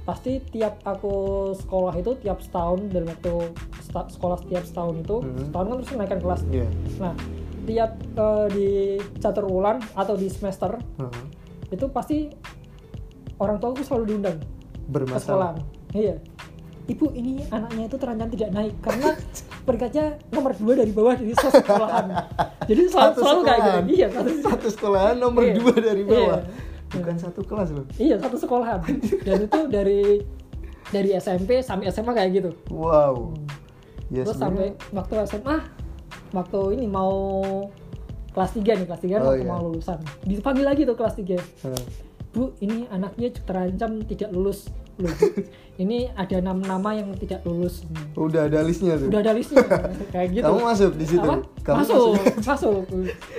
pasti 0.00 0.32
tiap 0.48 0.78
aku 0.82 1.14
sekolah 1.56 1.94
itu 1.94 2.18
tiap 2.18 2.38
setahun 2.40 2.86
dalam 2.88 3.06
waktu 3.08 3.34
sta- 3.80 4.06
sekolah 4.08 4.38
setiap 4.40 4.64
setahun 4.64 4.94
itu 5.00 5.16
Mhm. 5.20 5.42
setahun 5.46 5.64
kan 5.64 5.74
terus 5.76 5.90
naikkan 5.92 6.20
kelas 6.20 6.40
Iya. 6.48 6.66
nah 6.96 7.14
tiap 7.62 7.90
eh, 8.12 8.46
di 8.48 8.68
catur 9.16 9.46
bulan 9.46 9.78
atau 9.92 10.14
di 10.14 10.26
semester 10.26 10.74
Heeh. 10.96 11.24
itu 11.70 11.86
pasti 11.88 12.18
orang 13.40 13.56
tua 13.56 13.72
aku 13.72 13.82
selalu 13.82 14.04
diundang 14.06 14.36
ke 14.36 14.44
sekolah 14.44 14.86
Bermasalah. 14.86 15.52
iya 15.90 16.14
ibu 16.86 17.06
ini 17.10 17.46
anaknya 17.48 17.86
itu 17.86 17.96
terancam 17.96 18.28
tidak 18.28 18.50
naik 18.50 18.74
karena 18.80 19.14
peringkatnya 19.66 20.04
nomor 20.28 20.50
dua 20.52 20.74
dari 20.76 20.90
bawah 20.90 21.14
dari 21.14 21.32
sekolahan 21.32 22.06
jadi 22.64 22.80
selalu, 22.86 23.08
Satu 23.08 23.18
selalu 23.20 23.40
kayak 23.42 23.60
gitu 23.60 23.78
iya 23.92 24.06
satu 24.08 24.30
Satu 24.46 24.68
sekolahan 24.68 25.14
nomor 25.16 25.42
Iya. 25.42 25.54
dua 25.56 25.74
dari 25.76 26.02
bawah. 26.02 26.40
Iya. 26.40 26.68
Bukan 26.90 27.16
satu 27.16 27.40
kelas 27.40 27.68
loh. 27.70 27.86
iya 27.96 28.16
satu 28.16 28.34
sekolahan 28.34 28.82
dan 29.26 29.38
itu 29.40 29.60
dari 29.70 30.02
dari 30.90 31.10
SMP 31.14 31.62
sampai 31.62 31.86
SMA 31.88 32.10
kayak 32.10 32.30
gitu 32.34 32.50
Wow. 32.68 33.30
Ya 34.10 34.26
terus 34.26 34.36
sampai 34.36 34.74
waktu 34.90 35.14
SMA 35.24 35.56
waktu 36.32 36.60
ini 36.74 36.86
mau 36.86 37.14
kelas 38.30 38.50
3 38.52 38.62
nih 38.74 38.86
kelas 38.86 39.00
3 39.00 39.14
Oh, 39.16 39.30
waktu 39.30 39.38
iya. 39.38 39.46
mau 39.46 39.60
lulusan 39.64 39.98
dipanggil 40.24 40.62
lagi 40.64 40.82
tuh 40.82 40.94
kelas 40.94 41.14
3 41.14 41.38
Heeh. 41.38 41.84
Bu, 42.30 42.54
ini 42.58 42.86
anaknya 42.86 43.34
terancam 43.36 44.02
tidak 44.04 44.30
lulus. 44.30 44.70
Loh, 44.96 45.10
ini 45.76 46.06
ada 46.12 46.38
enam 46.38 46.60
nama 46.60 46.92
yang 46.92 47.10
tidak 47.16 47.42
lulus. 47.42 47.82
udah 48.14 48.46
ada 48.46 48.60
listnya 48.60 48.94
tuh. 48.94 49.08
Udah 49.08 49.20
ada 49.20 49.32
listnya 49.32 49.64
kayak 50.14 50.28
gitu. 50.30 50.44
Kamu 50.44 50.60
masuk 50.60 50.92
di 50.94 51.06
situ. 51.08 51.24
Apa? 51.24 51.42
Kamu 51.64 51.76
masuk, 51.80 52.12
masuk. 52.44 52.82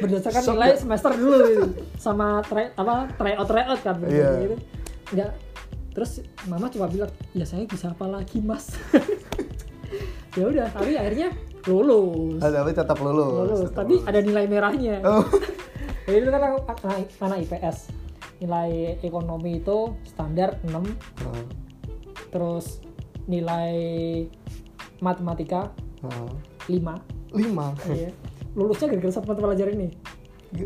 Berdasarkan 0.02 0.42
Sok 0.42 0.54
nilai 0.54 0.68
nggak? 0.68 0.82
semester 0.82 1.12
dulu 1.14 1.38
gitu. 1.40 1.64
sama 1.96 2.42
try 2.44 2.74
apa 2.74 2.94
tryout 3.14 3.48
tryout 3.48 3.80
kan 3.80 3.96
Iya. 4.04 4.30
gitu. 4.42 4.56
Enggak. 5.12 5.32
Terus 5.92 6.12
mama 6.46 6.68
cuma 6.68 6.88
bilang, 6.88 7.12
"Ya 7.32 7.44
saya 7.44 7.64
bisa 7.64 7.92
apa 7.92 8.06
lagi, 8.06 8.40
Mas?" 8.40 8.76
ya 10.40 10.48
udah, 10.48 10.68
tapi 10.68 10.96
akhirnya 10.96 11.32
lulus. 11.64 12.40
Ah, 12.40 12.50
tapi 12.50 12.72
tetap 12.72 12.98
lulus. 12.98 13.28
lulus. 13.46 13.60
tetap 13.66 13.76
Tapi 13.78 13.94
lulus. 13.94 14.08
ada 14.08 14.20
nilai 14.20 14.46
merahnya. 14.48 14.96
Oh. 15.04 15.24
Jadi 16.08 16.18
itu 16.18 16.30
kan 16.30 16.42
anak 17.22 17.38
IPS. 17.46 17.78
Nilai 18.42 18.98
ekonomi 19.00 19.62
itu 19.62 19.94
standar 20.04 20.58
6, 20.66 20.74
Heeh. 21.22 21.46
terus 22.34 22.82
nilai 23.26 23.74
matematika 24.98 25.70
Heeh. 26.02 26.30
5. 26.68 26.98
Lima. 27.32 27.72
Iya. 27.88 28.10
Lulusnya 28.52 28.90
gara-gara 28.90 29.14
satu 29.14 29.30
mata 29.30 29.40
pelajaran 29.40 29.78
ini. 29.78 29.90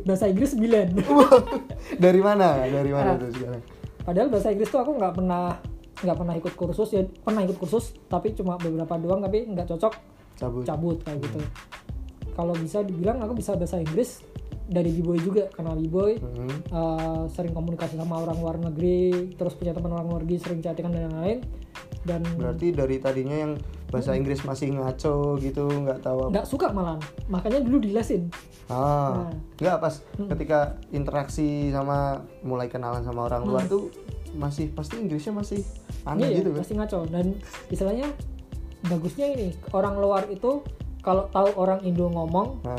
Bahasa 0.01 0.25
Inggris 0.25 0.55
9. 0.55 0.97
Dari 2.03 2.17
mana? 2.19 2.63
Dari 2.63 2.89
mana 2.89 3.13
Ah. 3.13 3.19
tuh 3.19 3.29
sekarang? 3.29 3.61
Padahal 4.01 4.27
bahasa 4.29 4.49
Inggris 4.49 4.69
tuh 4.69 4.79
aku 4.79 4.91
nggak 4.95 5.13
pernah 5.13 5.59
nggak 5.95 6.17
pernah 6.17 6.35
ikut 6.35 6.53
kursus 6.53 6.91
ya 6.91 7.01
pernah 7.07 7.39
ikut 7.41 7.55
kursus 7.55 7.95
tapi 8.05 8.35
cuma 8.35 8.59
beberapa 8.59 8.99
doang 8.99 9.23
tapi 9.23 9.47
nggak 9.47 9.63
cocok 9.65 9.93
Cabut. 10.35 10.63
cabut 10.67 10.97
kayak 11.01 11.23
gitu 11.23 11.39
kalau 12.35 12.51
bisa 12.51 12.83
dibilang 12.83 13.23
aku 13.23 13.31
bisa 13.33 13.55
bahasa 13.55 13.79
Inggris 13.79 14.19
dari 14.65 14.89
b-boy 14.91 15.19
juga 15.19 15.43
karena 15.47 15.73
b-boy 15.73 16.17
Hmm. 16.17 16.49
uh, 16.69 17.23
sering 17.29 17.53
komunikasi 17.53 17.95
sama 17.95 18.17
orang 18.17 18.37
luar 18.37 18.57
negeri 18.59 19.33
terus 19.33 19.53
punya 19.53 19.71
teman 19.71 19.91
orang 19.91 20.07
luar 20.07 20.21
negeri 20.21 20.37
sering 20.39 20.59
chattingan 20.59 20.91
dan 20.91 21.09
lain-lain. 21.09 21.39
Dan 22.01 22.21
berarti 22.37 22.69
dari 22.69 22.97
tadinya 22.97 23.33
yang 23.35 23.53
bahasa 23.87 24.13
Inggris 24.13 24.41
masih 24.41 24.73
ngaco 24.73 25.37
gitu 25.37 25.65
nggak 25.65 26.01
tahu 26.01 26.29
nggak 26.29 26.45
suka 26.45 26.69
malah. 26.69 26.97
Makanya 27.27 27.61
dulu 27.61 27.77
dilesin 27.79 28.29
ah 28.65 29.29
Nah. 29.29 29.33
nggak 29.55 29.77
pas 29.77 29.95
ketika 30.33 30.59
interaksi 30.89 31.69
sama 31.69 32.21
mulai 32.41 32.65
kenalan 32.65 33.01
sama 33.01 33.25
orang 33.25 33.45
luar 33.45 33.65
tuh 33.65 33.93
masih 34.33 34.69
pasti 34.69 34.97
Inggrisnya 34.97 35.31
masih 35.31 35.61
aneh 36.03 36.27
Iya, 36.27 36.41
gitu 36.41 36.49
kan? 36.53 36.59
pasti 36.61 36.73
ngaco. 36.73 36.99
Dan 37.05 37.25
istilahnya 37.69 38.07
bagusnya 38.83 39.25
ini 39.27 39.53
orang 39.71 39.95
luar 39.95 40.25
itu 40.27 40.61
kalau 41.01 41.29
tahu 41.29 41.53
orang 41.55 41.81
Indo 41.81 42.05
ngomong 42.05 42.61
nah, 42.61 42.77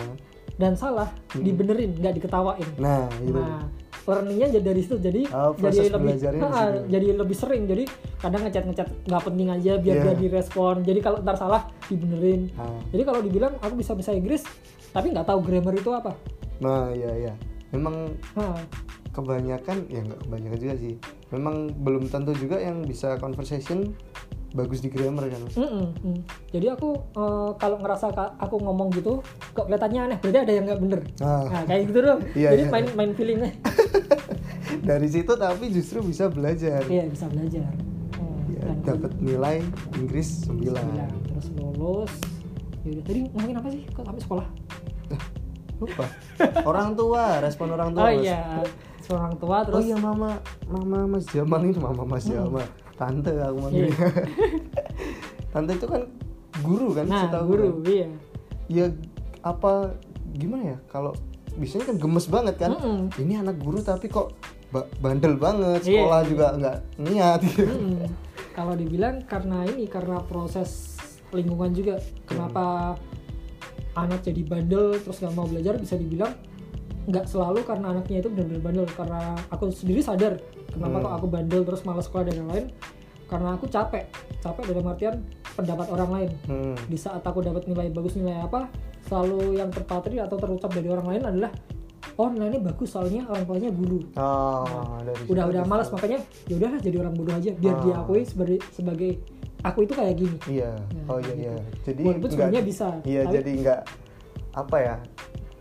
dan 0.57 0.73
salah 0.77 1.13
dibenerin 1.37 1.93
nggak 1.97 2.15
diketawain. 2.21 2.69
Nah 2.81 3.09
gitu. 3.21 3.37
Nah 3.37 3.69
learningnya 4.07 4.47
jadi 4.55 4.65
dari 4.71 4.81
situ 4.87 4.97
jadi 5.03 5.23
Oh, 5.35 5.53
jadi 5.59 5.91
lebih 5.91 6.15
Ha, 6.47 6.87
jadi 6.87 7.07
lebih 7.19 7.37
sering. 7.37 7.67
Jadi 7.67 7.85
kadang 8.23 8.47
ngechat 8.47 8.65
ngechat 8.71 8.89
nggak 9.05 9.23
penting 9.27 9.49
aja 9.51 9.73
biar 9.83 9.97
Iya. 9.99 10.05
dia 10.07 10.15
direspon. 10.15 10.87
Jadi 10.87 11.01
kalau 11.03 11.19
ntar 11.21 11.37
salah 11.37 11.67
dibenerin. 11.91 12.49
Nah, 12.55 12.81
jadi 12.95 13.03
kalau 13.03 13.21
dibilang 13.21 13.53
aku 13.59 13.75
bisa 13.75 13.93
bisa 13.99 14.15
Inggris 14.15 14.47
tapi 14.95 15.13
nggak 15.13 15.27
tahu 15.27 15.43
grammar 15.43 15.75
itu 15.75 15.91
apa. 15.93 16.15
Nah 16.63 16.89
iya 16.95 17.13
iya. 17.19 17.33
Memang 17.75 18.15
nah, 18.39 18.57
kebanyakan 19.11 19.91
ya 19.91 20.01
nggak 20.07 20.21
kebanyakan 20.25 20.59
juga 20.63 20.75
sih. 20.79 20.95
Memang 21.35 21.75
belum 21.83 22.07
tentu 22.07 22.33
juga 22.39 22.63
yang 22.63 22.87
bisa 22.87 23.19
conversation 23.19 23.91
bagus 24.57 24.81
di 24.81 24.89
grammar 24.89 25.29
kan 25.29 25.41
mm-mm, 25.53 25.87
mm. 26.01 26.19
jadi 26.49 26.73
aku 26.73 26.97
eh, 26.97 27.51
kalau 27.61 27.77
ngerasa 27.77 28.09
aku 28.41 28.57
ngomong 28.57 28.89
gitu 28.97 29.21
kok 29.53 29.69
kelihatannya 29.69 30.01
aneh 30.09 30.19
berarti 30.21 30.39
ada 30.43 30.53
yang 30.53 30.65
nggak 30.69 30.81
bener. 30.81 31.01
Ah. 31.21 31.45
nah 31.51 31.63
kayak 31.65 31.83
gitu 31.91 31.99
dong. 32.03 32.21
Iya, 32.39 32.49
jadi 32.53 32.65
iya, 32.69 32.73
main 32.73 32.87
main 32.95 33.11
feelingnya. 33.17 33.53
Dari 34.89 35.09
situ 35.09 35.33
tapi 35.39 35.65
justru 35.73 35.99
bisa 36.05 36.29
belajar. 36.29 36.85
Iya 36.87 37.05
bisa 37.09 37.27
belajar. 37.31 37.71
Hmm, 38.19 38.39
ya, 38.53 38.61
dan 38.67 38.77
dapat 38.85 39.13
nilai 39.23 39.57
Inggris 39.97 40.47
9 40.47 40.53
sembilan. 40.53 40.85
terus 41.33 41.47
lulus. 41.57 42.13
Yaudah, 42.87 43.03
tadi 43.03 43.21
ngomongin 43.35 43.57
apa 43.59 43.69
sih? 43.73 43.83
Kok 43.91 44.05
sampai 44.07 44.23
sekolah? 44.23 44.47
Lupa. 45.77 46.07
Orang 46.65 46.89
tua 46.97 47.23
respon 47.45 47.69
orang 47.77 47.91
tua 47.93 48.09
oh 48.09 48.13
iya 48.17 48.65
seorang 49.07 49.39
tua 49.39 49.63
oh 49.63 49.65
terus 49.71 49.87
iya 49.87 49.99
mama 50.03 50.43
mama 50.67 51.07
Mas 51.07 51.31
Jamal 51.31 51.63
ini 51.63 51.79
mama 51.79 52.03
Mas 52.03 52.27
Jamal 52.27 52.67
tante 52.97 53.31
aku 53.31 53.59
manggilnya 53.61 53.93
Iya. 53.93 54.09
tante 55.53 55.73
itu 55.73 55.87
kan 55.87 56.03
guru 56.59 56.89
kan 56.91 57.05
nah 57.05 57.23
setahu 57.23 57.45
guru 57.47 57.67
gue. 57.79 57.93
iya 57.93 58.07
ya 58.67 58.87
apa 59.43 59.93
gimana 60.33 60.75
ya 60.75 60.79
kalau 60.87 61.13
biasanya 61.55 61.87
kan 61.87 61.97
gemes 61.97 62.27
banget 62.27 62.55
kan 62.59 62.71
Mm-mm. 62.73 63.09
ini 63.19 63.35
anak 63.35 63.57
guru 63.57 63.81
tapi 63.81 64.07
kok 64.07 64.33
ba- 64.69 64.89
bandel 64.99 65.37
banget 65.37 65.81
Iya. 65.83 66.03
sekolah 66.03 66.21
juga 66.25 66.47
nggak 66.55 66.77
niat 67.03 67.41
gitu. 67.43 67.65
Mm-mm. 67.71 68.09
kalau 68.53 68.73
dibilang 68.73 69.21
karena 69.23 69.65
ini 69.67 69.85
karena 69.87 70.21
proses 70.21 70.97
lingkungan 71.31 71.73
juga 71.73 71.97
kenapa 72.25 72.97
anak 73.95 74.21
jadi 74.23 74.43
bandel 74.43 74.97
terus 74.99 75.19
nggak 75.19 75.35
mau 75.35 75.45
belajar 75.45 75.77
bisa 75.77 75.95
dibilang 75.95 76.33
nggak 77.07 77.25
selalu 77.25 77.63
karena 77.63 77.93
anaknya 77.93 78.19
itu 78.19 78.29
benar-benar 78.29 78.61
bandel 78.63 78.87
karena 78.91 79.21
aku 79.47 79.71
sendiri 79.71 80.01
sadar 80.01 80.37
kenapa 80.77 80.93
Hmm. 80.95 81.05
kok 81.05 81.15
aku 81.15 81.27
bandel 81.29 81.63
terus 81.63 81.83
malas 81.83 82.05
sekolah 82.05 82.25
dan 82.25 82.37
lain-lain 82.39 82.67
karena 83.27 83.49
aku 83.53 83.67
capek 83.67 84.05
capek 84.39 84.65
dalam 84.67 84.87
artian 84.87 85.15
pendapat 85.53 85.87
orang 85.89 86.11
lain 86.13 86.31
Hmm. 86.47 86.77
di 86.85 86.95
saat 86.95 87.21
aku 87.21 87.41
dapat 87.41 87.65
nilai 87.65 87.89
bagus 87.89 88.15
nilai 88.15 88.39
apa 88.39 88.69
selalu 89.03 89.57
yang 89.57 89.69
terpatri 89.69 90.17
atau 90.17 90.37
terucap 90.37 90.71
dari 90.71 90.87
orang 90.87 91.07
lain 91.09 91.23
adalah 91.25 91.51
oh 92.15 92.29
nilainya 92.29 92.61
bagus 92.63 92.89
soalnya 92.89 93.25
orang 93.25 93.45
tuanya 93.45 93.71
guru 93.71 94.01
Oh, 94.15 94.65
dari 95.01 95.17
situ 95.19 95.29
udah 95.29 95.45
udah 95.47 95.63
malas 95.65 95.89
makanya 95.89 96.19
ya 96.45 96.55
udahlah 96.55 96.79
jadi 96.79 96.97
orang 96.99 97.15
bodoh 97.15 97.35
aja 97.35 97.51
biar 97.53 97.75
Ah. 97.75 97.83
diakui 97.83 98.23
sebagai 98.23 98.59
sebagai 98.71 99.11
aku 99.61 99.79
itu 99.83 99.93
kayak 99.93 100.15
gini 100.15 100.37
Iya. 100.47 100.71
Nah, 100.77 101.05
oh 101.09 101.19
iya 101.19 101.27
gitu. 101.27 101.43
iya. 101.43 101.55
Jadi 101.83 102.03
walaupun 102.05 102.29
sebenarnya 102.31 102.63
bisa 102.63 102.87
Iya, 103.03 103.21
tapi- 103.23 103.35
jadi 103.35 103.51
nggak 103.59 103.81
apa 104.55 104.77
ya? 104.79 104.97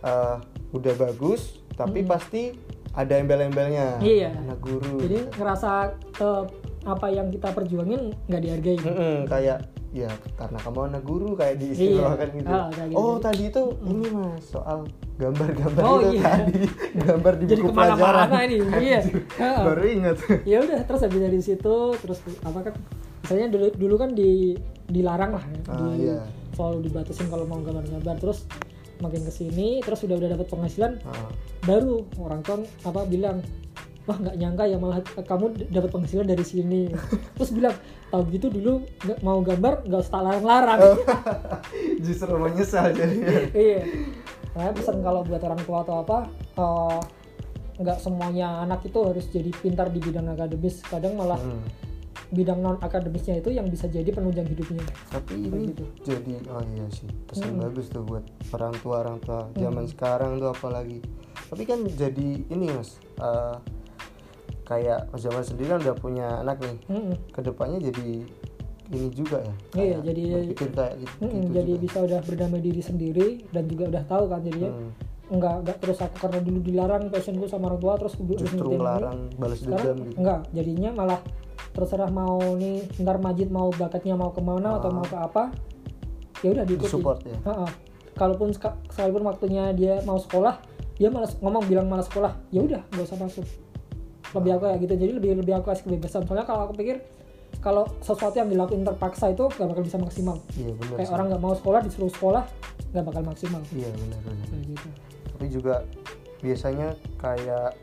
eh, 0.01 0.35
udah 0.71 0.93
bagus, 0.95 1.41
tapi 1.73 1.99
Mm-mm. 1.99 2.11
pasti 2.11 2.53
ada 2.95 3.13
embel-embelnya. 3.13 3.99
Iya. 3.99 4.31
Anak 4.33 4.59
guru. 4.59 4.97
jadi 4.97 5.27
ngerasa 5.31 5.71
eh, 6.15 6.43
apa 6.85 7.07
yang 7.09 7.27
kita 7.27 7.49
perjuangin 7.49 8.13
nggak 8.25 8.41
dihargai 8.41 8.77
Mm-mm, 8.79 9.15
kayak 9.25 9.57
ya 9.91 10.05
karena 10.35 10.59
kamu 10.59 10.79
anak 10.85 11.03
guru 11.03 11.33
kayak 11.33 11.55
diistilahkan 11.57 12.27
Iya. 12.29 12.37
gitu. 12.37 12.49
Kayak 12.69 12.87
gitu. 12.87 12.97
Oh 12.97 13.15
tadi 13.17 13.43
itu 13.45 13.61
ini 13.81 14.05
mas 14.09 14.43
soal 14.45 14.79
gambar-gambar 15.15 15.81
Oh, 15.81 15.97
itu 16.01 16.09
iya. 16.13 16.23
tadi 16.29 16.53
gambar 17.01 17.33
di 17.33 17.45
Jadi 17.45 17.61
buku 17.61 17.71
pelajaran. 17.73 18.27
ini, 18.43 18.57
iya. 18.81 18.99
Baru 19.39 19.83
ingat. 19.83 20.15
ya 20.51 20.57
udah 20.61 20.79
terus 20.83 21.01
habis 21.01 21.19
dari 21.21 21.39
situ 21.39 21.75
terus 21.95 22.19
apa 22.41 22.59
kan 22.61 22.73
misalnya 23.21 23.47
dulu 23.49 23.65
dulu 23.73 23.95
kan 23.97 24.09
di 24.11 24.53
dilarang 24.85 25.31
lah 25.33 25.43
ya, 25.43 25.59
Ah, 25.65 25.79
di 25.89 26.05
iya. 26.05 26.19
selalu 26.53 26.79
dibatasin 26.85 27.25
kalau 27.25 27.43
mau 27.43 27.57
gambar-gambar 27.57 28.15
terus 28.19 28.45
makin 29.05 29.21
ke 29.21 29.31
sini 29.31 29.79
terus 29.79 30.01
sudah 30.01 30.17
udah 30.17 30.33
dapat 30.33 30.47
penghasilan 30.49 30.97
Ah, 31.05 31.29
baru 31.63 32.01
orang 32.17 32.41
tua 32.41 32.57
apa 32.83 33.05
bilang 33.05 33.39
wah 34.05 34.17
nggak 34.17 34.37
nyangka 34.37 34.63
ya 34.65 34.77
malah 34.77 35.01
kamu 35.01 35.45
dapat 35.69 35.89
penghasilan 35.89 36.25
dari 36.25 36.45
sini 36.45 36.89
terus 37.37 37.49
bilang 37.49 37.73
tahu 38.09 38.21
gitu 38.29 38.47
dulu 38.49 38.81
nggak 39.01 39.19
mau 39.21 39.41
gambar 39.41 39.81
nggak 39.83 40.01
usah 40.01 40.21
larang-larang. 40.21 40.79
Justru 42.05 42.37
menyesal 42.37 42.93
jadinya. 42.93 43.27
iya 43.57 43.81
Makanya 44.55 44.71
pesan 44.71 45.03
kalau 45.03 45.19
buat 45.27 45.41
orang 45.43 45.61
tua 45.67 45.83
atau 45.83 45.95
apa 45.99 46.17
eh, 46.55 46.99
nggak 47.75 47.97
semuanya 47.99 48.63
anak 48.63 48.87
itu 48.87 48.99
harus 49.03 49.25
jadi 49.27 49.51
pintar 49.51 49.91
di 49.91 49.99
bidang 49.99 50.31
akademis 50.31 50.79
kadang 50.85 51.19
malah 51.19 51.35
Hmm. 51.41 51.65
Bidang 52.27 52.57
non 52.57 52.77
akademisnya 52.77 53.37
itu 53.37 53.49
yang 53.49 53.65
bisa 53.65 53.85
jadi 53.85 54.07
penunjang 54.07 54.45
hidupnya 54.45 54.81
Tapi 55.07 55.33
ini 55.43 55.69
gitu. 55.69 55.85
jadi 56.03 56.41
oh 56.47 56.63
iya 56.67 56.85
sih 56.89 57.05
pesan 57.23 57.53
Mm. 57.53 57.61
bagus 57.61 57.85
tuh 57.87 58.01
buat 58.01 58.23
orang 58.51 58.73
tua 58.77 58.95
orang 58.99 59.17
tua 59.19 59.39
zaman 59.53 59.85
sekarang 59.85 60.31
tuh 60.35 60.49
apalagi. 60.49 60.99
Tapi 61.45 61.63
kan 61.63 61.85
jadi 61.85 62.29
ini 62.43 62.65
mas 62.69 62.97
eh, 63.15 63.55
kayak 64.63 65.09
Mas 65.09 65.21
Jamal 65.21 65.41
sendiri 65.41 65.69
kan 65.69 65.79
udah 65.79 65.95
punya 65.95 66.27
anak 66.39 66.57
nih. 66.59 66.77
Mm-mm. 66.87 67.15
Ke 67.29 67.39
depannya 67.39 67.77
jadi 67.83 68.25
ini 68.87 69.07
juga 69.09 69.37
ya. 69.39 69.53
Iya, 69.75 69.97
jadi- 70.03 70.53
kayak 70.55 70.93
gitu. 70.99 71.13
Mm-mm, 71.19 71.41
gitu 71.43 71.53
jadi 71.53 71.71
juga. 71.71 71.83
bisa 71.83 71.97
udah 72.03 72.19
berdamai 72.21 72.59
diri 72.59 72.81
sendiri 72.81 73.27
dan 73.49 73.63
juga 73.65 73.83
udah 73.87 74.03
tahu 74.05 74.23
kan 74.27 74.41
jadinya 74.41 74.71
Hmm. 74.71 74.91
enggak 75.27 75.55
enggak 75.59 75.77
terus 75.79 75.97
aku 75.99 76.15
karena 76.19 76.37
dulu 76.39 76.59
dilarang 76.61 77.03
passionku 77.09 77.45
sama 77.45 77.65
orang 77.67 77.79
tua 77.79 77.93
terus 77.95 78.13
harus 78.15 78.29
justru 78.39 78.69
ngelarang 78.71 79.17
balas 79.35 79.57
dendam 79.59 79.97
gitu. 79.99 80.13
enggak 80.15 80.41
jadinya 80.51 80.89
malah 80.93 81.19
terserah 81.75 82.07
mau 82.07 82.39
nih 82.53 82.87
ntar 82.97 83.19
Majid 83.19 83.49
mau 83.49 83.67
bakatnya 83.69 84.15
mau 84.15 84.31
ke 84.31 84.39
mana 84.39 84.79
atau 84.79 84.89
Ah. 84.89 84.93
mau 84.93 85.03
ke 85.03 85.13
apa 85.13 85.43
ya 86.39 86.51
udah 86.51 86.63
diikuti 86.63 86.87
Disupport 86.87 87.19
ya. 87.21 87.37
Ha-ha. 87.43 87.67
kalaupun 88.13 88.49
seka- 88.49 88.79
sekalipun 88.87 89.23
waktunya 89.23 89.69
dia 89.71 89.99
mau 90.01 90.15
sekolah 90.15 90.55
dia 90.93 91.09
malas 91.09 91.35
ngomong 91.37 91.63
bilang 91.65 91.85
malas 91.85 92.07
sekolah 92.07 92.31
ya 92.49 92.61
udah 92.61 92.79
nggak 92.87 93.03
usah 93.03 93.17
masuk 93.17 93.43
lebih 94.31 94.51
aku 94.53 94.63
kayak 94.65 94.79
gitu 94.81 94.93
jadi 94.97 95.11
lebih 95.13 95.29
lebih 95.37 95.53
aku 95.53 95.65
kasih 95.69 95.83
kebebasan 95.85 96.23
soalnya 96.23 96.43
kalau 96.43 96.61
aku 96.63 96.75
pikir 96.75 97.03
kalau 97.57 97.83
sesuatu 97.99 98.35
yang 98.35 98.47
dilakukan 98.47 98.83
terpaksa 98.85 99.29
itu 99.29 99.47
gak 99.49 99.63
bakal 99.65 99.79
bisa 99.81 99.95
maksimal 99.97 100.37
Iya 100.53 100.71
benar. 100.73 100.95
kayak 100.95 101.07
sih. 101.07 101.13
orang 101.13 101.25
nggak 101.29 101.41
mau 101.41 101.53
sekolah 101.53 101.79
disuruh 101.81 102.07
sekolah 102.09 102.43
nggak 102.89 103.05
bakal 103.05 103.23
maksimal 103.25 103.61
Iya 103.69 103.89
benar 103.91 104.19
benar. 104.21 104.47
gitu 104.61 104.87
Tapi 105.29 105.45
juga 105.49 105.75
biasanya 106.37 106.87
kayak 107.17 107.75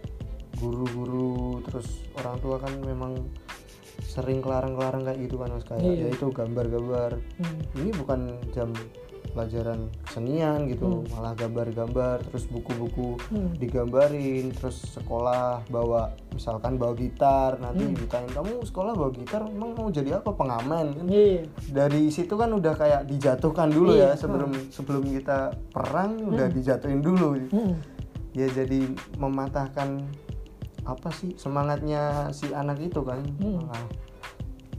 guru-guru 0.54 1.32
terus 1.62 1.88
orang 2.14 2.36
tua 2.38 2.56
kan 2.56 2.72
memang 2.78 3.16
sering 4.12 4.38
kelarang-kelarang 4.38 5.02
kayak 5.02 5.18
gitu 5.22 5.36
kan 5.36 5.48
mas 5.48 5.64
kayak 5.64 5.80
Iya. 5.82 5.96
ya 5.96 6.08
itu 6.12 6.26
gambar-gambar 6.28 7.10
Hmm. 7.40 7.60
ini 7.74 7.90
bukan 7.94 8.20
jam 8.52 8.68
pelajaran 9.32 9.88
kesenian 10.04 10.68
gitu 10.68 11.08
malah 11.08 11.32
gambar-gambar 11.32 12.20
terus 12.22 12.44
buku-buku 12.44 13.16
Hmm. 13.24 13.56
digambarin 13.56 14.52
terus 14.52 14.84
sekolah 14.92 15.64
bawa 15.66 16.12
misalkan 16.30 16.76
bawa 16.76 16.92
gitar 16.92 17.56
nanti 17.56 17.80
Hmm. 17.82 17.96
ditanya 17.96 18.28
kamu 18.34 18.60
sekolah 18.60 18.92
bawa 18.92 19.08
gitar 19.10 19.48
emang 19.48 19.72
mau 19.72 19.88
jadi 19.88 20.20
apa 20.20 20.30
pengamen 20.30 20.86
kan 20.92 21.06
iya 21.08 21.48
dari 21.66 22.12
situ 22.12 22.36
kan 22.36 22.52
udah 22.52 22.76
kayak 22.76 23.08
dijatuhkan 23.08 23.72
dulu 23.72 23.96
Iya, 23.96 24.12
ya 24.12 24.20
sebelum 24.20 24.52
sebelum 24.68 25.00
kita 25.10 25.38
perang 25.72 26.20
udah 26.28 26.52
dijatuhin 26.52 27.00
dulu 27.00 27.40
Hmm. 27.48 27.80
ya 28.32 28.44
jadi 28.46 28.84
mematahkan 29.16 30.04
apa 30.82 31.08
sih 31.10 31.34
semangatnya 31.34 32.28
si 32.30 32.50
anak 32.50 32.78
itu 32.78 33.00
kan 33.00 33.22
Hmm. 33.38 33.62
Malah 33.62 33.86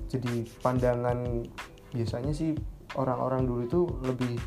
jadi 0.07 0.33
pandangan 0.59 1.41
biasanya 1.89 2.29
sih 2.29 2.53
orang-orang 2.93 3.45
dulu 3.45 3.61
itu 3.63 3.81
lebih 4.03 4.37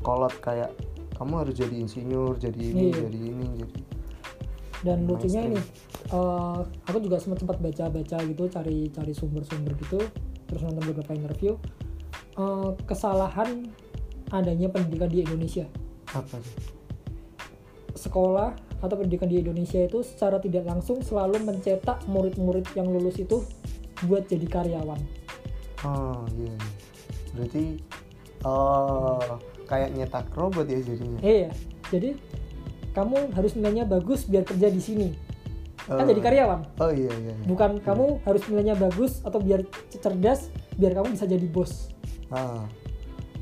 kolot 0.00 0.32
kayak 0.40 0.72
kamu 1.14 1.44
harus 1.44 1.54
jadi 1.54 1.76
insinyur 1.78 2.34
jadi 2.34 2.58
ini 2.58 2.84
Iya. 2.88 2.96
jadi 3.04 3.18
ini 3.20 3.46
jadi 3.58 3.80
dan 4.80 4.98
lucunya 5.04 5.44
Mainstream. 5.44 5.60
ini 5.60 5.62
eh, 6.10 6.58
aku 6.88 6.98
juga 6.98 7.16
sempat 7.20 7.38
sempat 7.38 7.58
baca-baca 7.60 8.16
gitu 8.24 8.42
cari 8.48 8.88
cari 8.88 9.12
sumber-sumber 9.12 9.76
gitu 9.78 10.00
terus 10.46 10.62
nonton 10.62 10.84
beberapa 10.86 11.12
interview 11.12 11.54
Eh, 12.30 12.70
kesalahan 12.88 13.68
adanya 14.30 14.70
pendidikan 14.70 15.10
di 15.10 15.20
Indonesia 15.20 15.66
apa 16.08 16.40
sih 16.40 16.56
sekolah 17.92 18.54
atau 18.80 18.96
pendidikan 18.96 19.28
di 19.28 19.44
Indonesia 19.44 19.80
itu 19.80 20.00
secara 20.00 20.40
tidak 20.40 20.64
langsung 20.64 21.04
selalu 21.04 21.40
mencetak 21.44 22.00
murid-murid 22.08 22.64
yang 22.72 22.88
lulus 22.88 23.20
itu 23.20 23.44
buat 24.08 24.24
jadi 24.26 24.46
karyawan 24.48 25.00
oh 25.84 26.24
iya 26.40 26.52
iya. 26.52 26.68
berarti 27.36 27.64
oh 28.44 29.36
kayak 29.68 29.92
nyetak 29.94 30.26
robot 30.34 30.66
ya 30.66 30.80
jadinya 30.80 31.20
iya 31.20 31.50
jadi 31.92 32.16
kamu 32.90 33.30
harus 33.36 33.54
nilainya 33.54 33.86
bagus 33.86 34.26
biar 34.26 34.42
kerja 34.42 34.68
di 34.72 34.82
sini 34.82 35.08
kan 35.88 36.06
Oh. 36.06 36.08
jadi 36.08 36.22
karyawan 36.22 36.60
oh 36.78 36.92
iya 36.94 37.10
iya, 37.10 37.34
iya. 37.34 37.46
bukan 37.50 37.82
kamu 37.82 38.22
harus 38.22 38.42
nilainya 38.46 38.78
bagus 38.78 39.18
atau 39.26 39.42
biar 39.42 39.64
cerdas 39.90 40.52
biar 40.78 40.94
kamu 40.94 41.18
bisa 41.18 41.26
jadi 41.26 41.46
bos 41.50 41.90
Ah. 42.30 42.62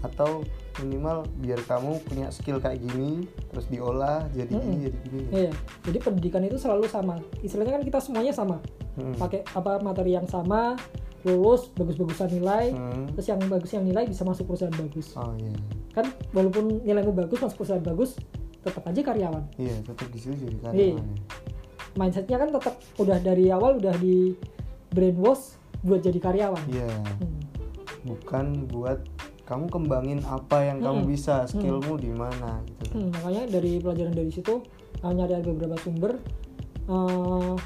atau 0.01 0.41
minimal 0.79 1.27
biar 1.37 1.59
kamu 1.61 1.99
punya 2.03 2.27
skill 2.29 2.57
kayak 2.57 2.79
gini 2.81 3.27
terus 3.49 3.67
diolah 3.67 4.27
jadi 4.31 4.49
gini 4.49 4.63
Mm-mm. 4.69 4.85
jadi 4.85 4.99
gini 5.05 5.23
iya 5.31 5.53
jadi 5.83 5.99
pendidikan 6.01 6.43
itu 6.43 6.57
selalu 6.57 6.87
sama 6.87 7.17
istilahnya 7.39 7.75
kan 7.75 7.85
kita 7.85 7.99
semuanya 7.99 8.33
sama 8.33 8.59
Hmm. 8.95 9.15
pakai 9.15 9.47
apa 9.49 9.79
materi 9.79 10.11
yang 10.13 10.27
sama 10.27 10.75
lulus 11.21 11.71
bagus-bagusan 11.73 12.31
nilai 12.33 12.71
Hmm. 12.71 13.07
terus 13.09 13.27
yang 13.27 13.39
bagus 13.45 13.71
yang 13.71 13.83
nilai 13.83 14.03
bisa 14.03 14.23
masuk 14.23 14.47
perusahaan 14.47 14.75
bagus 14.75 15.15
oh 15.15 15.35
iya 15.37 15.55
kan 15.93 16.07
walaupun 16.33 16.83
nilaimu 16.83 17.11
bagus 17.13 17.39
masuk 17.39 17.63
perusahaan 17.63 17.79
bagus 17.81 18.19
tetap 18.59 18.83
aja 18.85 18.99
karyawan 19.01 19.47
iya 19.55 19.75
tetap 19.81 20.03
di 20.09 20.19
situ 20.19 20.35
jadi 20.37 20.51
Iya. 20.51 20.63
karyawan 20.65 20.99
ya. 20.99 21.17
mindsetnya 21.95 22.37
kan 22.37 22.49
tetap 22.53 22.75
udah 22.97 23.19
dari 23.19 23.47
awal 23.49 23.79
udah 23.79 23.95
di 23.97 24.35
brainwash 24.89 25.55
buat 25.81 26.01
jadi 26.01 26.19
karyawan 26.19 26.65
iya 26.69 26.91
Hmm. 27.19 27.39
bukan 28.05 28.47
buat 28.67 28.99
kamu 29.49 29.65
kembangin 29.67 30.21
apa 30.23 30.61
yang 30.63 30.79
kamu 30.79 31.01
Mm-mm. 31.01 31.11
bisa 31.11 31.43
skillmu 31.45 31.97
di 31.97 32.13
mana 32.13 32.61
gitu 32.77 32.93
Hmm, 32.93 33.09
makanya 33.11 33.49
dari 33.51 33.73
pelajaran 33.79 34.13
dari 34.13 34.29
situ 34.29 34.61
uh, 34.99 35.09
nyari 35.09 35.35
ada 35.35 35.49
beberapa 35.49 35.77
sumber 35.79 36.21
uh, 36.87 37.57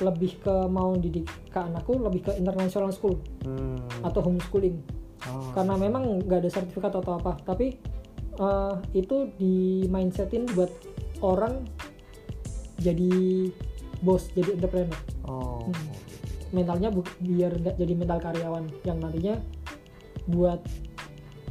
lebih 0.00 0.32
ke 0.38 0.54
mau 0.66 0.90
didik 0.94 1.22
ke 1.46 1.58
anakku 1.60 1.94
lebih 1.98 2.20
ke 2.22 2.32
international 2.34 2.88
school 2.90 3.20
Hmm. 3.40 3.76
atau 4.00 4.20
homeschooling 4.20 4.80
Oh. 5.24 5.52
karena 5.52 5.72
memang 5.74 6.20
nggak 6.20 6.36
ada 6.38 6.50
sertifikat 6.50 6.92
atau 6.94 7.14
apa 7.14 7.40
tapi 7.42 7.80
uh, 8.36 8.76
itu 8.92 9.32
di 9.34 9.54
mindsetin 9.86 10.44
buat 10.50 10.68
orang 11.20 11.64
jadi 12.76 13.12
bos 14.00 14.28
jadi 14.30 14.52
entrepreneur 14.52 14.98
oh 15.24 15.64
Hmm. 15.64 15.96
mentalnya 16.52 16.86
bu- 16.88 17.08
biar 17.18 17.56
nggak 17.56 17.74
jadi 17.74 17.92
mental 17.94 18.20
karyawan 18.20 18.64
yang 18.82 19.00
nantinya 19.00 19.40
buat 20.26 20.60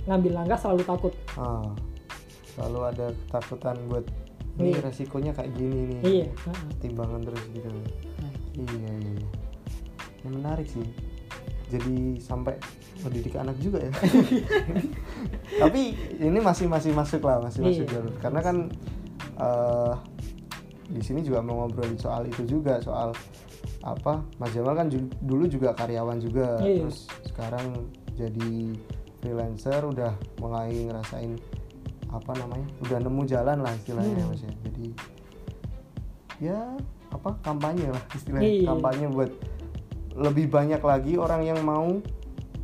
ngambil 0.05 0.31
langkah 0.36 0.59
selalu 0.59 0.83
takut. 0.83 1.13
Ah. 1.33 1.71
selalu 2.53 2.79
ada 2.86 3.05
ketakutan 3.09 3.77
buat 3.88 4.05
ini 4.55 4.69
Iya. 4.71 4.86
resikonya 4.86 5.31
kayak 5.33 5.51
gini 5.53 5.79
nih. 5.89 5.99
Iya 6.03 6.25
timbangan 6.77 7.21
terus 7.23 7.41
gitu. 7.49 7.65
Nah, 7.65 8.33
iya 8.53 8.93
iya 8.93 9.09
iya. 9.09 9.27
Yang 10.21 10.33
menarik 10.36 10.67
sih. 10.67 10.86
Jadi 11.67 11.95
sampai 12.19 12.53
mendidik 13.01 13.33
anak 13.33 13.57
juga 13.57 13.81
ya. 13.81 13.89
Tapi 15.62 15.81
ini 16.15 16.38
masih 16.38 16.69
masih 16.69 16.93
masuk 16.93 17.21
lah 17.23 17.41
masih 17.41 17.65
masuk 17.65 17.83
Iya. 17.83 17.91
jalur. 17.91 18.13
Karena 18.21 18.39
kan 18.39 18.57
eh 19.33 19.93
di 20.86 21.01
sini 21.01 21.25
juga 21.25 21.41
mau 21.41 21.65
ngobrolin 21.65 21.97
soal 21.97 22.27
itu 22.27 22.45
juga 22.45 22.77
soal 22.77 23.17
apa 23.81 24.21
Mas 24.38 24.53
Jamal 24.53 24.77
kan 24.77 24.88
ju- 24.88 25.09
dulu 25.19 25.49
juga 25.49 25.73
karyawan 25.73 26.21
juga. 26.21 26.62
Iya. 26.62 26.86
terus 26.86 27.09
sekarang 27.25 27.89
jadi 28.13 28.76
freelancer 29.17 29.82
udah 29.84 30.12
mulai 30.38 30.86
ngerasain 30.86 31.39
apa 32.08 32.32
namanya 32.36 32.67
udah 32.80 32.97
nemu 32.99 33.21
jalan 33.23 33.58
lah 33.60 33.73
istilahnya 33.73 34.21
Hmm. 34.21 34.30
mas 34.30 34.41
ya 34.41 34.54
jadi 34.62 34.88
ya 36.39 36.60
apa 37.10 37.30
kampanye 37.39 37.88
lah 37.88 38.04
istilahnya 38.12 38.52
Iya. 38.52 38.67
kampanye 38.67 39.06
buat 39.08 39.32
lebih 40.13 40.45
banyak 40.47 40.82
lagi 40.82 41.13
orang 41.15 41.41
yang 41.43 41.60
mau 41.60 41.89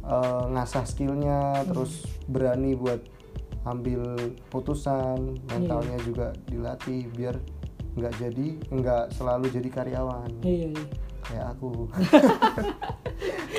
eh, 0.01 0.43
ngasah 0.49 0.85
skillnya 0.85 1.39
Hmm. 1.62 1.67
terus 1.67 2.01
berani 2.25 2.73
buat 2.73 3.01
ambil 3.63 4.01
putusan 4.47 5.33
Iya. 5.33 5.45
mentalnya 5.49 5.97
juga 6.01 6.27
dilatih 6.45 7.09
biar 7.09 7.35
nggak 7.89 8.13
jadi 8.17 8.47
nggak 8.69 9.03
selalu 9.12 9.49
jadi 9.49 9.69
karyawan 9.71 10.29
iya 10.41 10.69
iya 10.69 10.83
kayak 11.21 11.45
aku 11.51 11.89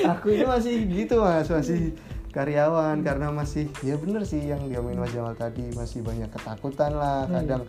aku 0.07 0.27
ini 0.33 0.45
masih 0.45 0.75
gitu 0.87 1.21
mas. 1.21 1.47
Masih 1.47 1.93
karyawan 2.31 3.03
karena 3.03 3.27
masih 3.29 3.67
ya 3.83 3.99
bener 3.99 4.23
sih 4.23 4.39
yang 4.39 4.63
diomongin 4.71 4.99
Mas 5.03 5.11
Jamal 5.11 5.35
tadi. 5.35 5.67
Masih 5.75 5.99
banyak 6.01 6.29
ketakutan 6.31 6.95
lah. 6.95 7.27
Hmm. 7.27 7.33
kadang 7.43 7.63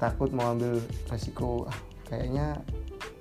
takut 0.00 0.32
mau 0.32 0.56
ambil 0.56 0.80
resiko 1.12 1.68
ah, 1.68 1.76
kayaknya 2.08 2.56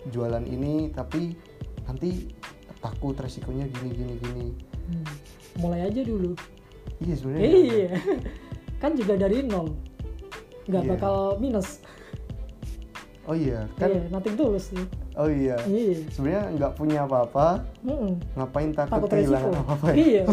jualan 0.10 0.48
ini 0.48 0.90
tapi 0.96 1.36
nanti 1.84 2.32
takut 2.80 3.14
resikonya 3.20 3.68
gini 3.68 3.90
gini 3.94 4.14
gini. 4.18 4.48
Hmm. 4.90 5.06
mulai 5.60 5.86
aja 5.86 6.02
dulu. 6.02 6.34
Iya 7.04 7.14
sebenarnya 7.16 7.52
iya. 7.52 7.90
kan 8.82 8.96
juga 8.96 9.20
dari 9.20 9.44
nol. 9.46 9.76
Nggak 10.66 10.84
Iya. 10.86 10.92
bakal 10.96 11.16
minus 11.38 11.82
oh 13.30 13.38
iya 13.38 13.70
kan? 13.78 13.88
Iya 13.88 14.02
nothing 14.10 14.34
tulus 14.34 14.74
sih. 14.74 14.84
Oh 15.14 15.30
iya. 15.30 15.56
Iya. 15.64 16.02
Sebenarnya 16.10 16.44
nggak 16.52 16.74
punya 16.74 17.06
apa-apa. 17.06 17.62
Mm-mm. 17.82 18.18
ngapain 18.34 18.74
takut, 18.74 19.06
takut 19.06 19.10
kehilangan 19.14 19.54
apa-apa? 19.56 19.88
Ya 19.92 19.98
iya. 20.10 20.24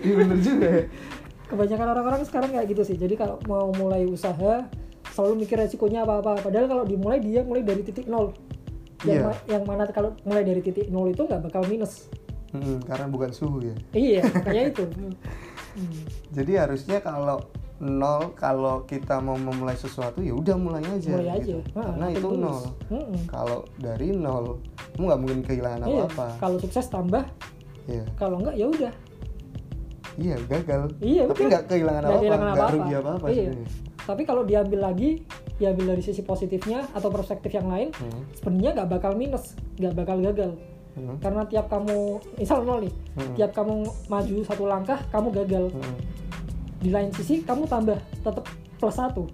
Iya 0.00 0.14
bener 0.16 0.38
juga 0.40 0.66
ya. 0.66 0.84
Kebanyakan 1.44 1.86
orang-orang 1.90 2.22
sekarang 2.24 2.50
kayak 2.50 2.66
gitu 2.66 2.82
sih. 2.82 2.96
Jadi 2.96 3.14
kalau 3.14 3.36
mau 3.44 3.68
mulai 3.70 4.08
usaha 4.08 4.64
selalu 5.12 5.44
mikir 5.44 5.60
resikonya 5.60 6.02
apa-apa. 6.02 6.40
Padahal 6.40 6.66
kalau 6.66 6.84
dimulai 6.84 7.20
dia 7.20 7.44
mulai 7.44 7.60
dari 7.60 7.84
titik 7.84 8.08
nol. 8.08 8.32
Yang, 9.04 9.14
Iya. 9.14 9.22
ma- 9.22 9.44
yang 9.46 9.62
mana 9.68 9.84
kalau 9.86 10.16
mulai 10.24 10.42
dari 10.42 10.58
titik 10.58 10.88
nol 10.88 11.06
itu 11.06 11.22
nggak 11.22 11.44
bakal 11.44 11.60
minus. 11.68 12.08
Hmm, 12.50 12.80
karena 12.80 13.06
bukan 13.06 13.30
suhu 13.30 13.60
ya. 13.60 13.76
Iya 13.92 14.22
kayak 14.46 14.64
itu. 14.72 14.84
Hmm. 14.88 15.12
Jadi 16.32 16.52
harusnya 16.54 16.98
kalau 16.98 17.44
nol 17.76 18.30
kalau 18.32 18.82
kita 18.82 19.18
mau 19.18 19.34
memulai 19.34 19.74
sesuatu 19.74 20.18
ya 20.18 20.30
udah 20.32 20.54
mulai 20.54 20.80
aja. 20.80 21.10
mulai 21.10 21.30
aja 21.32 21.42
gitu. 21.52 21.60
Ah, 21.74 21.82
Karena 21.84 22.04
nothing 22.04 22.16
itu 22.16 22.28
nol. 22.36 22.60
Mm-mm. 22.88 23.20
Kalau 23.26 23.58
dari 23.76 24.08
nol, 24.10 24.44
kamu 24.92 25.02
nggak 25.04 25.20
mungkin 25.20 25.38
kehilangan 25.42 25.78
Iya, 25.82 26.02
apa-apa. 26.04 26.26
kalau 26.38 26.56
sukses 26.56 26.86
tambah 26.86 27.24
Iya, 27.84 28.04
kalau 28.14 28.36
enggak 28.38 28.54
ya 28.54 28.66
udah 28.66 28.92
iya 30.14 30.36
gagal. 30.46 30.82
Iya, 31.00 31.22
Tapi 31.26 31.42
nggak 31.44 31.64
kehilangan 31.66 32.00
Nggak 32.00 32.12
apa-apa, 32.12 32.22
kehilangan 32.22 32.54
nggak 32.54 32.70
rugi 32.72 32.94
apa-apa 32.94 33.26
Iya. 33.26 33.34
sebenarnya. 33.44 33.68
tapi 34.04 34.22
kalau 34.22 34.42
diambil 34.42 34.80
lagi 34.84 35.10
diambil 35.54 35.84
dari 35.88 36.02
sisi 36.02 36.22
positifnya 36.22 36.84
atau 36.92 37.08
perspektif 37.08 37.50
yang 37.50 37.66
lain 37.66 37.88
Hmm, 37.90 38.20
sebenarnya 38.32 38.70
nggak 38.74 38.90
bakal 38.90 39.12
minus 39.14 39.44
nggak 39.74 39.94
bakal 39.94 40.16
gagal 40.20 40.50
hmm, 40.92 41.16
karena 41.18 41.42
tiap 41.46 41.66
kamu 41.66 41.96
misal 42.36 42.62
nol 42.62 42.78
nih 42.80 42.92
hmm, 43.16 43.32
tiap 43.34 43.50
kamu 43.52 43.74
maju 44.06 44.34
satu 44.44 44.64
langkah 44.64 44.98
kamu 45.08 45.28
gagal 45.34 45.64
hmm. 45.72 45.96
Di 46.84 46.92
lain 46.92 47.08
sisi 47.16 47.40
kamu 47.40 47.64
tambah 47.64 47.96
tetap 48.20 48.44
plus 48.76 48.92
satu. 48.92 49.24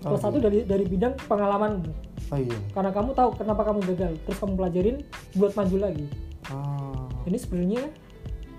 Plus 0.00 0.16
Oh, 0.16 0.16
satu 0.16 0.40
dari 0.40 0.64
dari 0.64 0.88
bidang 0.88 1.12
pengalaman. 1.28 1.84
Oh 2.26 2.38
iya. 2.42 2.58
karena 2.74 2.90
kamu 2.90 3.14
tahu 3.14 3.38
kenapa 3.38 3.62
kamu 3.70 3.86
gagal 3.94 4.12
terus 4.26 4.38
kamu 4.42 4.52
pelajarin 4.58 4.96
buat 5.38 5.52
maju 5.54 5.76
lagi. 5.78 6.06
Oh, 6.50 7.06
ini 7.28 7.38
sebenarnya 7.38 7.86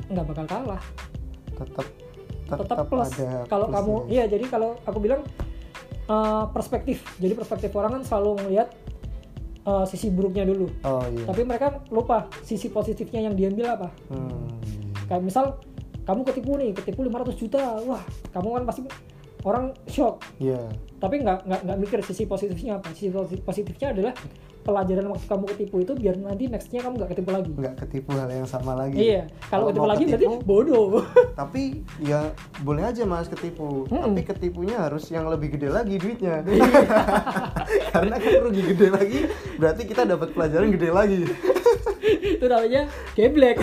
nggak 0.07 0.25
bakal 0.29 0.45
kalah. 0.47 0.83
Tetap 1.51 1.87
tetap 2.47 2.87
plus. 2.87 3.11
ada 3.19 3.43
kalau 3.51 3.67
kamu 3.67 3.93
iya 4.07 4.23
jadi 4.23 4.47
kalau 4.47 4.79
aku 4.87 5.03
bilang 5.03 5.25
uh, 6.07 6.47
perspektif. 6.53 7.03
Jadi 7.19 7.33
perspektif 7.35 7.75
orang 7.75 7.99
kan 7.99 8.03
selalu 8.07 8.47
melihat 8.47 8.71
uh, 9.67 9.83
sisi 9.83 10.07
buruknya 10.07 10.47
dulu. 10.47 10.71
Oh 10.87 11.03
iya. 11.11 11.27
tapi 11.27 11.43
mereka 11.43 11.83
lupa 11.91 12.31
sisi 12.47 12.71
positifnya 12.71 13.27
yang 13.27 13.35
diambil 13.35 13.75
apa. 13.75 13.89
Hmm, 14.07 14.47
kayak 15.11 15.27
misal 15.27 15.59
kamu 16.07 16.21
ketipu 16.23 16.55
nih 16.55 16.71
ketipu 16.73 17.03
500 17.03 17.35
juta 17.35 17.59
wah 17.83 18.03
kamu 18.31 18.47
kan 18.53 18.63
pasti 18.65 18.81
orang 19.43 19.65
shock 19.85 20.23
Iya. 20.37 20.59
tapi 20.97 21.19
nggak 21.19 21.45
nggak 21.45 21.61
nggak 21.61 21.77
mikir 21.79 21.99
sisi 22.01 22.23
positifnya 22.25 22.75
apa 22.75 22.89
sisi 22.89 23.07
posi- 23.09 23.39
positifnya 23.39 23.91
adalah 23.91 24.13
pelajaran 24.59 25.07
waktu 25.07 25.23
kamu 25.25 25.43
ketipu 25.47 25.75
itu 25.79 25.93
biar 25.93 26.15
nanti 26.17 26.43
nextnya 26.45 26.79
kamu 26.81 26.99
nggak 26.99 27.11
ketipu 27.11 27.29
lagi 27.31 27.51
Nggak 27.53 27.75
ketipu 27.79 28.09
hal 28.13 28.27
yang 28.29 28.43
sama 28.43 28.75
lagi. 28.75 28.99
iya 28.99 29.23
kalau 29.47 29.71
ketipu 29.71 29.87
lagi 29.87 30.03
berarti 30.05 30.25
ketipu, 30.25 30.43
bodoh 30.43 30.85
tapi 31.39 31.61
ya 32.01 32.19
boleh 32.61 32.83
aja 32.83 33.03
mas 33.03 33.27
ketipu 33.27 33.85
Mm-mm. 33.85 34.11
tapi 34.11 34.21
ketipunya 34.25 34.75
harus 34.77 35.07
yang 35.07 35.23
lebih 35.25 35.55
gede 35.55 35.69
lagi 35.69 35.95
duitnya 35.95 36.43
Iya. 36.43 36.67
karena 37.93 38.15
kan 38.17 38.33
rugi 38.41 38.61
gede 38.65 38.87
lagi 38.89 39.19
berarti 39.55 39.81
kita 39.85 40.03
dapat 40.03 40.31
pelajaran 40.31 40.67
gede 40.69 40.89
lagi 40.89 41.21
itu 42.07 42.45
namanya 42.47 42.87
geblek. 43.13 43.57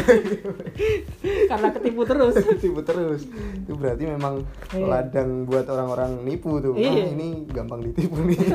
Karena 1.51 1.69
ketipu 1.73 2.03
terus. 2.05 2.35
Ketipu 2.37 2.81
terus. 2.85 3.25
Itu 3.65 3.73
berarti 3.77 4.05
memang 4.09 4.45
Iya. 4.75 4.87
ladang 4.87 5.47
buat 5.47 5.67
orang-orang 5.71 6.25
nipu 6.27 6.59
tuh. 6.61 6.75
Iya. 6.77 6.91
Wah, 6.91 7.07
ini 7.15 7.29
gampang 7.49 7.81
ditipu 7.83 8.19
nih. 8.23 8.39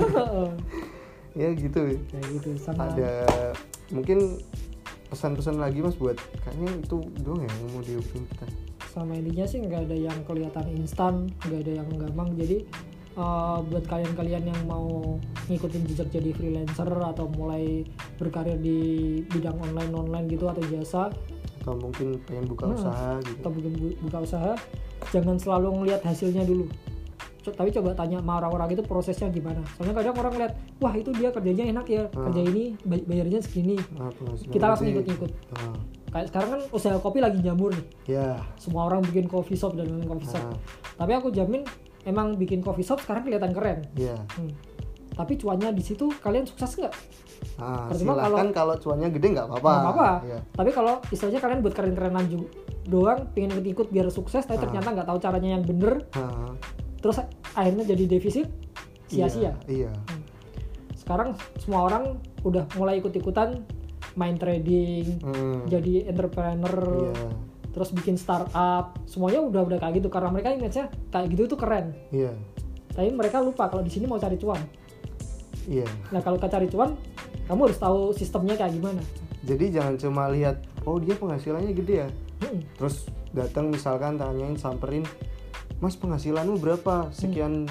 Ya 1.38 1.54
gitu. 1.54 1.86
Kayak 2.10 2.25
gitu. 2.41 2.49
Sama. 2.58 2.89
Ada 2.89 3.54
mungkin 3.93 4.41
pesan-pesan 5.13 5.62
lagi 5.62 5.82
mas 5.82 5.95
buat 5.97 6.17
kayaknya 6.45 6.86
itu 6.86 6.97
doang 7.21 7.41
ya 7.41 7.49
yang 7.49 7.69
mau 7.73 7.82
diomongin 7.82 8.25
kita 8.30 8.45
sama 8.89 9.13
intinya 9.17 9.45
sih 9.45 9.58
nggak 9.62 9.89
ada 9.89 9.97
yang 9.97 10.17
kelihatan 10.25 10.65
instan 10.73 11.30
nggak 11.45 11.62
ada 11.65 11.73
yang 11.82 11.89
gampang. 11.97 12.34
Jadi 12.34 12.65
uh, 13.19 13.60
buat 13.62 13.84
kalian-kalian 13.86 14.43
yang 14.45 14.60
mau 14.63 15.19
ngikutin 15.45 15.84
jejak 15.86 16.08
jadi 16.10 16.32
freelancer 16.32 16.88
atau 16.88 17.27
mulai 17.29 17.84
berkarir 18.15 18.55
di 18.58 18.79
bidang 19.27 19.60
online 19.60 19.91
online 19.91 20.25
gitu 20.27 20.47
atau 20.47 20.63
jasa 20.65 21.12
atau 21.60 21.75
mungkin 21.75 22.15
pengen 22.23 22.47
buka 22.47 22.65
Hmm. 22.65 22.77
usaha 22.77 23.10
gitu. 23.19 23.38
atau 23.38 23.51
bikin 23.51 23.73
bu- 23.75 23.97
buka 24.01 24.17
usaha 24.23 24.53
jangan 25.10 25.36
selalu 25.36 25.67
ngelihat 25.75 26.01
hasilnya 26.01 26.43
dulu. 26.43 26.65
Co- 27.39 27.51
tapi 27.53 27.69
coba 27.69 27.91
tanya 27.93 28.19
sama 28.19 28.36
orang-orang 28.38 28.69
itu 28.73 28.84
prosesnya 28.84 29.27
gimana. 29.29 29.63
Soalnya 29.73 29.95
kadang 29.95 30.15
orang 30.17 30.34
lihat 30.38 30.51
wah 30.77 30.91
itu 30.91 31.12
dia 31.13 31.29
kerjanya 31.29 31.65
enak 31.69 31.88
ya 31.88 32.03
Hmm. 32.10 32.27
kerja 32.27 32.41
ini 32.45 32.63
bay- 32.82 33.03
bayarnya 33.03 33.39
segini. 33.39 33.75
Nah, 33.93 34.12
kita 34.45 34.65
langsung 34.65 34.88
ikut-ikut. 34.89 35.32
Ah, 35.53 35.75
kayak 36.10 36.27
sekarang 36.27 36.49
kan 36.49 36.62
usaha 36.69 36.95
kopi 36.97 37.19
lagi 37.19 37.39
jamur 37.39 37.71
nih. 37.71 37.86
Ya 38.10 38.39
semua 38.55 38.88
orang 38.88 39.03
bikin 39.03 39.25
coffee 39.25 39.55
shop 39.55 39.73
dan 39.73 39.88
lain 39.89 40.03
coffee 40.05 40.27
shop. 40.27 40.43
Ah, 40.45 40.55
tapi 40.97 41.12
aku 41.13 41.27
jamin 41.29 41.63
emang 42.10 42.34
bikin 42.36 42.60
coffee 42.60 42.82
shop 42.82 43.00
sekarang 43.00 43.24
kelihatan 43.24 43.54
keren. 43.54 43.86
Ya 43.93 44.17
Hmm. 44.34 44.52
tapi 45.12 45.36
cuannya 45.36 45.69
di 45.69 45.84
situ 45.84 46.08
kalian 46.17 46.43
sukses 46.43 46.74
nggak? 46.74 46.95
Ah, 47.56 47.88
Percuma 47.88 48.15
silakan 48.15 48.50
kalau 48.50 48.76
cuannya 48.76 49.10
gede 49.10 49.28
nggak 49.32 49.48
apa-apa. 49.48 49.67
Nggak 49.69 49.84
apa-apa. 49.86 50.10
ya. 50.26 50.39
tapi 50.50 50.69
kalau 50.72 50.93
istilahnya 51.08 51.39
kalian 51.39 51.60
buat 51.60 51.74
keren-kerenan 51.74 52.26
juga 52.26 52.48
doang 52.86 53.19
pengen 53.30 53.54
ikut-ikut 53.54 53.88
biar 53.89 54.08
sukses 54.10 54.41
tapi 54.41 54.58
Ah. 54.58 54.63
ternyata 54.65 54.88
nggak 54.91 55.08
tahu 55.08 55.19
caranya 55.19 55.50
yang 55.52 55.63
bener. 55.63 56.08
Ah, 56.13 56.56
terus 56.98 57.19
akhirnya 57.54 57.84
jadi 57.86 58.04
defisit 58.10 58.48
sia-sia. 59.06 59.54
Iya, 59.65 59.88
iya. 59.88 59.91
sekarang 60.95 61.34
semua 61.58 61.84
orang 61.84 62.04
udah 62.41 62.69
mulai 62.76 63.00
ikut-ikutan 63.00 63.65
main 64.13 64.36
trading 64.36 65.17
Hmm, 65.19 65.65
jadi 65.65 66.06
entrepreneur. 66.06 66.76
Iya 67.10 67.48
terus 67.69 67.93
bikin 67.93 68.17
startup 68.17 68.97
semuanya 69.05 69.39
udah 69.43 69.62
udah 69.65 69.77
kayak 69.82 70.01
gitu. 70.01 70.10
Karena 70.12 70.29
mereka 70.34 70.53
image-nya 70.53 70.89
kayak 71.13 71.27
gitu 71.34 71.55
tuh 71.55 71.60
keren. 71.60 71.95
Iya. 72.13 72.34
Tapi 72.93 73.10
mereka 73.13 73.39
lupa 73.39 73.69
kalau 73.69 73.86
di 73.86 73.91
sini 73.91 74.05
mau 74.10 74.19
cari 74.19 74.36
cuan. 74.36 74.62
Iya. 75.69 75.88
Nah 76.10 76.19
kalau 76.25 76.41
kita 76.41 76.49
cari 76.58 76.67
cuan 76.67 76.97
kamu 77.49 77.69
harus 77.69 77.79
tahu 77.82 77.99
sistemnya 78.13 78.55
kayak 78.58 78.77
gimana. 78.77 79.01
Jadi 79.45 79.65
jangan 79.73 79.95
cuma 79.97 80.29
lihat 80.29 80.62
oh 80.86 80.97
dia 81.01 81.17
penghasilannya 81.17 81.73
gede 81.73 81.95
ya. 82.05 82.10
Mm-mm. 82.39 82.63
terus 82.79 83.03
datang 83.36 83.67
misalkan 83.67 84.15
tanyain 84.15 84.55
samperin 84.55 85.03
mas 85.84 85.99
penghasilanmu 85.99 86.60
berapa? 86.60 87.12
Sekian 87.12 87.67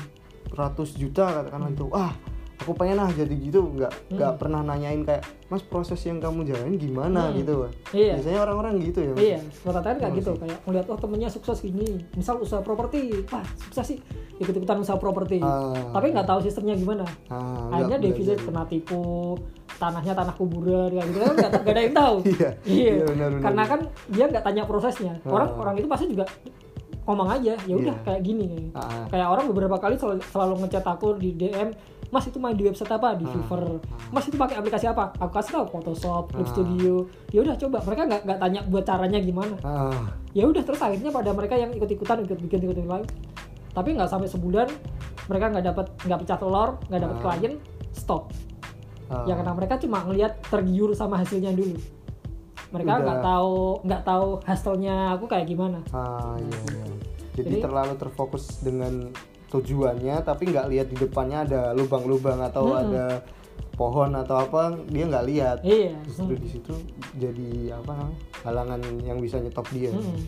ratus 0.52 0.96
juta 0.96 1.28
katakanlah 1.28 1.72
itu. 1.72 1.86
Ah 1.92 2.12
aku 2.58 2.74
pengen 2.74 2.98
ah 2.98 3.08
jadi 3.08 3.30
gitu 3.32 3.62
nggak 3.70 4.10
nggak 4.10 4.32
pernah 4.34 4.60
nanyain 4.60 5.00
kayak 5.00 5.22
mas 5.46 5.62
proses 5.62 5.96
yang 6.02 6.18
kamu 6.18 6.42
jalanin 6.44 6.74
gimana 6.74 7.30
Hmm. 7.30 7.36
gitu 7.36 7.54
Iya. 7.90 8.18
biasanya 8.18 8.40
orang-orang 8.42 8.72
gitu 8.82 8.98
ya 9.00 9.10
Mas? 9.10 9.22
Iya, 9.22 9.38
rata-rata 9.62 9.86
kan 9.86 9.96
kayak 9.96 10.10
Iya 10.10 10.18
gitu, 10.18 10.32
kayak 10.36 10.58
ngeliat 10.62 10.86
oh 10.86 10.98
temennya 10.98 11.28
sukses 11.28 11.58
gini, 11.60 11.86
misal 12.12 12.34
usaha 12.36 12.60
properti, 12.60 13.00
wah 13.24 13.40
sukses 13.56 13.86
sih 13.86 13.98
ikut-ikutan 14.36 14.76
usaha 14.76 14.96
properti, 14.96 15.38
Ah. 15.38 15.72
tapi 15.90 16.10
nggak 16.10 16.26
tahu 16.26 16.40
sistemnya 16.42 16.74
gimana, 16.74 17.06
Ah, 17.26 17.72
akhirnya 17.72 17.98
defisit 18.02 18.38
kena 18.38 18.66
tipu, 18.66 19.38
tanahnya 19.74 20.12
tanah 20.12 20.34
kuburan 20.34 20.90
kayak 20.90 21.06
gitu 21.06 21.18
kan 21.18 21.34
nggak 21.38 21.64
ada 21.66 21.80
yang 21.80 21.96
tahu, 21.96 22.16
Iya, 22.28 22.50
iya, 22.66 22.92
benar, 23.06 23.28
benar. 23.30 23.40
karena 23.40 23.62
kan 23.64 23.80
dia 24.08 24.24
nggak 24.26 24.44
tanya 24.44 24.62
prosesnya, 24.64 25.12
orang 25.24 25.48
Ah. 25.48 25.60
orang 25.60 25.74
itu 25.76 25.86
pasti 25.86 26.06
juga 26.08 26.26
ngomong 27.04 27.28
aja, 27.32 27.56
ya 27.56 27.74
udah 27.74 27.94
Iya. 27.94 28.04
kayak 28.04 28.20
gini, 28.20 28.68
Ah, 28.70 28.84
ah. 28.84 29.04
kayak 29.08 29.28
orang 29.30 29.44
beberapa 29.48 29.76
kali 29.78 29.96
selalu, 29.96 30.20
selalu 30.26 30.54
ngechat 30.60 30.84
aku 30.84 31.16
di 31.16 31.32
DM, 31.32 31.72
Mas 32.08 32.24
itu 32.24 32.36
main 32.36 32.52
di 32.52 32.64
website 32.64 32.88
apa? 32.88 33.12
Di 33.12 33.22
Ah, 33.22 33.30
Fiverr. 33.30 33.84
Mas 34.08 34.24
itu 34.24 34.34
pakai 34.34 34.56
aplikasi 34.56 34.86
apa? 34.86 35.12
Aku 35.14 35.28
kasih 35.30 35.52
tahu 35.54 35.66
Photoshop, 35.70 36.24
Clip 36.30 36.42
Ah. 36.42 36.50
Studio. 36.50 36.94
Ya 37.28 37.40
udah 37.42 37.54
coba. 37.54 37.78
Mereka 37.82 38.02
nggak 38.04 38.20
nggak 38.24 38.38
tanya 38.38 38.60
buat 38.64 38.82
caranya 38.82 39.18
gimana 39.18 39.54
Ah, 39.60 40.08
ya 40.30 40.44
udah 40.44 40.62
terus 40.62 40.78
akhirnya 40.78 41.08
pada 41.08 41.30
mereka 41.30 41.54
yang 41.54 41.68
ikut-ikutan 41.70 42.22
ikut 42.22 42.38
bikin 42.38 42.60
ikut 42.62 42.76
ikut 42.76 42.88
lagi 42.88 43.08
tapi 43.70 43.94
nggak 43.94 44.06
sampai 44.06 44.26
sebulan 44.26 44.68
mereka 45.26 45.44
nggak 45.48 45.64
dapat 45.66 45.86
nggak 46.02 46.18
pecah 46.20 46.38
telur 46.38 46.70
nggak 46.84 47.00
dapat 47.00 47.16
Ah. 47.16 47.22
klien 47.22 47.52
stop 47.90 48.22
ah. 49.06 49.22
ya 49.22 49.34
karena 49.34 49.52
mereka 49.52 49.74
cuma 49.76 50.02
ngelihat 50.02 50.32
tergiur 50.44 50.90
sama 50.92 51.16
hasilnya 51.16 51.52
dulu 51.52 51.76
mereka 52.68 52.92
nggak 52.98 53.20
tahu 53.20 53.56
nggak 53.82 54.02
tahu 54.02 54.28
hasilnya 54.42 54.96
aku 55.14 55.24
kayak 55.26 55.46
gimana 55.46 55.78
Ah, 55.90 56.34
iya, 56.38 56.58
iya. 56.66 56.84
Jadi, 57.34 57.48
Jadi- 57.50 57.62
terlalu 57.62 57.94
terfokus 57.94 58.44
dengan 58.60 59.14
tujuannya, 59.48 60.16
tapi 60.22 60.48
nggak 60.48 60.66
lihat 60.68 60.86
di 60.88 60.96
depannya 60.98 61.38
ada 61.42 61.60
lubang-lubang 61.72 62.38
atau 62.38 62.70
Hmm. 62.70 62.82
ada 62.82 63.04
pohon 63.74 64.10
atau 64.12 64.36
apa, 64.38 64.62
dia 64.86 65.04
nggak 65.04 65.26
lihat. 65.26 65.58
iya 65.62 65.94
Justru 66.02 66.34
di 66.34 66.48
situ 66.48 66.74
jadi 67.14 67.74
apa 67.74 67.92
namanya 67.94 68.18
halangan 68.42 68.80
yang 69.00 69.18
bisa 69.18 69.38
nyetop 69.38 69.64
dia. 69.70 69.88
Hmm. 69.88 70.18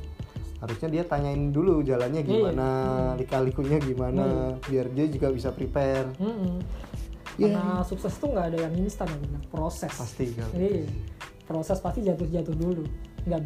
Harusnya 0.61 0.88
dia 0.90 1.02
tanyain 1.02 1.50
dulu 1.50 1.80
jalannya 1.80 2.20
Iya. 2.20 2.30
gimana, 2.30 2.68
lika-likunya 3.16 3.78
gimana, 3.78 4.24
biar 4.62 4.87
dia 4.90 5.06
juga 5.06 5.28
bisa 5.30 5.50
prepare. 5.50 6.09
Mm-mm. 6.16 6.61
Iya. 7.37 7.56
karena 7.56 7.80
sukses 7.80 8.12
tuh 8.14 8.28
nggak 8.28 8.46
ada 8.52 8.59
yang 8.68 8.74
instan 8.76 9.09
bilang 9.16 9.40
proses 9.48 9.88
Pasti 9.88 10.28
kan. 10.30 10.44
iya 10.52 10.85
proses 11.42 11.80
pasti 11.80 12.04
jatuh-jatuh 12.04 12.52
dulu 12.52 12.85
nggak 13.24 13.40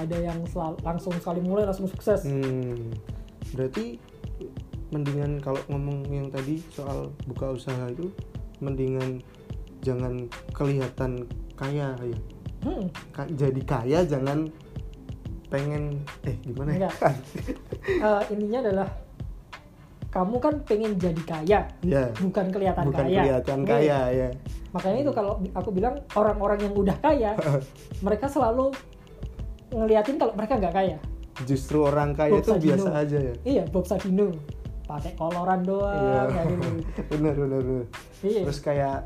ada 0.00 0.16
yang 0.16 0.40
selalu, 0.46 0.76
langsung 0.80 1.12
sekali 1.14 1.40
mulai 1.40 1.64
langsung 1.64 1.84
sukses 1.84 2.24
Hmm, 2.24 2.96
berarti 3.52 4.00
mendingan 4.88 5.38
kalau 5.38 5.58
ngomong 5.66 6.06
yang 6.08 6.28
tadi 6.30 6.62
soal 6.70 7.10
buka 7.26 7.52
usaha 7.52 7.90
itu 7.90 8.06
mendingan 8.58 9.20
jangan 9.82 10.26
kelihatan 10.50 11.26
kaya 11.54 11.94
ya. 11.98 12.18
Hmm. 12.62 12.86
Ka- 13.10 13.30
jadi 13.30 13.60
kaya 13.62 14.02
jangan 14.02 14.50
pengen 15.46 16.02
eh 16.26 16.34
gimana 16.42 16.74
ya? 16.76 16.90
Eh, 17.86 18.22
intinya 18.34 18.58
adalah 18.66 18.88
kamu 20.10 20.36
kan 20.40 20.54
pengen 20.64 20.96
jadi 20.96 21.22
kaya 21.22 21.60
ya, 21.84 22.04
bukan 22.16 22.48
kelihatan 22.48 22.88
bukan 22.88 23.04
kaya 23.04 23.20
kelihatan 23.20 23.58
Oke. 23.62 23.68
kaya 23.68 23.98
ya. 24.08 24.28
makanya 24.72 24.98
itu 25.04 25.12
kalau 25.12 25.32
aku 25.52 25.68
bilang 25.70 26.00
orang-orang 26.16 26.64
yang 26.64 26.72
udah 26.72 26.96
kaya 26.98 27.36
mereka 28.06 28.24
selalu 28.24 28.72
ngeliatin 29.68 30.16
kalau 30.16 30.32
mereka 30.32 30.56
nggak 30.56 30.72
kaya 30.74 30.98
Justru 31.44 31.84
orang 31.84 32.16
kaya 32.16 32.32
Bob 32.32 32.40
itu 32.40 32.50
Sadino. 32.56 32.68
biasa 32.80 32.90
aja 32.96 33.18
ya. 33.20 33.34
iya 33.44 33.64
Bob 33.68 33.84
Sadino 33.84 34.32
pakai 34.86 35.12
koloran 35.12 35.60
doang 35.60 35.92
Iya. 35.92 36.22
kayak 36.30 36.48
benar 37.12 37.34
benar 37.34 37.60
benar. 37.60 37.86
iya 38.20 38.42
Terus 38.42 38.60
kayak 38.60 38.96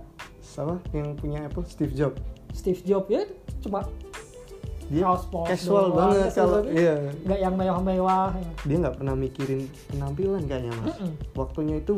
apa 0.52 0.76
yang 0.92 1.14
punya 1.14 1.40
Apple 1.42 1.64
Steve 1.64 1.90
Jobs. 1.90 2.20
Steve 2.52 2.82
Jobs 2.82 3.08
ya 3.08 3.22
cuma 3.58 3.80
Dia 4.86 5.06
kaos 5.06 5.24
casual 5.46 5.84
doang, 5.88 6.10
banget 6.10 6.30
kalau 6.34 6.60
iya. 6.66 6.94
nggak 7.22 7.38
yang 7.38 7.54
mewah-mewah 7.54 8.34
dia 8.60 8.76
nggak 8.76 8.96
pernah 8.96 9.14
mikirin 9.14 9.60
penampilan 9.86 10.42
kayaknya 10.44 10.72
mas 10.76 10.92
Mm-mm. 10.92 11.12
waktunya 11.32 11.78
itu 11.78 11.94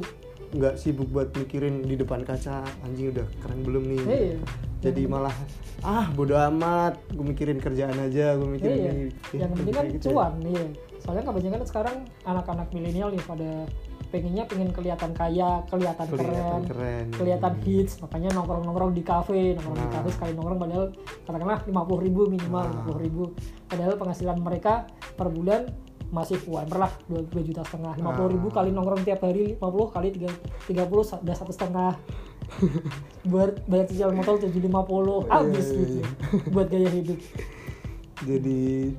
nggak 0.53 0.77
sibuk 0.77 1.09
buat 1.09 1.33
mikirin 1.33 1.81
di 1.81 1.97
depan 1.97 2.21
kaca 2.21 2.61
anjing 2.83 3.09
udah 3.11 3.25
keren 3.41 3.65
belum 3.65 3.83
nih 3.89 4.01
Iya. 4.05 4.37
jadi 4.83 5.03
malah 5.07 5.33
ah 5.81 6.05
bodo 6.13 6.37
amat 6.37 7.01
gue 7.09 7.25
mikirin 7.25 7.57
kerjaan 7.57 7.97
aja 7.97 8.37
gue 8.37 8.47
mikirin 8.47 8.77
Iya, 8.77 8.91
ini 8.93 9.05
Ya, 9.33 9.39
yang 9.41 9.51
penting 9.57 9.73
kan 9.73 9.85
gitu 9.89 9.97
ya. 9.99 10.13
cuan, 10.13 10.33
iya. 10.45 10.65
Soalnya 11.03 11.27
kebanyakan 11.27 11.67
sekarang 11.67 11.97
anak-anak 12.23 12.71
milenial 12.71 13.11
nih 13.11 13.21
pada 13.21 13.67
pengennya 14.09 14.45
pengen 14.45 14.71
kelihatan 14.71 15.11
kaya, 15.13 15.65
kelihatan, 15.67 16.05
kelihatan 16.07 16.63
keren, 16.63 16.63
keren 16.69 17.07
kelihatan 17.11 17.55
hits, 17.61 17.97
makanya 17.99 18.29
nongkrong-nongkrong 18.33 18.93
di 18.93 19.03
kafe, 19.03 19.57
nongkrong 19.57 19.75
di 19.75 19.83
Nah. 19.83 19.95
kafe 19.95 20.09
sekali 20.13 20.33
nongkrong 20.33 20.61
padahal 20.61 20.85
katakanlah 21.25 21.59
50.000 21.65 21.97
ribu 21.99 22.21
minimal, 22.29 22.61
Nah. 22.63 22.85
50.000 22.87 23.01
ribu. 23.01 23.23
Padahal 23.67 23.95
penghasilan 23.97 24.37
mereka 24.39 24.85
per 25.13 25.27
bulan 25.27 25.65
masih 26.13 26.37
UMR 26.45 26.77
lah 26.79 26.93
2, 27.09 27.25
juta 27.43 27.65
setengah 27.65 27.97
50 27.97 28.29
ribu 28.31 28.47
Ah. 28.47 28.55
kali 28.55 28.69
nongkrong 28.71 29.01
tiap 29.01 29.25
hari 29.25 29.57
50 29.57 29.89
kali 29.89 30.09
3, 30.13 30.29
30 30.69 31.03
sa- 31.03 31.17
udah 31.19 31.33
satu 31.33 31.51
setengah 31.51 31.97
buat 33.25 33.65
bayar 33.65 33.89
cicilan 33.89 34.13
motor 34.13 34.37
750 34.37 35.25
habis 35.27 35.67
Iya, 35.67 35.73
iya, 35.73 35.81
gitu 35.81 36.01
buat 36.53 36.69
gaya 36.69 36.89
hidup 36.91 37.17
jadi 38.21 38.93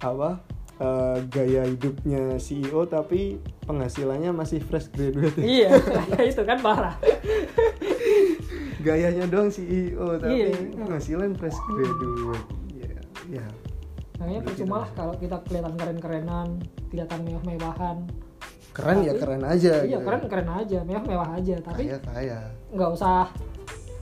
apa 0.00 0.40
eh, 0.76 1.16
gaya 1.28 1.62
hidupnya 1.64 2.36
CEO 2.36 2.82
tapi 2.84 3.38
penghasilannya 3.64 4.30
masih 4.30 4.58
fresh 4.60 4.90
graduate. 4.90 5.38
Iya 5.38 5.70
itu 6.30 6.42
kan 6.42 6.58
parah. 6.58 6.96
Gayanya 8.80 9.24
doang 9.26 9.48
CEO 9.48 10.18
tapi 10.18 10.50
Iya. 10.50 10.76
penghasilan 10.76 11.32
fresh 11.34 11.58
graduate. 11.68 12.46
Ya 12.76 12.98
ya 13.40 13.46
makanya 14.14 14.46
percuma 14.46 14.86
lah 14.86 14.90
kalau 14.94 15.14
kita 15.18 15.36
kelihatan 15.42 15.74
keren-kerenan 15.74 16.48
kelihatan 16.88 17.18
mewah-mewahan. 17.26 17.96
Keren 18.70 18.98
ya 19.02 19.10
Tapi- 19.10 19.20
keren 19.22 19.42
aja 19.42 19.72
iya 19.82 19.98
gitu. 19.98 20.06
keren 20.06 20.22
keren 20.26 20.48
aja 20.50 20.78
mewah-mewah 20.82 21.28
aja 21.34 21.54
tapi 21.62 21.82
kaya 21.86 21.98
kaya. 22.02 22.38
nggak 22.70 22.90
usah 22.90 23.26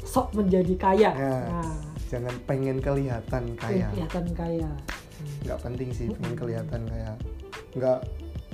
sok 0.02 0.32
menjadi 0.36 0.74
kaya. 0.76 1.10
Ya. 1.12 1.36
nah. 1.48 1.76
jangan 2.12 2.34
pengen 2.44 2.76
kelihatan 2.76 3.56
kaya. 3.56 3.88
Kelihatan 3.88 4.26
kaya 4.36 4.68
nggak 5.42 5.58
penting 5.62 5.90
sih 5.90 6.06
pengen 6.14 6.36
kelihatan 6.38 6.82
kaya 6.86 7.12
nggak 7.74 7.98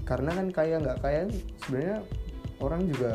karena 0.09 0.31
kan 0.33 0.47
kaya 0.49 0.77
nggak 0.81 0.99
kaya 1.05 1.21
sebenarnya 1.61 1.99
orang 2.59 2.89
juga 2.89 3.13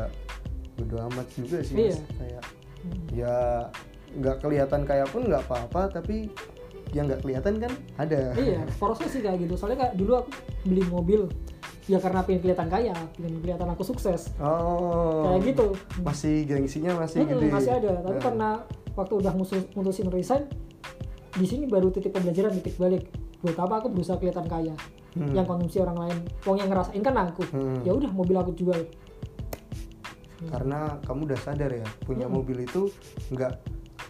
bodo 0.74 0.96
amat 1.10 1.26
juga 1.34 1.58
sih 1.62 1.74
mas. 1.74 1.82
Iya. 1.82 1.98
kayak 2.18 2.44
Hmm. 2.84 3.06
ya 3.16 3.36
nggak 4.14 4.36
kelihatan 4.44 4.84
kaya 4.84 5.08
pun 5.08 5.24
nggak 5.24 5.48
apa-apa 5.48 5.88
tapi 5.88 6.28
yang 6.92 7.08
nggak 7.08 7.24
kelihatan 7.24 7.56
kan 7.58 7.72
ada. 7.96 8.36
Iya 8.36 8.60
proses 8.76 9.08
sih 9.10 9.24
kayak 9.24 9.40
gitu. 9.40 9.56
Soalnya 9.56 9.88
kayak 9.88 9.94
dulu 9.98 10.20
aku 10.20 10.30
beli 10.68 10.84
mobil 10.86 11.26
ya 11.88 11.96
karena 11.98 12.20
pengen 12.22 12.44
kelihatan 12.44 12.68
kaya 12.68 12.92
pengen 13.16 13.40
kelihatan 13.40 13.68
aku 13.72 13.82
sukses. 13.82 14.30
Oh. 14.36 15.24
Kayak 15.32 15.56
gitu. 15.56 15.66
Masih 16.04 16.44
gengsinya 16.44 16.92
masih 17.00 17.24
Mm-mm, 17.24 17.40
gede. 17.40 17.46
masih 17.50 17.72
ada. 17.72 17.92
Tapi 18.04 18.14
Nah, 18.14 18.22
karena 18.22 18.48
waktu 18.94 19.14
udah 19.18 19.32
mutusin 19.74 20.06
resign 20.12 20.44
di 21.34 21.46
sini 21.48 21.64
baru 21.66 21.88
titik 21.90 22.14
pembelajaran 22.14 22.54
titik 22.60 22.78
balik 22.78 23.10
buat 23.44 23.56
apa 23.60 23.74
aku 23.84 23.88
berusaha 23.92 24.16
kelihatan 24.16 24.48
kaya? 24.48 24.74
Hmm. 25.14 25.30
yang 25.30 25.46
konsumsi 25.46 25.78
orang 25.78 25.94
lain. 25.94 26.18
Wong 26.42 26.56
yang 26.58 26.66
ngerasain 26.72 26.98
kan 26.98 27.14
aku. 27.14 27.46
Hmm. 27.54 27.78
ya 27.86 27.94
udah 27.94 28.10
mobil 28.10 28.34
aku 28.34 28.50
jual. 28.56 28.80
Karena 30.50 30.98
kamu 31.06 31.20
udah 31.30 31.38
sadar 31.38 31.70
ya 31.70 31.86
punya 32.02 32.26
Hmm. 32.26 32.40
mobil 32.40 32.66
itu 32.66 32.90
nggak 33.30 33.52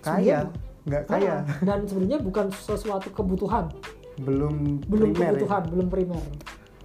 kaya 0.00 0.48
nggak 0.84 1.04
kaya. 1.08 1.44
Nah, 1.44 1.60
dan 1.64 1.78
sebenarnya 1.84 2.18
bukan 2.24 2.46
sesuatu 2.50 3.08
kebutuhan. 3.12 3.68
Belum 4.16 4.80
belum 4.86 5.12
primer 5.12 5.20
ya. 5.20 5.30
kebutuhan 5.36 5.62
belum 5.68 5.88
primer. 5.90 6.24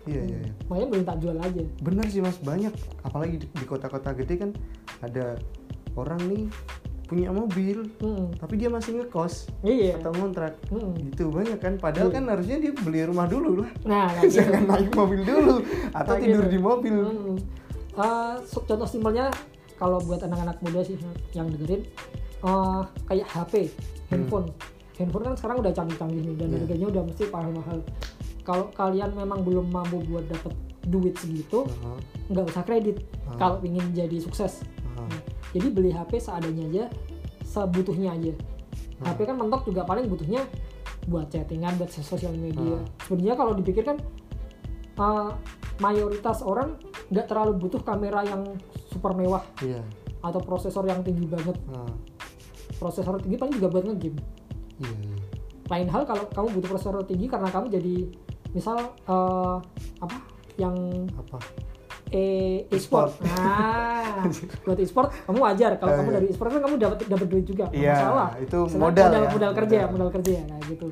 Iya 0.10 0.22
iya 0.26 0.38
iya. 0.41 0.52
makanya 0.66 0.88
belum 0.89 1.04
tak 1.06 1.18
jual 1.22 1.38
aja. 1.38 1.64
Bener 1.80 2.06
sih 2.10 2.20
mas. 2.20 2.38
Banyak. 2.41 2.74
Apalagi 3.06 3.36
di 3.45 3.66
kota-kota 3.68 4.10
gede 4.16 4.36
kan 4.36 4.52
ada 5.00 5.38
orang 5.95 6.20
nih 6.28 6.43
punya 7.10 7.30
mobil 7.30 7.89
Hmm. 7.97 8.30
tapi 8.34 8.53
dia 8.55 8.70
masih 8.70 8.95
ngekos 8.95 9.49
iya 9.62 9.97
atau 9.97 10.14
ngontrak 10.14 10.62
Hmm. 10.70 10.93
gitu 11.01 11.28
banyak 11.28 11.57
kan 11.57 11.74
padahal 11.76 12.07
Iya. 12.07 12.16
kan 12.16 12.24
harusnya 12.30 12.57
dia 12.60 12.72
beli 12.72 13.01
rumah 13.03 13.26
dulu 13.26 13.66
lah 13.66 13.72
nah 13.84 14.07
kayak 14.12 14.24
gitu. 14.30 14.38
jangan 14.39 14.64
naik 14.68 14.89
mobil 14.93 15.22
dulu 15.24 15.55
atau 15.91 16.14
Kayak 16.14 16.24
tidur 16.24 16.43
gitu. 16.43 16.53
di 16.53 16.60
mobil 16.60 16.95
Hmm. 17.01 17.38
Eh, 17.91 18.36
so- 18.45 18.64
contoh 18.64 18.86
simpelnya 18.86 19.28
kalau 19.76 19.97
buat 19.99 20.22
anak-anak 20.22 20.62
muda 20.62 20.80
sih 20.82 20.95
yang 21.34 21.49
dengerin 21.49 21.82
eh, 22.39 22.82
kayak 23.03 23.28
HP, 23.28 23.53
handphone. 24.07 24.47
Handphone 24.95 25.24
kan 25.26 25.34
sekarang 25.34 25.57
udah 25.60 25.74
canggih-canggih 25.74 26.22
nih 26.22 26.36
dan 26.38 26.47
Iya. 26.47 26.57
harganya 26.57 26.86
udah 26.89 27.03
mesti 27.03 27.24
mahal-mahal. 27.28 27.78
Kalau 28.41 28.72
kalian 28.72 29.12
memang 29.12 29.41
belum 29.41 29.68
mampu 29.68 29.99
buat 30.05 30.24
dapet 30.26 30.55
duit 30.86 31.14
segitu, 31.14 31.68
nggak 32.28 32.45
usah 32.45 32.64
kredit 32.64 33.03
Ah. 33.26 33.36
kalau 33.38 33.57
ingin 33.60 33.84
jadi 33.91 34.18
sukses. 34.18 34.64
Jadi 35.56 35.68
beli 35.74 35.89
HP 35.89 36.22
seadanya 36.22 36.64
aja, 36.70 36.86
sebutuhnya 37.41 38.14
aja. 38.14 38.34
Ah. 39.02 39.14
HP 39.14 39.26
kan 39.26 39.36
mentok 39.39 39.66
juga 39.66 39.86
paling 39.88 40.06
butuhnya 40.06 40.45
buat 41.10 41.32
chattingan, 41.34 41.80
buat 41.82 41.89
sosial 41.89 42.36
media. 42.38 42.78
Ah. 42.78 42.84
Sebenarnya 43.10 43.36
kalau 43.39 43.54
dipikir 43.58 43.82
kan 43.82 43.97
uh, 45.00 45.34
mayoritas 45.80 46.43
orang 46.45 46.78
nggak 47.10 47.26
terlalu 47.26 47.58
butuh 47.58 47.82
kamera 47.82 48.22
yang 48.28 48.45
super 48.91 49.16
mewah 49.18 49.41
iya 49.66 49.82
atau 50.20 50.43
prosesor 50.43 50.84
yang 50.86 51.00
tinggi 51.02 51.26
banget. 51.26 51.56
Ah, 51.72 51.88
Prosesor 52.80 53.20
tinggi 53.20 53.36
paling 53.39 53.56
juga 53.60 53.68
buat 53.72 53.84
ngegame. 53.88 54.20
iya 54.80 54.95
iya 55.04 55.18
Lain 55.70 55.88
hal 55.91 56.04
kalau 56.08 56.26
kamu 56.32 56.47
butuh 56.60 56.70
prosesor 56.76 57.04
tinggi 57.08 57.28
karena 57.28 57.50
kamu 57.52 57.68
jadi 57.72 57.95
misal 58.56 58.95
uh, 59.06 59.62
apa 60.02 60.18
yang 60.58 60.76
apa 61.16 61.38
e 62.10 62.26
e-sport. 62.68 63.14
Nah, 63.22 64.26
buat 64.66 64.78
e-sport 64.78 65.14
kamu 65.24 65.38
wajar 65.39 65.72
kalau 65.76 65.91
Eh, 65.91 65.97
kamu 65.97 66.07
iya. 66.07 66.16
dari 66.16 66.28
e-sport 66.28 66.49
kan 66.49 66.62
kamu 66.62 66.76
dapat 66.78 66.97
dapat 67.05 67.28
duit 67.28 67.45
juga. 67.45 67.66
Iya, 67.70 67.93
masalah. 67.93 68.30
itu 68.38 68.57
Senang- 68.64 68.82
modal 68.84 69.05
modal, 69.05 69.22
ya, 69.22 69.30
modal 69.30 69.51
kerja, 69.55 69.78
modal. 69.80 69.91
modal 69.91 70.10
kerja 70.12 70.32
nah 70.45 70.60
gitu. 70.64 70.86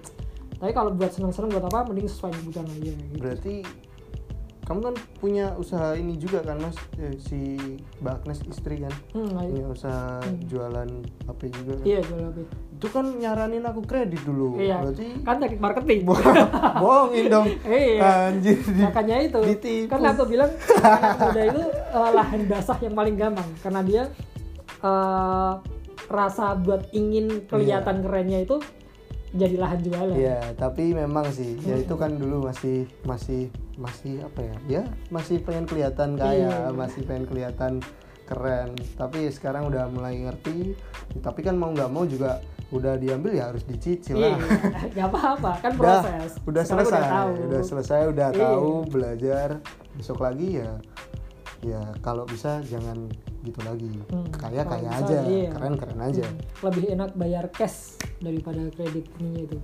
Tapi 0.57 0.71
kalau 0.71 0.89
buat 0.91 1.11
senang-senang 1.11 1.49
buat 1.51 1.65
apa 1.65 1.79
mending 1.85 2.07
sesuai 2.07 2.31
kebutuhan 2.33 2.65
aja 2.67 2.91
gitu. 2.91 3.17
berarti 3.17 3.55
kamu 4.63 4.79
kan 4.83 4.95
punya 5.15 5.45
usaha 5.55 5.93
ini 5.93 6.17
juga 6.17 6.43
kan 6.43 6.59
mas 6.59 6.75
Eh, 6.97 7.15
si 7.17 7.55
Mbak 7.97 8.13
Agnes 8.19 8.39
istri 8.47 8.75
kan 8.77 8.91
Hmm, 9.11 9.31
nah, 9.31 9.43
punya 9.43 9.65
usaha 9.65 10.19
Hmm. 10.19 10.43
jualan 10.43 10.89
HP 11.23 11.41
juga 11.53 11.71
kan 11.73 11.85
iya 11.85 11.99
jual 12.01 12.19
HP. 12.25 12.37
Itu 12.77 12.87
kan 12.87 13.09
nyaranin 13.11 13.63
aku 13.63 13.81
kredit 13.81 14.21
dulu 14.21 14.53
Iya. 14.55 14.77
berarti 14.79 15.07
Kan 15.19 15.35
teknik 15.39 15.57
marketing. 15.59 15.99
bohongin 16.81 17.25
dong 17.27 17.45
Iya. 17.63 18.29
anjir 18.29 18.57
di- 18.59 18.79
Makanya 18.79 19.15
itu. 19.19 19.39
ditipu. 19.43 19.89
Kan 19.89 20.05
aku 20.07 20.23
bilang 20.25 20.51
muda 21.19 21.41
itu 21.43 21.61
eh, 21.67 22.11
lahan 22.13 22.41
basah 22.45 22.77
yang 22.77 22.93
paling 22.93 23.15
gampang 23.15 23.49
karena 23.59 23.81
dia 23.81 24.03
eh, 24.79 25.51
rasa 26.07 26.53
buat 26.55 26.85
ingin 26.91 27.43
kelihatan 27.43 27.99
kerennya 27.99 28.39
itu 28.41 28.61
jadi 29.29 29.57
lahan 29.57 29.79
jualan. 29.81 30.15
Iya, 30.15 30.39
tapi 30.55 30.93
memang 30.93 31.27
sih, 31.29 31.59
ya 31.59 31.75
Hmm. 31.75 31.83
itu 31.83 31.95
kan 31.95 32.15
dulu 32.15 32.47
masih 32.47 32.87
masih 33.03 33.49
masih 33.75 34.23
apa 34.23 34.39
ya? 34.39 34.55
Ya 34.71 34.83
masih 35.09 35.41
pengen 35.41 35.65
kelihatan 35.65 36.15
kaya, 36.15 36.47
Iya. 36.47 36.71
masih 36.71 37.03
pengen 37.03 37.25
kelihatan 37.25 37.83
keren. 38.27 38.75
Tapi 38.93 39.31
sekarang 39.31 39.71
udah 39.71 39.87
mulai 39.87 40.19
ngerti. 40.19 40.75
Tapi 41.17 41.39
kan 41.39 41.55
mau 41.55 41.71
nggak 41.71 41.87
mau 41.87 42.03
juga 42.03 42.43
udah 42.67 42.99
diambil 42.99 43.31
ya 43.31 43.47
harus 43.47 43.63
dicicil 43.63 44.19
Iya, 44.19 44.35
lah. 44.35 44.39
nggak 44.93 45.07
apa-apa, 45.07 45.51
kan 45.63 45.71
Udah, 45.73 46.03
proses. 46.03 46.31
udah 46.43 46.63
Sekarang 46.63 46.83
selesai, 46.83 46.99
Udah, 46.99 47.07
tahu. 47.15 47.31
udah 47.39 47.61
selesai, 47.63 48.01
udah 48.11 48.27
Iya. 48.27 48.39
tahu 48.43 48.69
belajar. 48.91 49.49
Besok 49.95 50.19
lagi 50.19 50.47
ya, 50.59 50.71
ya 51.63 51.81
kalau 52.03 52.27
bisa 52.27 52.59
jangan 52.61 53.07
gitu 53.41 53.59
lagi. 53.63 53.87
Hmm, 54.11 54.27
Kaya 54.29 54.67
kaya 54.67 54.91
bisa, 54.91 54.99
aja, 54.99 55.17
iya. 55.23 55.49
keren 55.55 55.79
keren 55.79 55.99
aja. 56.03 56.25
Hmm, 56.27 56.67
Lebih 56.67 56.83
enak 56.91 57.09
bayar 57.15 57.45
cash 57.49 57.95
daripada 58.19 58.59
kredit 58.69 59.07
ininya 59.15 59.41
itu. 59.47 59.57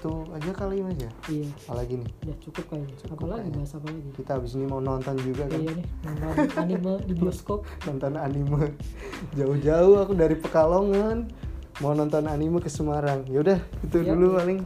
Itu 0.00 0.12
aja 0.26 0.50
kali 0.50 0.80
mas 0.80 0.96
ya. 0.96 1.12
Iya, 1.28 1.44
Apalagi 1.62 1.94
nih, 1.94 2.08
udah 2.24 2.36
cukup 2.40 2.64
kayaknya. 2.66 2.94
Cukup 2.96 3.14
Apalagi 3.14 3.36
kayaknya. 3.42 3.56
bahas 3.58 3.72
apa 3.74 3.86
lagi? 3.86 4.00
kita 4.16 4.30
habis 4.32 4.52
ini 4.54 4.64
mau 4.64 4.80
nonton 4.80 5.14
juga 5.20 5.44
kan. 5.44 5.58
Iya 5.58 5.72
nih, 5.74 5.86
nonton 6.02 6.32
anime 6.56 6.92
di 7.04 7.12
bioskop. 7.14 7.60
nonton 7.86 8.12
anime 8.16 8.62
jauh-jauh 9.30 9.94
aku 9.98 10.12
dari 10.14 10.34
Pekalongan 10.34 11.28
mau 11.78 11.92
nonton 11.92 12.24
anime 12.24 12.58
ke 12.58 12.68
Semarang 12.68 13.24
yaudah 13.26 13.56
itu 13.82 13.96
Iya. 13.98 14.12
dulu 14.12 14.36
paling 14.36 14.58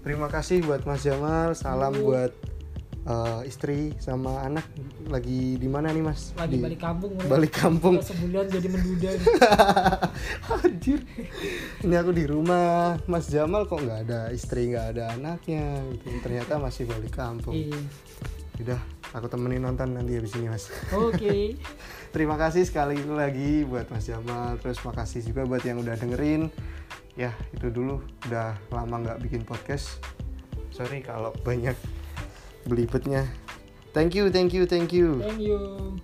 terima 0.00 0.26
kasih 0.26 0.60
buat 0.62 0.82
Mas 0.82 1.00
Jamal 1.00 1.52
salam 1.54 1.92
Iya. 1.92 2.00
buat 2.02 2.32
uh, 3.04 3.42
istri 3.42 3.94
sama 3.96 4.42
anak 4.42 4.66
lagi 5.06 5.54
di 5.54 5.66
mana 5.66 5.88
nih 5.88 6.02
Mas 6.02 6.32
Lagi 6.34 6.56
Di- 6.56 6.62
balik 6.62 6.80
kampung. 6.80 7.12
balik 7.22 7.52
kampung 7.52 7.94
sebulan 7.98 8.46
jadi 8.46 8.68
menduda. 8.68 9.10
nih. 9.12 9.26
anjir 10.58 11.00
ini 11.80 11.94
aku 11.94 12.10
di 12.10 12.24
rumah 12.24 12.98
Mas 13.04 13.26
Jamal 13.26 13.64
kok 13.64 13.78
nggak 13.78 14.00
ada 14.04 14.20
istri 14.30 14.68
nggak 14.68 14.86
ada 14.92 15.04
anaknya 15.12 15.64
gitu. 15.94 16.06
ternyata 16.20 16.56
masih 16.56 16.84
balik 16.84 17.12
kampung 17.12 17.54
Iya. 17.54 17.78
udah 18.62 18.80
aku 19.12 19.26
temenin 19.28 19.60
nonton 19.60 19.92
nanti 19.92 20.14
habis 20.14 20.34
ini 20.34 20.48
Mas 20.48 20.70
Oke. 20.92 21.56
Terima 22.14 22.36
kasih 22.36 22.62
sekali 22.62 23.00
lagi 23.02 23.64
buat 23.64 23.88
Mas 23.88 24.04
Jamal 24.04 24.60
Terus 24.60 24.76
makasih 24.82 25.24
juga 25.24 25.42
buat 25.42 25.60
yang 25.60 25.80
udah 25.80 25.96
dengerin 25.96 26.52
Ya 27.12 27.32
itu 27.50 27.72
dulu 27.72 28.04
Udah 28.28 28.52
lama 28.68 29.00
nggak 29.00 29.18
bikin 29.22 29.42
podcast 29.42 29.96
Sorry 30.68 31.00
kalau 31.00 31.32
banyak 31.40 31.72
belibetnya 32.66 33.26
Thank 33.92 34.16
you, 34.16 34.32
thank 34.32 34.56
you, 34.56 34.64
thank 34.64 34.88
you 34.92 35.20
Thank 35.20 35.40
you. 35.40 36.00